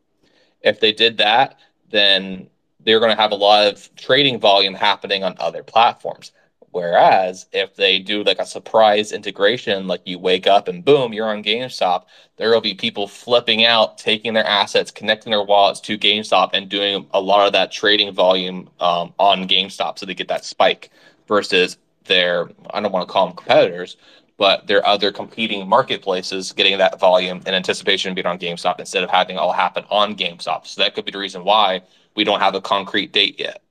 [0.61, 1.59] if they did that,
[1.89, 2.49] then
[2.79, 6.31] they're going to have a lot of trading volume happening on other platforms.
[6.71, 11.29] Whereas if they do like a surprise integration, like you wake up and boom, you're
[11.29, 12.05] on GameStop,
[12.37, 16.69] there will be people flipping out, taking their assets, connecting their wallets to GameStop, and
[16.69, 20.89] doing a lot of that trading volume um, on GameStop so they get that spike
[21.27, 23.97] versus their I don't want to call them competitors,
[24.37, 29.03] but their other competing marketplaces getting that volume in anticipation of being on GameStop instead
[29.03, 30.65] of having it all happen on GameStop.
[30.65, 31.81] So that could be the reason why
[32.15, 33.61] we don't have a concrete date yet.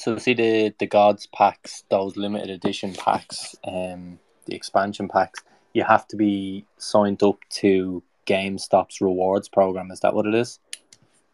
[0.00, 5.42] So see the the gods packs, those limited edition packs, um, the expansion packs.
[5.74, 9.90] You have to be signed up to GameStop's rewards program.
[9.90, 10.58] Is that what it is?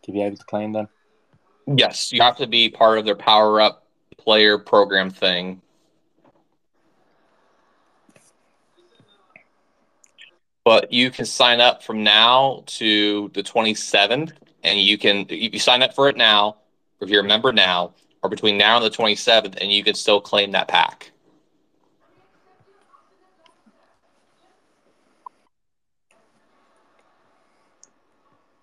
[0.02, 0.88] To be able to claim them?
[1.68, 3.86] Yes, you have to be part of their power up
[4.18, 5.62] player program thing.
[10.64, 14.32] But you can sign up from now to the 27th,
[14.64, 16.56] and you can you sign up for it now,
[17.00, 17.94] if you're a member now,
[18.26, 21.12] or between now and the 27th, and you can still claim that pack.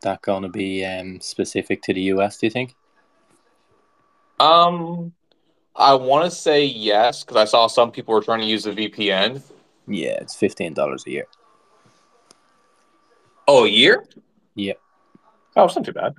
[0.01, 2.37] that going to be um, specific to the US?
[2.37, 2.75] Do you think?
[4.37, 5.13] Um,
[5.77, 8.71] I want to say yes because I saw some people were trying to use the
[8.71, 9.41] VPN.
[9.87, 11.27] Yeah, it's fifteen dollars a year.
[13.47, 14.03] Oh, a year?
[14.55, 14.73] Yeah.
[15.55, 16.15] Oh, it's not too bad.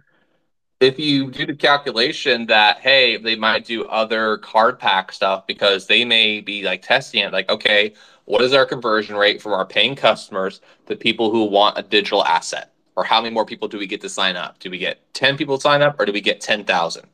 [0.85, 5.87] If you do the calculation that hey, they might do other card pack stuff because
[5.87, 7.95] they may be like testing it, like okay,
[8.27, 12.25] what is our conversion rate from our paying customers to people who want a digital
[12.25, 12.75] asset?
[12.97, 14.59] or how many more people do we get to sign up?
[14.59, 17.05] Do we get 10 people sign up or do we get 10,000?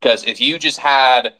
[0.00, 1.34] Because if you just had,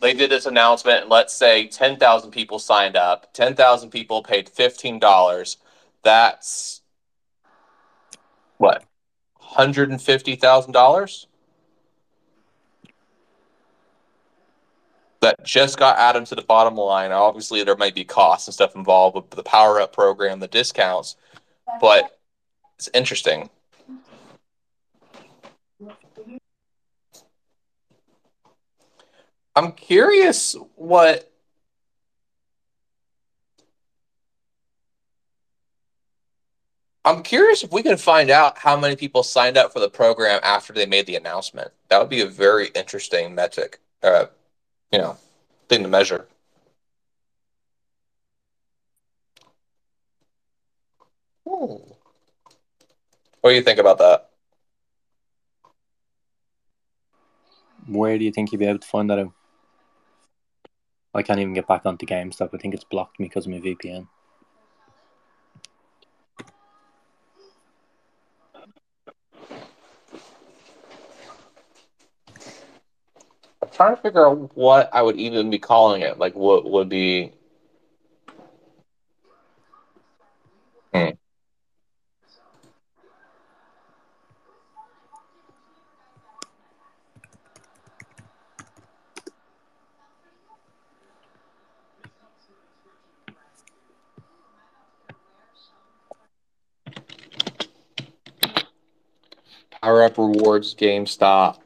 [0.00, 5.56] they did this announcement, and let's say 10,000 people signed up, 10,000 people paid $15,
[6.02, 6.82] that's
[8.58, 8.84] what?
[9.54, 11.26] $150,000?
[15.24, 17.10] that just got added to the bottom line.
[17.10, 21.16] Obviously, there might be costs and stuff involved with the power up program, the discounts,
[21.80, 22.18] but
[22.76, 23.48] it's interesting.
[29.56, 31.32] I'm curious what
[37.04, 40.40] I'm curious if we can find out how many people signed up for the program
[40.42, 41.70] after they made the announcement.
[41.88, 43.78] That would be a very interesting metric.
[44.02, 44.26] Uh,
[44.90, 45.16] you know,
[45.68, 46.26] thing to measure.
[51.46, 51.74] Hmm.
[53.40, 54.30] What do you think about that?
[57.86, 59.28] Where do you think you'd be able to find that?
[61.14, 62.54] I can't even get back onto GameStop.
[62.54, 64.08] I think it's blocked me because of my VPN.
[73.74, 76.18] Trying to figure out what I would even be calling it.
[76.18, 77.32] Like, what would be.
[80.94, 81.10] Hmm.
[99.82, 101.58] Power Up Rewards, GameStop.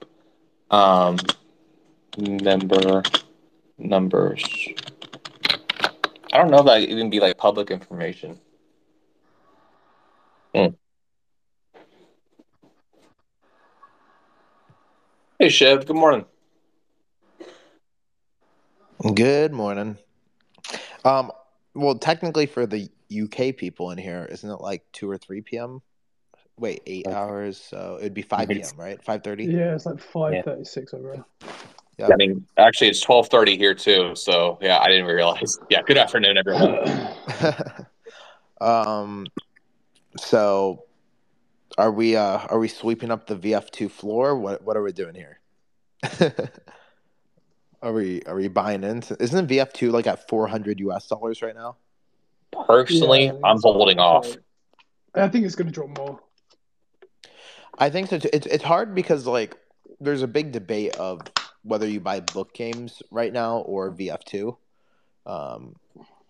[0.70, 1.18] Um,
[2.18, 3.02] member
[3.78, 4.44] numbers.
[6.32, 8.38] I don't know if that even be like public information.
[10.54, 10.66] Hmm.
[15.38, 16.24] Hey Shiv, good morning.
[19.14, 19.96] Good morning.
[21.04, 21.30] Um,
[21.74, 25.80] well, technically for the UK people in here, isn't it like two or three p.m.?
[26.58, 27.14] Wait, eight okay.
[27.14, 28.68] hours, so it'd be five p.m.
[28.76, 29.44] Right, five thirty.
[29.44, 30.98] Yeah, it's like five thirty-six yeah.
[30.98, 31.24] over.
[31.98, 32.08] Yeah.
[32.12, 34.14] I mean, actually, it's twelve thirty here too.
[34.14, 35.58] So yeah, I didn't realize.
[35.68, 35.82] Yeah.
[35.82, 37.08] Good afternoon, everyone.
[38.60, 39.26] um.
[40.16, 40.84] So,
[41.76, 44.38] are we uh are we sweeping up the VF2 floor?
[44.38, 45.40] What what are we doing here?
[47.82, 49.16] are we are we buying into?
[49.20, 51.76] Isn't VF2 like at 400 US dollars right now?
[52.66, 54.36] Personally, yeah, I'm holding off.
[55.14, 56.20] I think it's going to drop more.
[57.78, 58.18] I think so.
[58.18, 58.30] Too.
[58.32, 59.56] It's it's hard because like
[60.00, 61.20] there's a big debate of
[61.68, 64.56] whether you buy book games right now or VF2.
[65.26, 65.76] Um,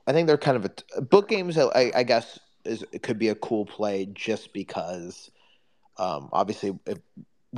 [0.07, 1.57] I think they're kind of a book games.
[1.57, 5.31] I, I guess is it could be a cool play just because,
[5.97, 6.77] um, obviously,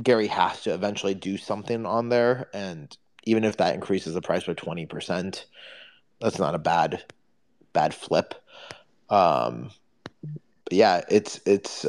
[0.01, 4.43] Gary has to eventually do something on there, and even if that increases the price
[4.43, 5.45] by twenty percent,
[6.19, 7.03] that's not a bad
[7.73, 8.35] bad flip.
[9.09, 9.71] Um,
[10.69, 11.85] yeah, it's it's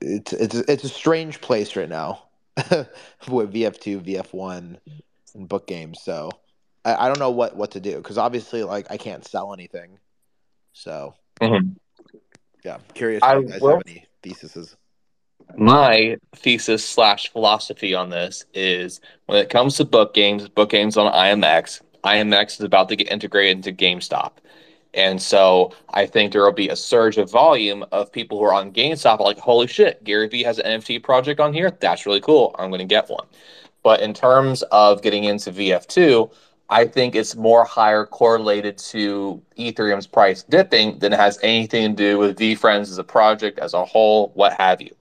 [0.00, 2.24] it's it's it's a strange place right now
[3.28, 4.76] with VF2, VF1,
[5.34, 6.00] and book games.
[6.02, 6.30] So
[6.84, 9.98] I, I don't know what what to do because obviously, like, I can't sell anything.
[10.72, 11.70] So mm-hmm.
[12.64, 13.22] yeah, I'm curious.
[13.22, 14.76] I, if you guys have any theses?
[15.56, 20.96] My thesis slash philosophy on this is when it comes to book games, book games
[20.96, 24.32] on IMX, IMX is about to get integrated into GameStop.
[24.94, 28.52] And so I think there will be a surge of volume of people who are
[28.52, 31.70] on GameStop like, holy shit, Gary Vee has an NFT project on here.
[31.70, 32.54] That's really cool.
[32.58, 33.26] I'm going to get one.
[33.82, 36.30] But in terms of getting into VF2,
[36.68, 41.96] I think it's more higher correlated to Ethereum's price dipping than it has anything to
[41.96, 44.94] do with VeeFriends as a project as a whole, what have you.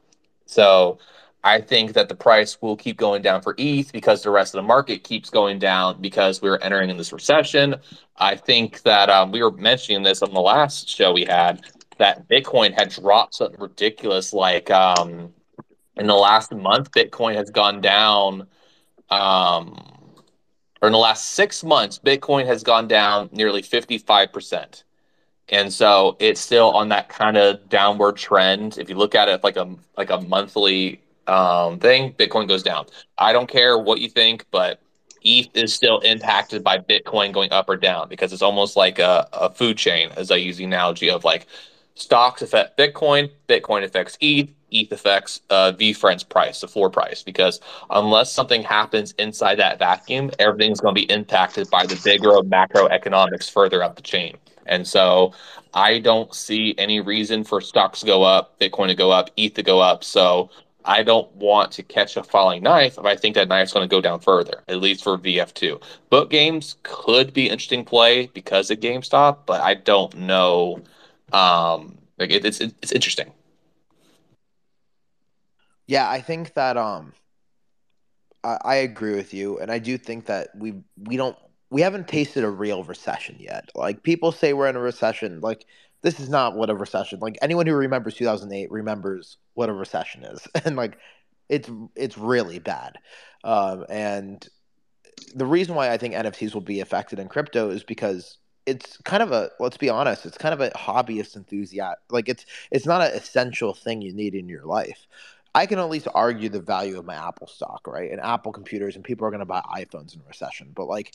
[0.46, 1.00] So
[1.44, 4.60] I think that the price will keep going down for ETH because the rest of
[4.60, 7.76] the market keeps going down because we're entering in this recession.
[8.18, 11.62] I think that um, we were mentioning this on the last show we had
[11.98, 14.34] that Bitcoin had dropped something ridiculous.
[14.34, 15.34] Like um,
[15.96, 18.48] in the last month, Bitcoin has gone down,
[19.10, 19.76] um,
[20.82, 24.84] or in the last six months, Bitcoin has gone down nearly 55%.
[25.50, 28.78] And so it's still on that kind of downward trend.
[28.78, 32.86] If you look at it like a like a monthly um, thing, Bitcoin goes down.
[33.18, 34.82] I don't care what you think, but
[35.24, 39.28] ETH is still impacted by Bitcoin going up or down because it's almost like a,
[39.34, 41.48] a food chain, as I use the analogy of like
[41.96, 47.60] stocks affect Bitcoin, Bitcoin affects ETH, ETH affects uh, VeeFriends price, the floor price, because
[47.90, 53.52] unless something happens inside that vacuum, everything's going to be impacted by the bigger macroeconomics
[53.52, 54.38] further up the chain.
[54.66, 55.34] And so
[55.74, 59.54] I don't see any reason for stocks to go up, Bitcoin to go up, ETH
[59.56, 60.04] to go up.
[60.04, 60.50] So
[60.86, 63.94] I don't want to catch a falling knife if I think that knife's going to
[63.94, 65.82] go down further, at least for VF2.
[66.10, 70.82] Book games could be interesting play because of GameStop, but I don't know.
[71.34, 73.32] Um, like it, it's it's interesting.
[75.88, 77.14] Yeah, I think that um,
[78.44, 81.38] I, I agree with you, and I do think that we we don't
[81.70, 83.70] we haven't tasted a real recession yet.
[83.76, 85.66] Like people say we're in a recession, like
[86.02, 90.24] this is not what a recession like anyone who remembers 2008 remembers what a recession
[90.24, 90.48] is.
[90.66, 90.98] And like
[91.50, 92.98] it's it's really bad.
[93.44, 94.48] Um, and
[95.36, 99.24] the reason why i think nfts will be affected in crypto is because it's kind
[99.24, 103.02] of a let's be honest it's kind of a hobbyist enthusiast like it's it's not
[103.02, 105.08] an essential thing you need in your life.
[105.54, 108.12] I can at least argue the value of my apple stock right?
[108.12, 110.72] And apple computers and people are going to buy iphones in recession.
[110.74, 111.14] But like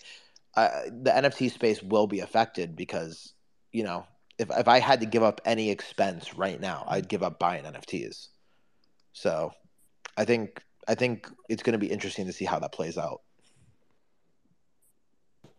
[0.56, 3.32] uh, the nft space will be affected because
[3.72, 4.06] you know
[4.38, 7.64] if if I had to give up any expense right now, I'd give up buying
[7.64, 8.28] NFTs.
[9.12, 9.52] So,
[10.16, 13.20] I think I think it's going to be interesting to see how that plays out.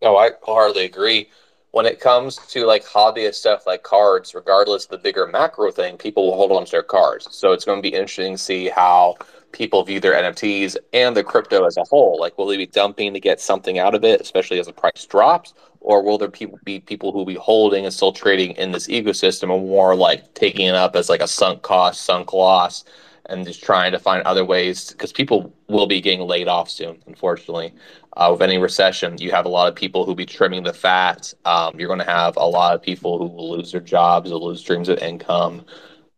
[0.02, 1.30] No, I hardly agree.
[1.72, 5.98] When it comes to like hobbyist stuff like cards, regardless of the bigger macro thing,
[5.98, 7.28] people will hold on to their cards.
[7.32, 9.16] So it's going to be interesting to see how
[9.52, 12.20] people view their NFTs and the crypto as a whole.
[12.20, 15.06] Like, will they be dumping to get something out of it, especially as the price
[15.06, 15.54] drops,
[15.88, 18.88] or will there people be people who will be holding and still trading in this
[18.88, 22.84] ecosystem, and more like taking it up as like a sunk cost, sunk loss,
[23.27, 24.91] and just trying to find other ways?
[24.91, 27.73] Because people will be getting laid off soon, unfortunately.
[28.18, 31.34] Uh, with any recession, you have a lot of people who be trimming the fat.
[31.45, 34.45] Um, you're going to have a lot of people who will lose their jobs, will
[34.45, 35.64] lose streams of income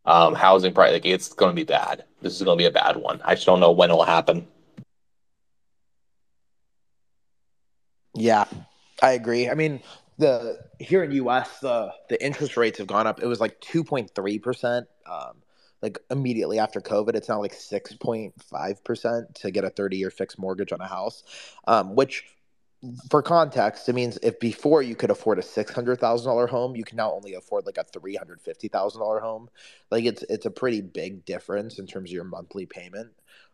[0.05, 0.93] um, housing price.
[0.93, 2.05] Like it's going to be bad.
[2.23, 3.21] This is going to be a bad one.
[3.23, 4.47] I just don't know when it'll happen.
[8.15, 8.45] Yeah,
[9.01, 9.49] I agree.
[9.49, 9.81] I mean,
[10.17, 11.59] the here in U.S.
[11.59, 13.21] the the interest rates have gone up.
[13.21, 14.87] It was like two point three percent.
[15.05, 15.41] Um,
[15.81, 19.97] like immediately after COVID, it's now like six point five percent to get a thirty
[19.97, 21.23] year fixed mortgage on a house,
[21.67, 22.25] um, which
[23.09, 26.75] for context, it means if before you could afford a six hundred thousand dollar home,
[26.75, 29.49] you can now only afford like a three hundred fifty thousand dollar home.
[29.91, 33.11] Like it's it's a pretty big difference in terms of your monthly payment.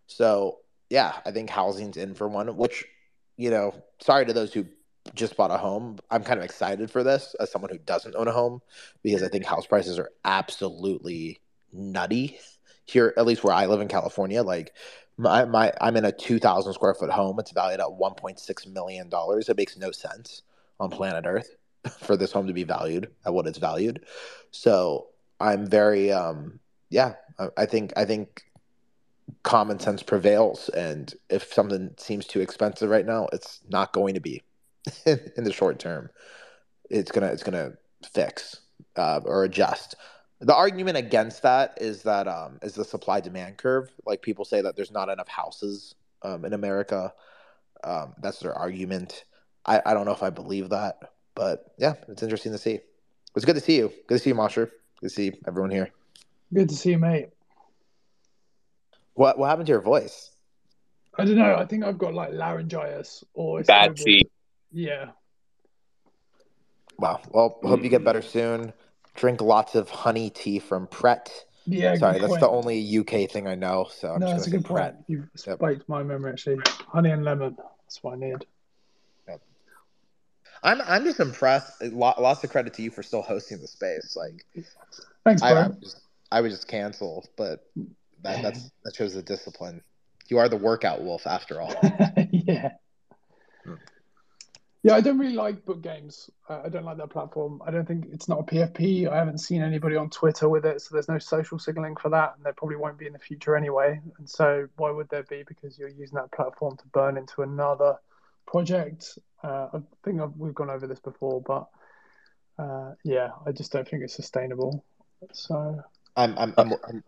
[0.07, 0.59] So
[0.89, 2.55] yeah, I think housing's in for one.
[2.57, 2.85] Which
[3.37, 4.65] you know, sorry to those who
[5.13, 5.97] just bought a home.
[6.09, 8.61] I'm kind of excited for this as someone who doesn't own a home
[9.03, 11.39] because I think house prices are absolutely
[11.71, 12.39] nutty.
[12.85, 14.73] here, at least where I live in California, like
[15.17, 17.39] my, my I'm in a 2,000 square foot home.
[17.39, 19.49] It's valued at 1.6 million dollars.
[19.49, 20.43] It makes no sense
[20.79, 21.55] on planet Earth
[21.99, 24.05] for this home to be valued at what it's valued.
[24.51, 25.07] So
[25.39, 26.59] I'm very, um,
[26.89, 28.43] yeah, I, I think I think
[29.43, 34.19] common sense prevails, and if something seems too expensive right now, it's not going to
[34.19, 34.43] be
[35.05, 36.09] in the short term.
[36.89, 37.73] It's gonna it's gonna
[38.13, 38.61] fix
[38.95, 39.95] uh, or adjust.
[40.39, 43.89] The argument against that is that um, is the supply demand curve.
[44.05, 47.13] Like people say that there's not enough houses um, in America.
[47.83, 49.25] Um, that's their argument.
[49.65, 52.79] I, I don't know if I believe that, but yeah, it's interesting to see.
[53.35, 53.91] It's good to see you.
[54.07, 54.71] Good to see you, Mosher.
[55.01, 55.89] Good to see everyone here.
[56.53, 57.29] Good to see you, mate.
[59.13, 60.31] What what happened to your voice?
[61.17, 61.55] I don't know.
[61.55, 64.27] I think I've got like laryngitis or it's Bad COVID.
[64.71, 65.11] Yeah.
[66.97, 67.21] Wow.
[67.29, 68.05] Well, hope you get mm.
[68.05, 68.73] better soon.
[69.15, 71.31] Drink lots of honey tea from Pret.
[71.65, 71.95] Yeah.
[71.95, 72.41] Sorry, that's point.
[72.41, 73.87] the only UK thing I know.
[73.89, 74.77] So I'm no, that's a good point.
[74.77, 75.03] Pret.
[75.07, 75.57] You've Yep.
[75.57, 76.59] spiked my memory actually.
[76.87, 77.57] Honey and lemon.
[77.83, 78.45] That's what I need.
[80.63, 81.81] I'm I'm just impressed.
[81.81, 84.15] Lots of credit to you for still hosting the space.
[84.15, 84.45] Like
[85.23, 85.67] Thanks, I, I bro.
[85.67, 86.01] would just
[86.31, 87.67] I would just cancel, but
[88.23, 89.81] that that's that shows the discipline.
[90.27, 91.73] You are the workout wolf after all.
[92.31, 92.71] yeah.
[94.85, 96.29] Yeah, I don't really like book games.
[96.47, 97.59] Uh, I don't like that platform.
[97.65, 99.09] I don't think it's not a PFP.
[99.11, 102.35] I haven't seen anybody on Twitter with it, so there's no social signaling for that,
[102.35, 103.99] and there probably won't be in the future anyway.
[104.19, 105.41] And so, why would there be?
[105.41, 107.95] Because you're using that platform to burn into another
[108.45, 109.17] project.
[109.43, 111.67] Uh, I think I've, we've gone over this before, but
[112.63, 114.85] uh, yeah, I just don't think it's sustainable.
[115.33, 115.81] So,
[116.15, 117.03] I'm I'm I'm, I'm,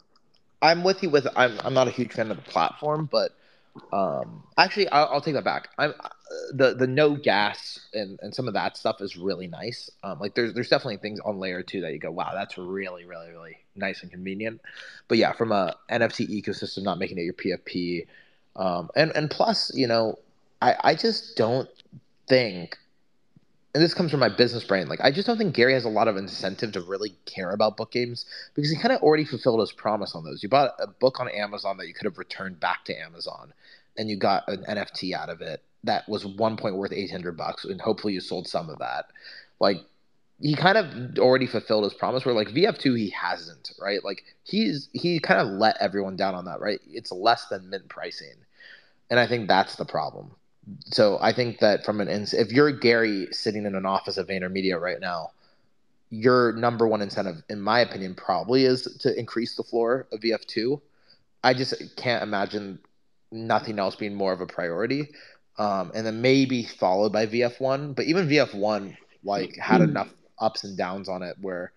[0.63, 3.33] I'm with you with I'm I'm not a huge fan of the platform, but
[3.91, 5.69] um actually I'll, I'll take that back.
[5.77, 6.09] I'm uh,
[6.53, 9.89] the the no gas and and some of that stuff is really nice.
[10.03, 13.05] Um like there's there's definitely things on layer 2 that you go wow, that's really
[13.05, 14.61] really really nice and convenient.
[15.07, 18.07] But yeah, from a NFT ecosystem not making it your PFP
[18.55, 20.19] um and and plus, you know,
[20.61, 21.69] I I just don't
[22.27, 22.77] think
[23.73, 24.87] and this comes from my business brain.
[24.87, 27.77] Like, I just don't think Gary has a lot of incentive to really care about
[27.77, 28.25] book games
[28.55, 30.41] because he kind of already fulfilled his promise on those.
[30.41, 33.53] You bought a book on Amazon that you could have returned back to Amazon,
[33.97, 37.37] and you got an NFT out of it that was one point worth eight hundred
[37.37, 39.05] bucks, and hopefully you sold some of that.
[39.59, 39.77] Like,
[40.39, 42.25] he kind of already fulfilled his promise.
[42.25, 44.03] Where like VF two, he hasn't, right?
[44.03, 46.79] Like, he's he kind of let everyone down on that, right?
[46.87, 48.35] It's less than mint pricing,
[49.09, 50.31] and I think that's the problem
[50.85, 54.27] so I think that from an ins- if you're Gary sitting in an office at
[54.27, 55.31] VaynerMedia right now,
[56.09, 60.79] your number one incentive, in my opinion, probably is to increase the floor of VF2.
[61.43, 62.79] I just can't imagine
[63.31, 65.09] nothing else being more of a priority.
[65.57, 70.77] Um, and then maybe followed by VF1, but even VF1 like had enough ups and
[70.77, 71.71] downs on it where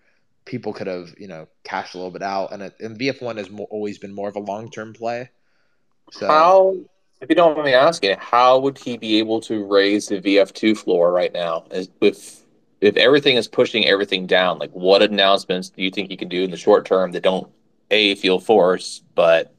[0.45, 3.49] people could have you know cashed a little bit out, and it, and VF1 has
[3.49, 5.29] mo- always been more of a long term play.
[6.11, 6.75] So How,
[7.21, 10.77] if you don't mind me asking, how would he be able to raise the VF2
[10.77, 11.65] floor right now?
[11.71, 12.41] If
[12.81, 16.43] if everything is pushing everything down, like what announcements do you think he can do
[16.43, 17.47] in the short term that don't
[17.91, 19.53] a feel forced, but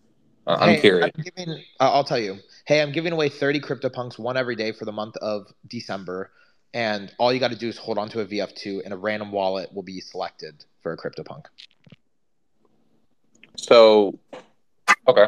[0.47, 1.10] uh, I'm Hey, curious.
[1.14, 2.39] I'm giving, I'll tell you.
[2.66, 6.32] Hey, I'm giving away 30 CryptoPunks, one every day for the month of December.
[6.74, 9.30] And all you got to do is hold on to a VF2, and a random
[9.30, 11.44] wallet will be selected for a CryptoPunk.
[13.56, 14.18] So,
[15.06, 15.26] okay.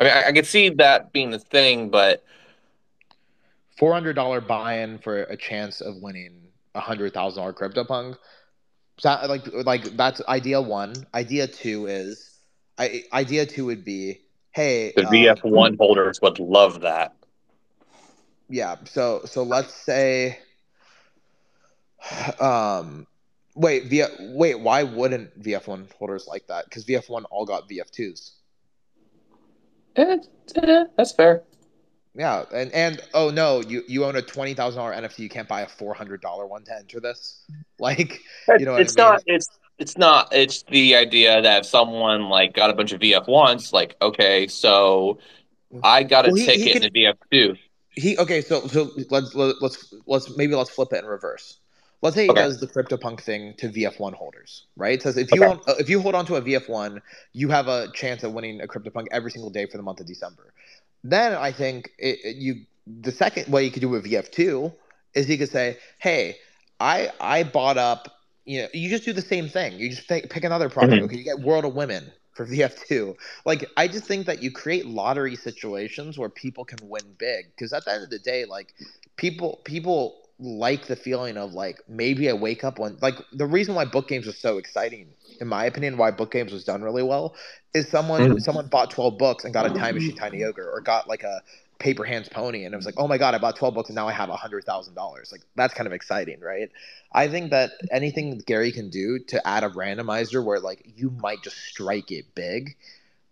[0.00, 2.24] I mean, I, I could see that being the thing, but
[3.78, 8.16] $400 buy in for a chance of winning a $100,000 CryptoPunk.
[8.98, 10.94] So, like, like that's idea one.
[11.14, 12.38] Idea two is,
[12.78, 14.20] I, idea two would be,
[14.52, 17.14] hey, the um, VF1 holders would love that.
[18.50, 20.38] yeah so so let's say
[22.40, 23.06] um
[23.54, 24.04] wait v
[24.34, 28.39] wait why wouldn't vf1 holders like that because vf1 all got vf2s Eh, eh,
[30.00, 30.16] Eh,
[30.56, 31.42] eh, that's fair.
[32.14, 35.66] yeah and and oh no you you own a $20000 nft you can't buy a
[35.66, 37.42] $400 one to enter this
[37.78, 38.20] like
[38.58, 39.12] you know what it's I mean?
[39.12, 39.22] not.
[39.26, 39.48] It's
[39.78, 40.28] it's not.
[40.32, 44.46] It's the idea that if someone like got a bunch of VF ones, like okay,
[44.48, 45.18] so
[45.82, 47.56] I got a Well, he- he ticket in the VF two.
[47.92, 51.59] he okay so so let's let's let's maybe let's flip it in reverse
[52.02, 52.34] let's say he Okay.
[52.34, 54.94] does the CryptoPunk thing to VF1 holders, right?
[54.94, 55.46] It says if you Okay.
[55.46, 57.00] own, if you hold on to a VF1,
[57.32, 60.06] you have a chance of winning a CryptoPunk every single day for the month of
[60.06, 60.52] December.
[61.04, 64.74] Then I think it, it- you the second way you could do with VF2
[65.14, 66.36] is you could say, hey,
[66.80, 68.08] I I bought up.
[68.44, 69.78] You know, you just do the same thing.
[69.78, 71.00] You just pick, pick another project.
[71.00, 71.04] Mhm.
[71.04, 73.14] Okay, you get World of Women for VF2.
[73.44, 77.72] Like I just think that you create lottery situations where people can win big because
[77.72, 78.74] at the end of the day, like
[79.16, 83.74] people people like the feeling of like maybe I wake up one like the reason
[83.74, 85.08] why book games was so exciting,
[85.40, 87.34] in my opinion, why book games was done really well
[87.74, 88.40] is someone mm.
[88.40, 91.42] someone bought twelve books and got a time machine tiny ogre or got like a
[91.78, 93.96] paper hands pony and it was like oh my god i bought 12 books and
[93.96, 95.32] now i have a hundred thousand dollars.
[95.32, 96.70] Like that's kind of exciting right?
[97.12, 101.42] I think that anything gary can do to add a randomizer where like you might
[101.42, 102.76] just strike it big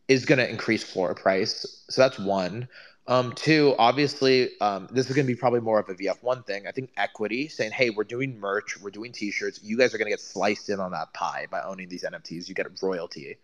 [0.09, 1.85] is going to increase floor price.
[1.89, 2.69] So that's one
[3.09, 6.67] um, two, obviously, um, this is going to be probably more of a VF1 thing.
[6.67, 9.61] I think equity saying, hey, we're doing merch, we're doing t shirts.
[9.63, 12.49] You guys are going to get sliced in on that pie by owning these NFTs.
[12.49, 13.39] You get a royalty.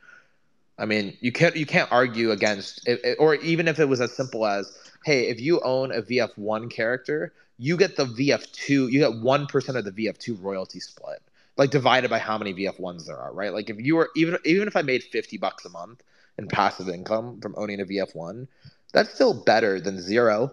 [0.79, 4.13] I mean, you can't you can't argue against it, or even if it was as
[4.13, 4.71] simple as,
[5.05, 9.85] hey, if you own a VF1 character, you get the VF2, you get 1% of
[9.85, 11.23] the VF2 royalty split.
[11.57, 13.55] Like divided by how many VF1s there are, right?
[13.55, 16.03] Like if you were even even if I made 50 bucks a month
[16.37, 18.49] in passive income from owning a VF1,
[18.95, 20.53] that's still better than zero.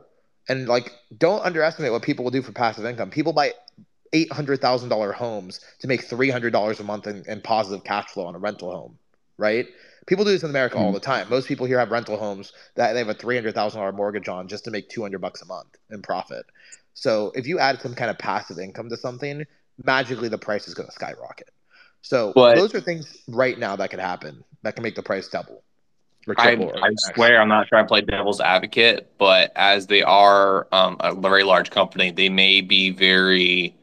[0.50, 3.12] And like, don't underestimate what people will do for passive income.
[3.12, 3.54] People buy
[4.12, 7.86] eight hundred thousand dollar homes to make three hundred dollars a month in, in, positive
[7.86, 8.98] cash flow on a rental home,
[9.38, 9.68] right?
[10.08, 11.30] People do this in America mm all the time.
[11.30, 14.28] Most people here have rental homes that they have a three hundred thousand dollar mortgage
[14.28, 16.46] on just to make two hundred bucks a month in profit.
[16.94, 19.46] So if you add some kind of passive income to something,
[19.82, 21.50] magically the price is going to skyrocket.
[22.02, 25.28] So but, those are things right now that could happen that can make the price
[25.28, 25.64] double.
[26.38, 30.98] I, I swear I'm not trying to play devil's advocate, but as they are um,
[31.00, 33.76] a very large company, they may be very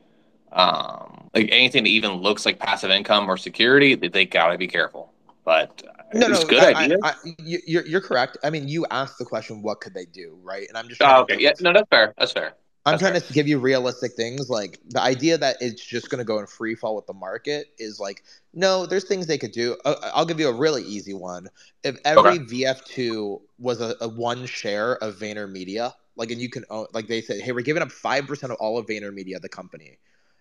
[0.52, 3.94] um, like anything that even looks like passive income or security.
[3.94, 5.12] They they got to be careful.
[5.44, 5.82] But
[6.14, 6.96] no, it's no, good I, idea.
[7.02, 8.38] I, I, you're you're correct.
[8.44, 10.68] I mean, you asked the question, what could they do, right?
[10.68, 11.36] And I'm just oh, okay.
[11.38, 12.14] Yeah, no, that's fair.
[12.18, 12.54] That's fair.
[12.88, 13.22] I'm That's trying right.
[13.22, 14.48] to give you realistic things.
[14.48, 17.66] Like the idea that it's just going to go in free fall with the market
[17.78, 18.22] is like,
[18.54, 19.76] no, there's things they could do.
[19.84, 21.48] Uh, I'll give you a really easy one.
[21.84, 22.38] If every okay.
[22.38, 27.20] VF2 was a, a, one share of VaynerMedia, like, and you can own, like they
[27.20, 29.98] said, hey, we're giving up 5% of all of VaynerMedia, the company.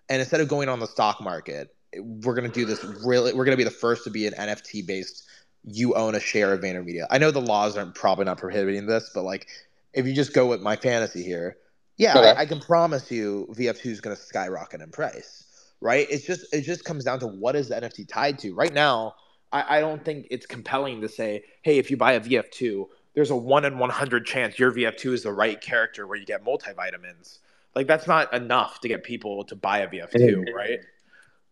[0.08, 3.46] And instead of going on the stock market, we're going to do this really, we're
[3.46, 5.28] going to be the first to be an NFT based,
[5.66, 7.08] you own a share of VaynerMedia.
[7.12, 9.48] I know the laws aren't probably not prohibiting this, but like,
[9.94, 11.58] if you just go with my fantasy here,
[11.98, 12.30] yeah, okay.
[12.30, 15.46] I, I, can promise you VF2 is going to skyrocket in price,
[15.82, 16.06] right?
[16.10, 18.54] It's just it just comes down to what is the NFT tied to.
[18.54, 19.16] Right now,
[19.52, 23.32] I, I don't think it's compelling to say, hey, if you buy a VF2, there's
[23.32, 27.40] a one in 100 chance your VF2 is the right character where you get multivitamins.
[27.76, 30.80] Like that's not enough to get people to buy a VF2, right?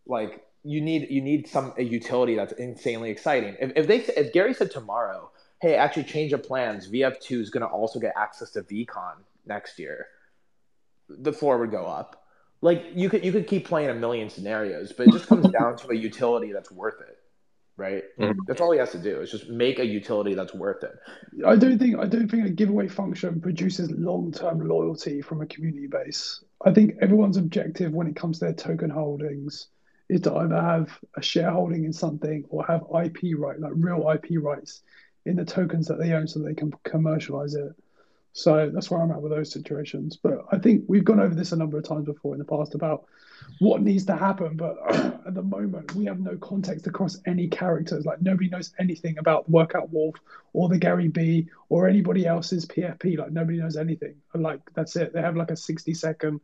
[0.06, 3.56] Like you need you need some a utility that's insanely exciting.
[3.60, 7.62] If, if they if Gary said tomorrow, hey, actually change of plans, VF2 is going
[7.62, 10.06] to also get access to VeeCon next year
[11.08, 12.22] the floor would go up.
[12.62, 15.76] Like you could you could keep playing a million scenarios, but it just comes down
[15.78, 17.18] to a utility that's worth it,
[17.76, 18.02] right?
[18.18, 18.40] Mm-hmm.
[18.46, 20.94] That's all he has to do is just make a utility that's worth it.
[21.46, 25.46] I don't think I don't think a giveaway function produces long term loyalty from a
[25.46, 26.42] community base.
[26.64, 29.68] I think everyone's objective when it comes to their token holdings
[30.08, 34.42] is to either have a shareholding in something or have IP right, like real IP
[34.42, 34.82] rights
[35.24, 37.72] in the tokens that they own so they can commercialize it.
[38.36, 40.18] So that's where I'm at with those situations.
[40.22, 42.74] But I think we've gone over this a number of times before in the past
[42.74, 43.06] about
[43.60, 44.58] what needs to happen.
[44.58, 48.04] But at the moment, we have no context across any characters.
[48.04, 50.16] Like nobody knows anything about Workout Wolf
[50.52, 53.16] or the Gary Vee or anybody else's PFP.
[53.16, 54.16] Like nobody knows anything.
[54.34, 55.14] And like that's it.
[55.14, 56.42] They have like a 60 second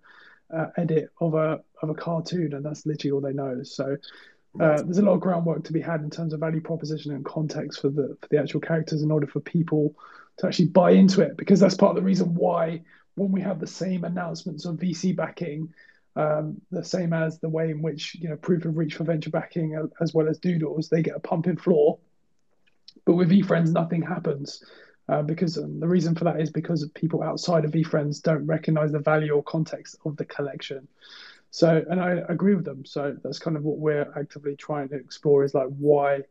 [0.51, 3.63] uh, edit of a of a cartoon, and that's literally all they know.
[3.65, 3.99] So.
[4.61, 7.25] Uh, there's a lot of groundwork to be had in terms of value proposition and
[7.25, 9.97] context for the for the actual characters in order for people
[10.39, 12.83] to actually buy into it because that's part of the reason why
[13.15, 15.73] when we have the same announcements of VC backing,
[16.17, 19.31] um, the same as the way in which you know proof of reach for venture
[19.31, 21.99] backing as well as doodles, they get a pumping floor.
[23.05, 24.63] But with VeeFriends, nothing happens
[25.09, 28.99] uh, because the reason for that is because people outside of VeeFriends don't recognize the
[28.99, 30.87] value or context of the collection.
[31.51, 32.85] So, and I agree with them.
[32.85, 36.23] So that's kind of what we're actively trying to explore is like why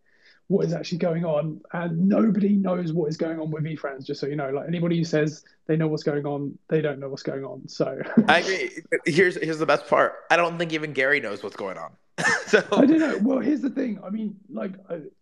[0.51, 4.05] what is actually going on, and nobody knows what is going on with VeeFriends.
[4.05, 6.99] Just so you know, like anybody who says they know what's going on, they don't
[6.99, 7.67] know what's going on.
[7.69, 8.69] So I agree.
[9.05, 10.13] Here's here's the best part.
[10.29, 11.91] I don't think even Gary knows what's going on.
[12.47, 13.17] so I don't know.
[13.21, 13.99] Well, here's the thing.
[14.05, 14.73] I mean, like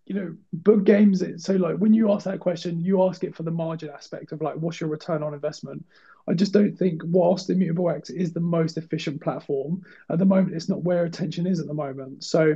[0.08, 1.24] you know, book games.
[1.38, 4.42] So like when you ask that question, you ask it for the margin aspect of
[4.42, 5.86] like what's your return on investment.
[6.28, 10.56] I just don't think whilst Immutable X is the most efficient platform at the moment,
[10.56, 12.24] it's not where attention is at the moment.
[12.24, 12.56] So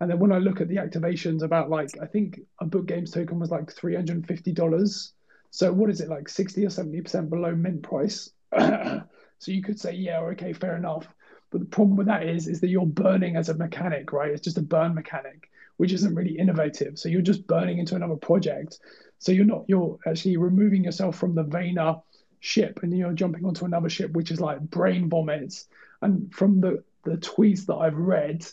[0.00, 3.10] and then when I look at the activations, about like I think a book games
[3.10, 5.12] token was like three hundred and fifty dollars.
[5.50, 8.30] So what is it like sixty or seventy percent below mint price?
[8.58, 9.02] so
[9.46, 11.06] you could say, yeah, okay, fair enough.
[11.50, 14.30] But the problem with that is, is that you're burning as a mechanic, right?
[14.30, 16.98] It's just a burn mechanic, which isn't really innovative.
[16.98, 18.80] So you're just burning into another project.
[19.20, 22.02] So you're not, you're actually removing yourself from the Vayner
[22.40, 25.66] ship and you're jumping onto another ship, which is like brain vomits
[26.02, 28.44] And from the the tweets that I've read,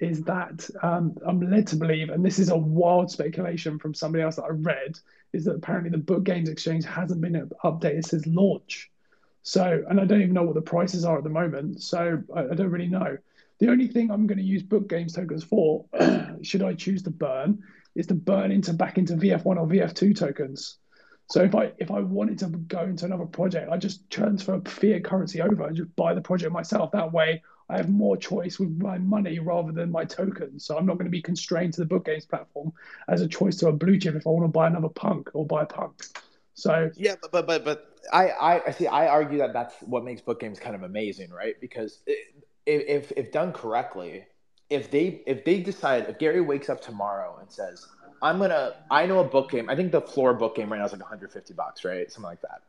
[0.00, 4.22] is that um, I'm led to believe, and this is a wild speculation from somebody
[4.22, 4.98] else that I read,
[5.32, 8.90] is that apparently the Book Games Exchange hasn't been updated since launch.
[9.42, 11.82] So, and I don't even know what the prices are at the moment.
[11.82, 13.16] So I, I don't really know.
[13.58, 15.84] The only thing I'm going to use Book Games tokens for,
[16.42, 17.62] should I choose to burn,
[17.94, 20.78] is to burn into back into VF1 or VF2 tokens.
[21.30, 25.04] So if I if I wanted to go into another project, I just transfer fiat
[25.04, 26.92] currency over and just buy the project myself.
[26.92, 30.64] That way, I have more choice with my money rather than my tokens.
[30.64, 32.72] So I'm not going to be constrained to the book games platform
[33.08, 35.46] as a choice to a blue chip if I want to buy another punk or
[35.46, 36.02] buy a punk.
[36.54, 40.40] So yeah, but but but, I I see I argue that that's what makes book
[40.40, 41.54] games kind of amazing, right?
[41.60, 42.00] Because
[42.66, 44.24] if if done correctly,
[44.70, 47.86] if they if they decide if Gary wakes up tomorrow and says
[48.22, 50.84] I'm gonna I know a book game I think the floor book game right now
[50.84, 52.62] is like 150 bucks right something like that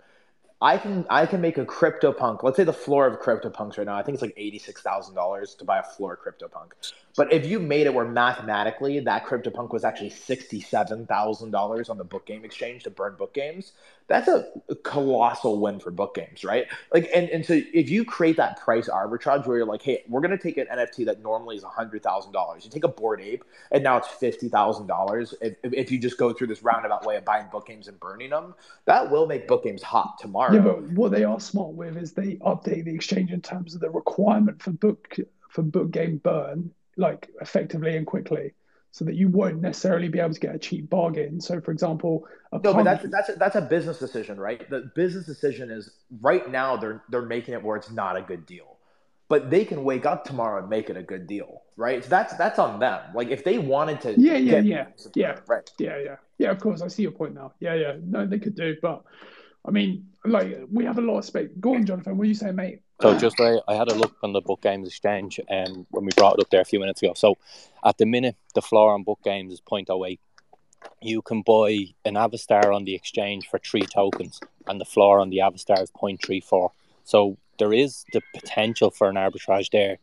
[0.62, 2.44] I can I can make a CryptoPunk.
[2.44, 3.96] Let's say the floor of CryptoPunks right now.
[3.96, 6.72] I think it's like eighty six thousand dollars to buy a floor CryptoPunk.
[7.16, 11.90] But if you made it where mathematically that CryptoPunk was actually sixty seven thousand dollars
[11.90, 13.72] on the book game exchange to burn book games,
[14.10, 14.48] that's a
[14.84, 16.66] colossal win for book games, right?
[16.92, 20.20] Like, and, and so if you create that price arbitrage where you're like, hey, we're
[20.20, 23.84] going to take an NFT that normally is $100,000, you take a Bored Ape and
[23.84, 25.34] now it's $50,000.
[25.42, 28.32] If, if you just go through this roundabout way of buying book games and burning
[28.32, 28.56] them,
[28.86, 30.54] that will make book games hot tomorrow.
[30.54, 33.82] Yeah, but what they are smart with is they update the exchange in terms of
[33.82, 35.16] the requirement for book
[35.50, 38.54] for book game burn, like effectively and quickly
[38.92, 41.40] so that you won't necessarily be able to get a cheap bargain.
[41.40, 44.68] So, for example, no, but that's that's a, that's a business decision, right?
[44.70, 45.92] The business decision is
[46.22, 48.78] right now they're they're making it where it's not a good deal,
[49.28, 52.04] but they can wake up tomorrow and make it a good deal, right?
[52.04, 53.02] So that's that's on them.
[53.14, 56.52] Like if they wanted to, yeah, yeah, yeah, yeah, right, yeah, yeah, yeah.
[56.52, 57.54] Of course, I see your point now.
[57.60, 59.04] Yeah, yeah, no, they could do, but
[59.66, 61.50] I mean, like we have a lot of space.
[61.60, 62.18] Go on, Jonathan.
[62.18, 62.82] What are you saying, mate?
[63.02, 66.12] So just I, I had a look on the Book Games Exchange um, when we
[66.18, 67.14] brought it up there a few minutes ago.
[67.16, 67.38] So
[67.86, 70.20] at the minute, the floor on Book Games is 0.08.
[71.02, 75.30] You can buy an Avastar on the exchange for three tokens, and the floor on
[75.30, 76.72] the Avastar is 0.34.
[77.06, 79.98] So there is the potential for an arbitrage there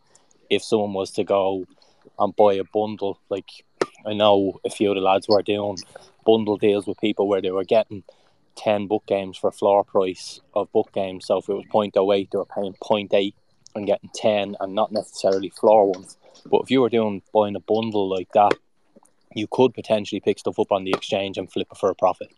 [0.49, 1.67] if someone was to go
[2.19, 3.21] and buy a bundle.
[3.29, 3.51] Like
[4.07, 5.77] I know a few of the lads were doing
[6.25, 8.05] bundle deals with people where they were getting
[8.57, 11.27] 10 book games for a floor price of book games.
[11.27, 13.35] So if it was 0.08, they were paying 0.8
[13.75, 16.17] and getting 10 and not necessarily floor ones.
[16.47, 18.55] But if you were doing buying a bundle like that,
[19.35, 22.33] you could potentially pick stuff up on the exchange and flip it for a profit.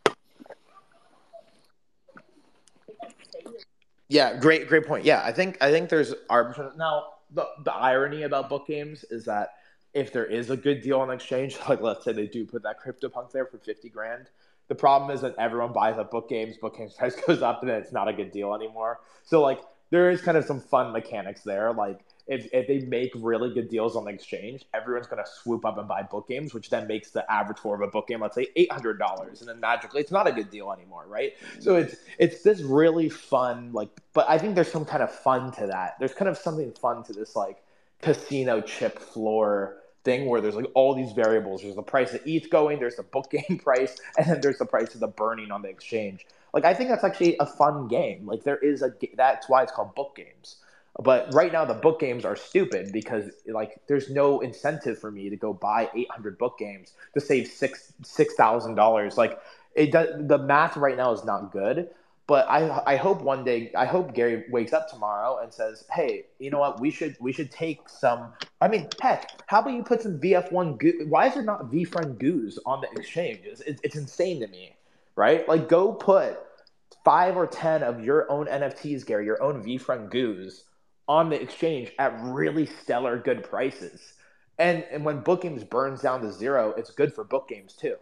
[4.09, 5.05] Yeah, great, great point.
[5.05, 6.15] Yeah, I think I think there's.
[6.31, 9.51] Now, the the irony about book games is that
[9.93, 12.77] if there is a good deal on exchange, like let's say they do put that
[12.81, 14.31] CryptoPunk there for fifty grand,
[14.69, 17.71] the problem is that everyone buys up book games, book games price goes up, and
[17.71, 19.01] then it's not a good deal anymore.
[19.25, 21.73] So like there is kind of some fun mechanics there.
[21.73, 25.79] Like if, if they make really good deals on the exchange, everyone's gonna swoop up
[25.79, 28.35] and buy book games, which then makes the average for of a book game, let's
[28.35, 31.33] say eight hundred dollars, and then magically it's not a good deal anymore, right?
[31.59, 35.53] So it's it's this really fun like, but I think there's some kind of fun
[35.53, 35.97] to that.
[35.99, 37.63] There's kind of something fun to this like
[38.03, 39.79] casino chip floor
[40.09, 41.61] thing where there's like all these variables.
[41.63, 44.67] There's the price of ETH going, there's the book game price, and then there's the
[44.67, 46.27] price of the burning on the exchange.
[46.55, 48.27] Like I think that's actually a fun game.
[48.27, 50.57] Like there is a that's why it's called book games.
[51.01, 55.29] But right now the book games are stupid because like there's no incentive for me
[55.29, 59.19] to go buy 800 book games to save six six thousand dollars.
[59.19, 59.39] Like
[59.75, 61.91] it does, the math right now is not good.
[62.29, 66.27] But I I hope one day I hope Gary wakes up tomorrow and says, "Hey,
[66.39, 66.79] you know what?
[66.79, 68.35] We should we should take some.
[68.61, 71.07] I mean, heck, how about you put some VF1 goo?
[71.09, 73.63] Why is there not VeeFriend goos on the exchanges?
[73.63, 74.77] It's, it's insane to me,
[75.17, 75.49] right?
[75.49, 76.39] Like, go put
[77.03, 80.65] five or ten of your own NFTs, Gary, your own VeeFriend goos
[81.09, 84.13] on the exchange at really stellar good prices.
[84.59, 87.97] And and when book games burns down to zero, it's good for book games too,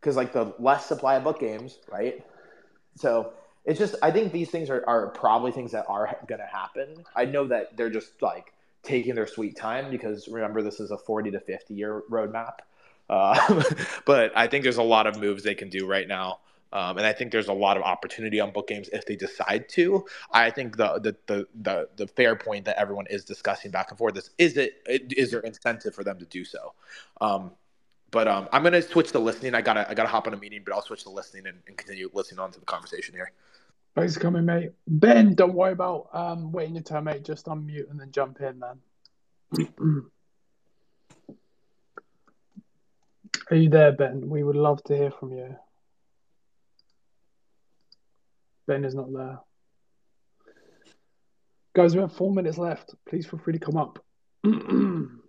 [0.00, 2.26] because like the less supply of book games, right?
[2.96, 3.32] So
[3.64, 7.04] it's just I think these things are, are probably things that are going to happen.
[7.14, 10.98] I know that they're just like taking their sweet time because remember this is a
[10.98, 12.54] 40 to 50 year roadmap.
[13.08, 13.62] Uh,
[14.06, 16.38] but I think there's a lot of moves they can do right now.
[16.72, 19.68] Um, and I think there's a lot of opportunity on book games if they decide
[19.70, 20.06] to.
[20.32, 23.98] I think the the, the the the fair point that everyone is discussing back and
[23.98, 26.74] forth is is it is there incentive for them to do so?
[27.20, 27.50] Um,
[28.12, 29.54] but um, I'm gonna switch to listening.
[29.56, 31.76] I gotta I gotta hop on a meeting, but I'll switch to listening and, and
[31.76, 33.32] continue listening on to the conversation here.
[33.96, 34.70] Thanks for coming, mate.
[34.86, 37.24] Ben, don't worry about um, waiting your turn, mate.
[37.24, 38.78] Just unmute and then jump in, man.
[43.50, 44.28] Are you there, Ben?
[44.28, 45.56] We would love to hear from you.
[48.66, 49.40] Ben is not there.
[51.74, 52.94] Guys, we have four minutes left.
[53.08, 54.04] Please feel free to come up.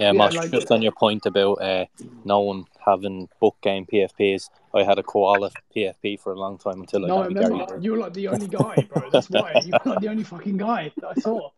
[0.00, 1.84] Yeah, yeah like, just on your point about uh,
[2.24, 6.80] no one having book game PFPs, I had a koala PFP for a long time
[6.80, 9.10] until I no, got I remember, You were like the only guy, bro.
[9.10, 11.50] That's why you were like the only fucking guy that I saw.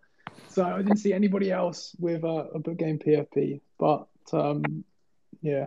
[0.49, 3.61] So I didn't see anybody else with a, a book game PFP.
[3.79, 4.85] But um,
[5.41, 5.67] yeah.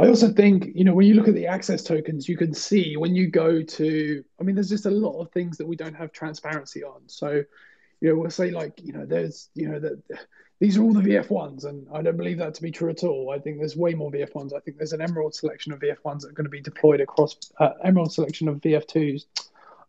[0.00, 2.96] I also think, you know, when you look at the access tokens, you can see
[2.96, 5.94] when you go to, I mean, there's just a lot of things that we don't
[5.94, 7.02] have transparency on.
[7.06, 7.44] So,
[8.00, 10.00] you know, we'll say like, you know, there's, you know, that
[10.58, 13.30] these are all the VF1s, and I don't believe that to be true at all.
[13.30, 14.54] I think there's way more VF1s.
[14.54, 17.36] I think there's an Emerald selection of VF1s that are going to be deployed across
[17.58, 19.26] uh, Emerald selection of VF2s.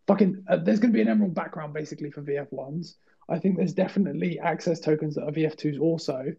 [0.08, 2.96] Fucking, uh, there's going to be an Emerald background basically for VF1s.
[3.30, 6.34] I think there's definitely access tokens that are VF2s also.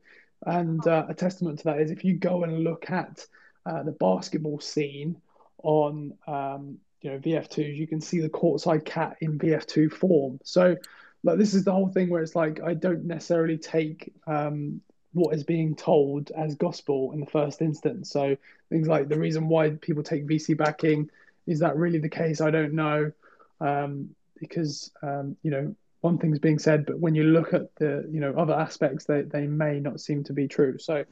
[0.45, 3.27] And uh, a testament to that is if you go and look at
[3.67, 5.17] uh, the basketball scene
[5.63, 10.41] on um, you know VF2s, you can see the courtside cat in VF2 form.
[10.45, 10.77] So
[11.25, 14.81] like this is the whole thing where it's like I don't necessarily take um,
[15.13, 18.11] what is being told as gospel in the first instance.
[18.11, 18.37] So
[18.71, 21.11] things like the reason why people take VC backing
[21.47, 22.41] is that really the case?
[22.41, 23.13] I don't know
[23.61, 28.09] um, because um, you know one thing's being said, but when you look at the
[28.11, 30.79] you know other aspects, they they may not seem to be true.
[30.79, 31.05] So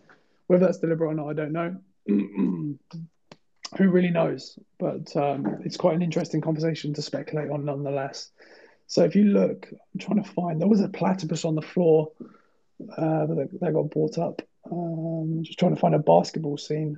[0.48, 1.76] whether that's deliberate or not, I don't know.
[2.06, 2.78] Who
[3.78, 4.58] really knows?
[4.78, 8.30] But um, it's quite an interesting conversation to speculate on, nonetheless.
[8.86, 10.60] So if you look, I'm trying to find.
[10.60, 12.10] There was a platypus on the floor,
[12.96, 14.42] uh, that got brought up.
[14.70, 16.96] Um, just trying to find a basketball scene.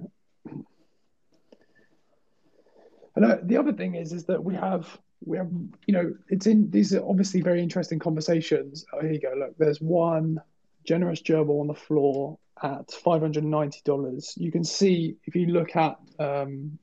[3.15, 5.51] And uh, the other thing is, is that we have we have
[5.87, 8.85] you know it's in these are obviously very interesting conversations.
[8.93, 9.35] Oh, here you go.
[9.37, 10.41] Look, there's one
[10.85, 14.37] generous gerbil on the floor at $590.
[14.37, 16.79] You can see if you look at um,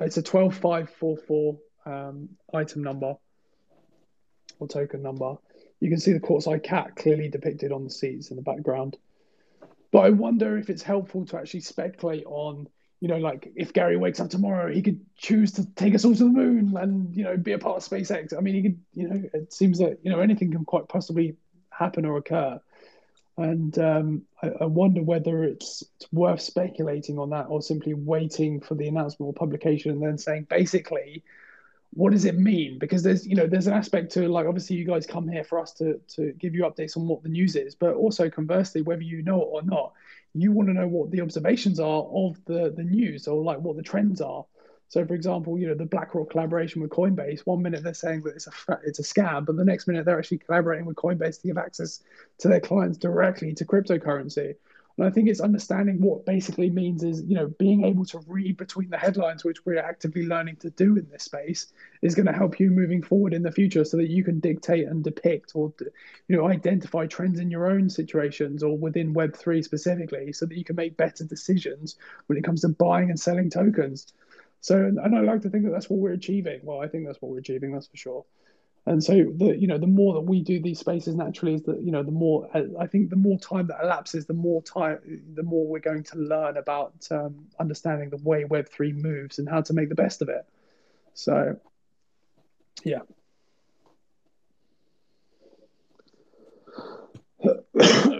[0.00, 3.16] it's a 12544 um, item number
[4.58, 5.36] or token number.
[5.80, 8.96] You can see the courtside cat clearly depicted on the seats in the background.
[9.92, 12.66] But I wonder if it's helpful to actually speculate on,
[13.00, 16.14] you know, like if Gary wakes up tomorrow, he could choose to take us all
[16.14, 18.36] to the moon and, you know, be a part of SpaceX.
[18.36, 21.36] I mean, he could, you know, it seems that, you know, anything can quite possibly
[21.70, 22.60] happen or occur.
[23.36, 28.60] And um, I, I, wonder whether it's, it's, worth speculating on that or simply waiting
[28.60, 31.24] for the announcement or publication and then saying basically,
[31.94, 32.78] what does it mean?
[32.78, 35.58] Because there's you know there's an aspect to like obviously you guys come here for
[35.60, 39.02] us to to give you updates on what the news is, but also conversely, whether
[39.02, 39.92] you know it or not,
[40.34, 43.76] you want to know what the observations are of the the news or like what
[43.76, 44.44] the trends are.
[44.88, 47.40] So, for example, you know the BlackRock collaboration with Coinbase.
[47.40, 50.18] One minute they're saying that it's a it's a scam, but the next minute they're
[50.18, 52.02] actually collaborating with Coinbase to give access
[52.38, 54.54] to their clients directly to cryptocurrency.
[54.96, 58.56] And I think it's understanding what basically means is, you know, being able to read
[58.56, 62.32] between the headlines, which we're actively learning to do in this space, is going to
[62.32, 65.72] help you moving forward in the future so that you can dictate and depict or,
[66.28, 70.64] you know, identify trends in your own situations or within Web3 specifically so that you
[70.64, 71.96] can make better decisions
[72.26, 74.12] when it comes to buying and selling tokens.
[74.64, 76.60] So, and I like to think that that's what we're achieving.
[76.62, 78.24] Well, I think that's what we're achieving, that's for sure.
[78.86, 81.82] And so, the you know, the more that we do these spaces naturally, is that
[81.82, 82.48] you know, the more
[82.80, 85.00] I think the more time that elapses, the more time,
[85.34, 89.46] the more we're going to learn about um, understanding the way Web three moves and
[89.46, 90.46] how to make the best of it.
[91.12, 91.60] So,
[92.84, 93.00] yeah.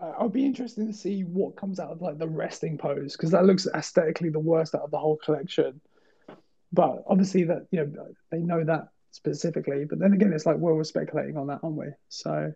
[0.00, 3.44] I'll be interested to see what comes out of like the resting pose because that
[3.44, 5.80] looks aesthetically the worst out of the whole collection.
[6.72, 9.84] But obviously, that you know they know that specifically.
[9.84, 11.86] But then again, it's like well, we're speculating on that, aren't we?
[12.08, 12.52] So,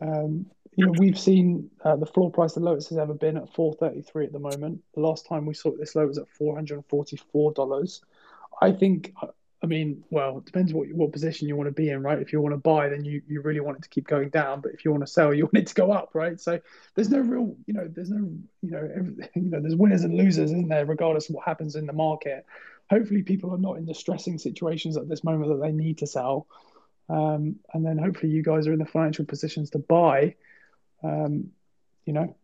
[0.00, 0.46] um,
[0.76, 3.74] you know, we've seen uh, the floor price the lowest has ever been at four
[3.74, 4.80] thirty three at the moment.
[4.94, 8.00] The last time we saw this low was at four hundred and forty four dollars.
[8.62, 9.12] I think
[9.66, 12.20] I mean, well, it depends what what position you want to be in, right?
[12.20, 14.60] If you want to buy, then you, you really want it to keep going down.
[14.60, 16.40] But if you want to sell, you want it to go up, right?
[16.40, 16.60] So
[16.94, 18.30] there's no real, you know, there's no,
[18.62, 18.88] you know,
[19.34, 20.86] you know, there's winners and losers, isn't there?
[20.86, 22.46] Regardless of what happens in the market.
[22.88, 26.46] Hopefully, people are not in distressing situations at this moment that they need to sell,
[27.08, 30.36] um, and then hopefully you guys are in the financial positions to buy.
[31.02, 31.48] Um,
[32.04, 32.36] you know,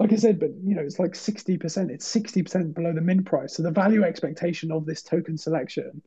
[0.00, 3.54] like I said, but you know, it's like 60%, it's 60% below the min price.
[3.54, 6.02] So the value expectation of this token selection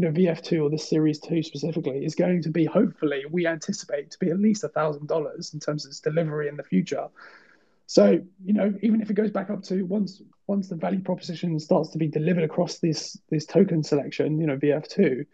[0.00, 4.10] you know, VF2 or this Series 2 specifically is going to be, hopefully, we anticipate
[4.12, 7.08] to be at least $1,000 in terms of its delivery in the future.
[7.84, 11.58] So, you know, even if it goes back up to once once the value proposition
[11.60, 15.26] starts to be delivered across this this token selection, you know, VF2,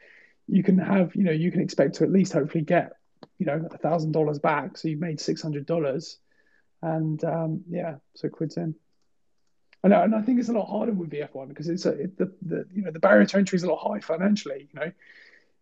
[0.49, 2.95] you can have, you know, you can expect to at least hopefully get
[3.39, 4.79] you know, a thousand dollars back.
[4.79, 6.19] So you've made six hundred dollars,
[6.83, 8.75] and um, yeah, so quid's in.
[9.87, 12.19] I know, and I think it's a lot harder with VF1 because it's a, it,
[12.19, 14.69] the the you know the barrier to entry is a lot high financially.
[14.75, 14.93] You know,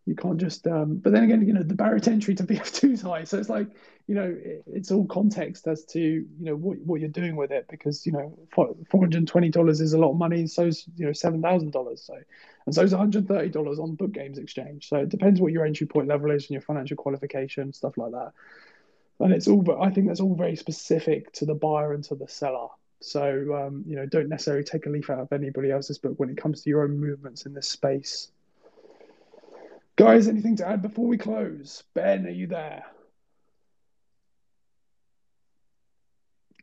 [0.07, 0.67] you can't just.
[0.67, 3.39] Um, but then again, you know, the barrier to entry to VF2 is high, so
[3.39, 3.69] it's like
[4.07, 7.51] you know, it, it's all context as to you know what what you're doing with
[7.51, 10.87] it because you know four hundred and twenty dollars is a lot of money, so's
[10.97, 12.17] you know seven thousand dollars, so
[12.65, 14.89] and so is one hundred thirty dollars on Book Games Exchange.
[14.89, 18.13] So it depends what your entry point level is and your financial qualification, stuff like
[18.13, 18.33] that.
[19.21, 22.27] And it's all, I think that's all very specific to the buyer and to the
[22.27, 22.69] seller.
[23.05, 26.31] So um, you know, don't necessarily take a leaf out of anybody else's book when
[26.31, 28.31] it comes to your own movements in this space.
[29.97, 31.85] Guys, anything to add before we close?
[31.93, 32.85] Ben, are you there?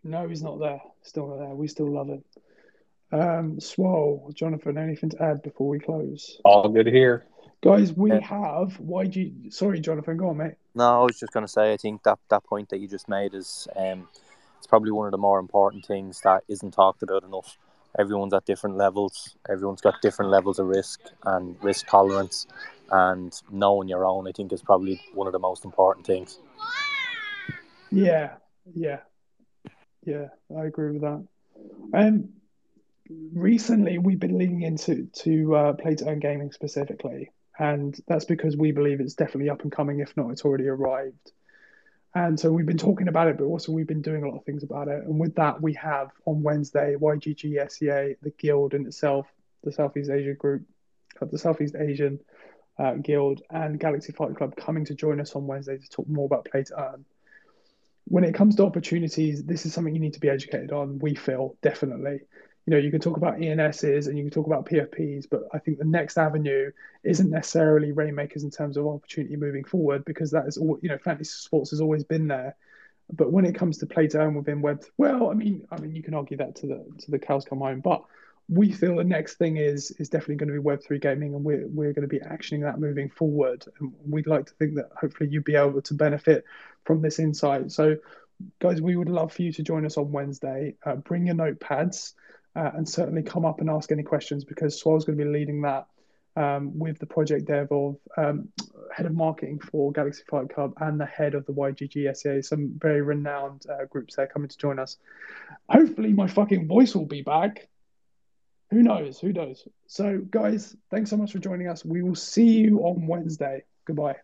[0.03, 0.81] No, he's not there.
[1.03, 1.55] Still not there.
[1.55, 2.23] We still love him.
[3.11, 6.41] Um, Swole, Jonathan, anything to add before we close?
[6.43, 7.25] All good here.
[7.61, 8.19] Guys, we yeah.
[8.21, 9.53] have YG.
[9.53, 10.55] Sorry, Jonathan, go on, mate.
[10.73, 13.07] No, I was just going to say, I think that that point that you just
[13.07, 14.07] made is um,
[14.61, 17.57] it's probably one of the more important things that isn't talked about enough.
[17.97, 19.35] Everyone's at different levels.
[19.49, 22.45] Everyone's got different levels of risk and risk tolerance
[22.91, 26.37] and knowing your own, I think, is probably one of the most important things.
[27.89, 28.33] Yeah,
[28.75, 28.99] yeah,
[30.05, 31.25] yeah, I agree with that.
[31.91, 32.29] Um,
[33.33, 38.55] recently we've been leaning into to uh, play to earn gaming specifically, and that's because
[38.55, 40.01] we believe it's definitely up and coming.
[40.01, 41.31] If not, it's already arrived.
[42.13, 44.43] And so we've been talking about it, but also we've been doing a lot of
[44.43, 45.03] things about it.
[45.03, 49.27] And with that, we have on Wednesday YGG SEA, the guild in itself,
[49.63, 50.63] the Southeast Asia group,
[51.21, 52.19] uh, the Southeast Asian
[52.77, 56.25] uh, Guild and Galaxy Fight Club coming to join us on Wednesday to talk more
[56.25, 57.05] about play to earn.
[58.05, 60.99] When it comes to opportunities, this is something you need to be educated on.
[60.99, 62.21] We feel definitely.
[62.65, 65.57] You know, you can talk about ENSs and you can talk about PFPs, but I
[65.57, 66.71] think the next avenue
[67.03, 70.77] isn't necessarily Reignmakers in terms of opportunity moving forward because that is all.
[70.81, 72.55] You know, fantasy sports has always been there,
[73.11, 75.95] but when it comes to play to earn within web, well, I mean, I mean,
[75.95, 78.03] you can argue that to the to the cows come home, but
[78.51, 81.43] we feel the next thing is is definitely going to be Web three gaming, and
[81.43, 83.65] we're we're going to be actioning that moving forward.
[83.79, 86.43] And we'd like to think that hopefully you'd be able to benefit
[86.83, 87.71] from this insight.
[87.71, 87.97] So,
[88.59, 90.75] guys, we would love for you to join us on Wednesday.
[90.85, 92.13] Uh, bring your notepads
[92.55, 95.61] uh, and certainly come up and ask any questions because Swell's going to be leading
[95.61, 95.87] that.
[96.37, 98.47] Um, with the project dev of um,
[98.95, 102.71] head of marketing for Galaxy Fight Club and the head of the YGG SEA, some
[102.77, 104.95] very renowned uh, groups there coming to join us.
[105.67, 107.67] Hopefully, my fucking voice will be back
[108.71, 109.19] who knows?
[109.19, 109.67] Who knows?
[109.87, 111.83] So, guys, thanks so much for joining us.
[111.83, 113.65] We will see you on Wednesday.
[113.85, 114.21] Goodbye.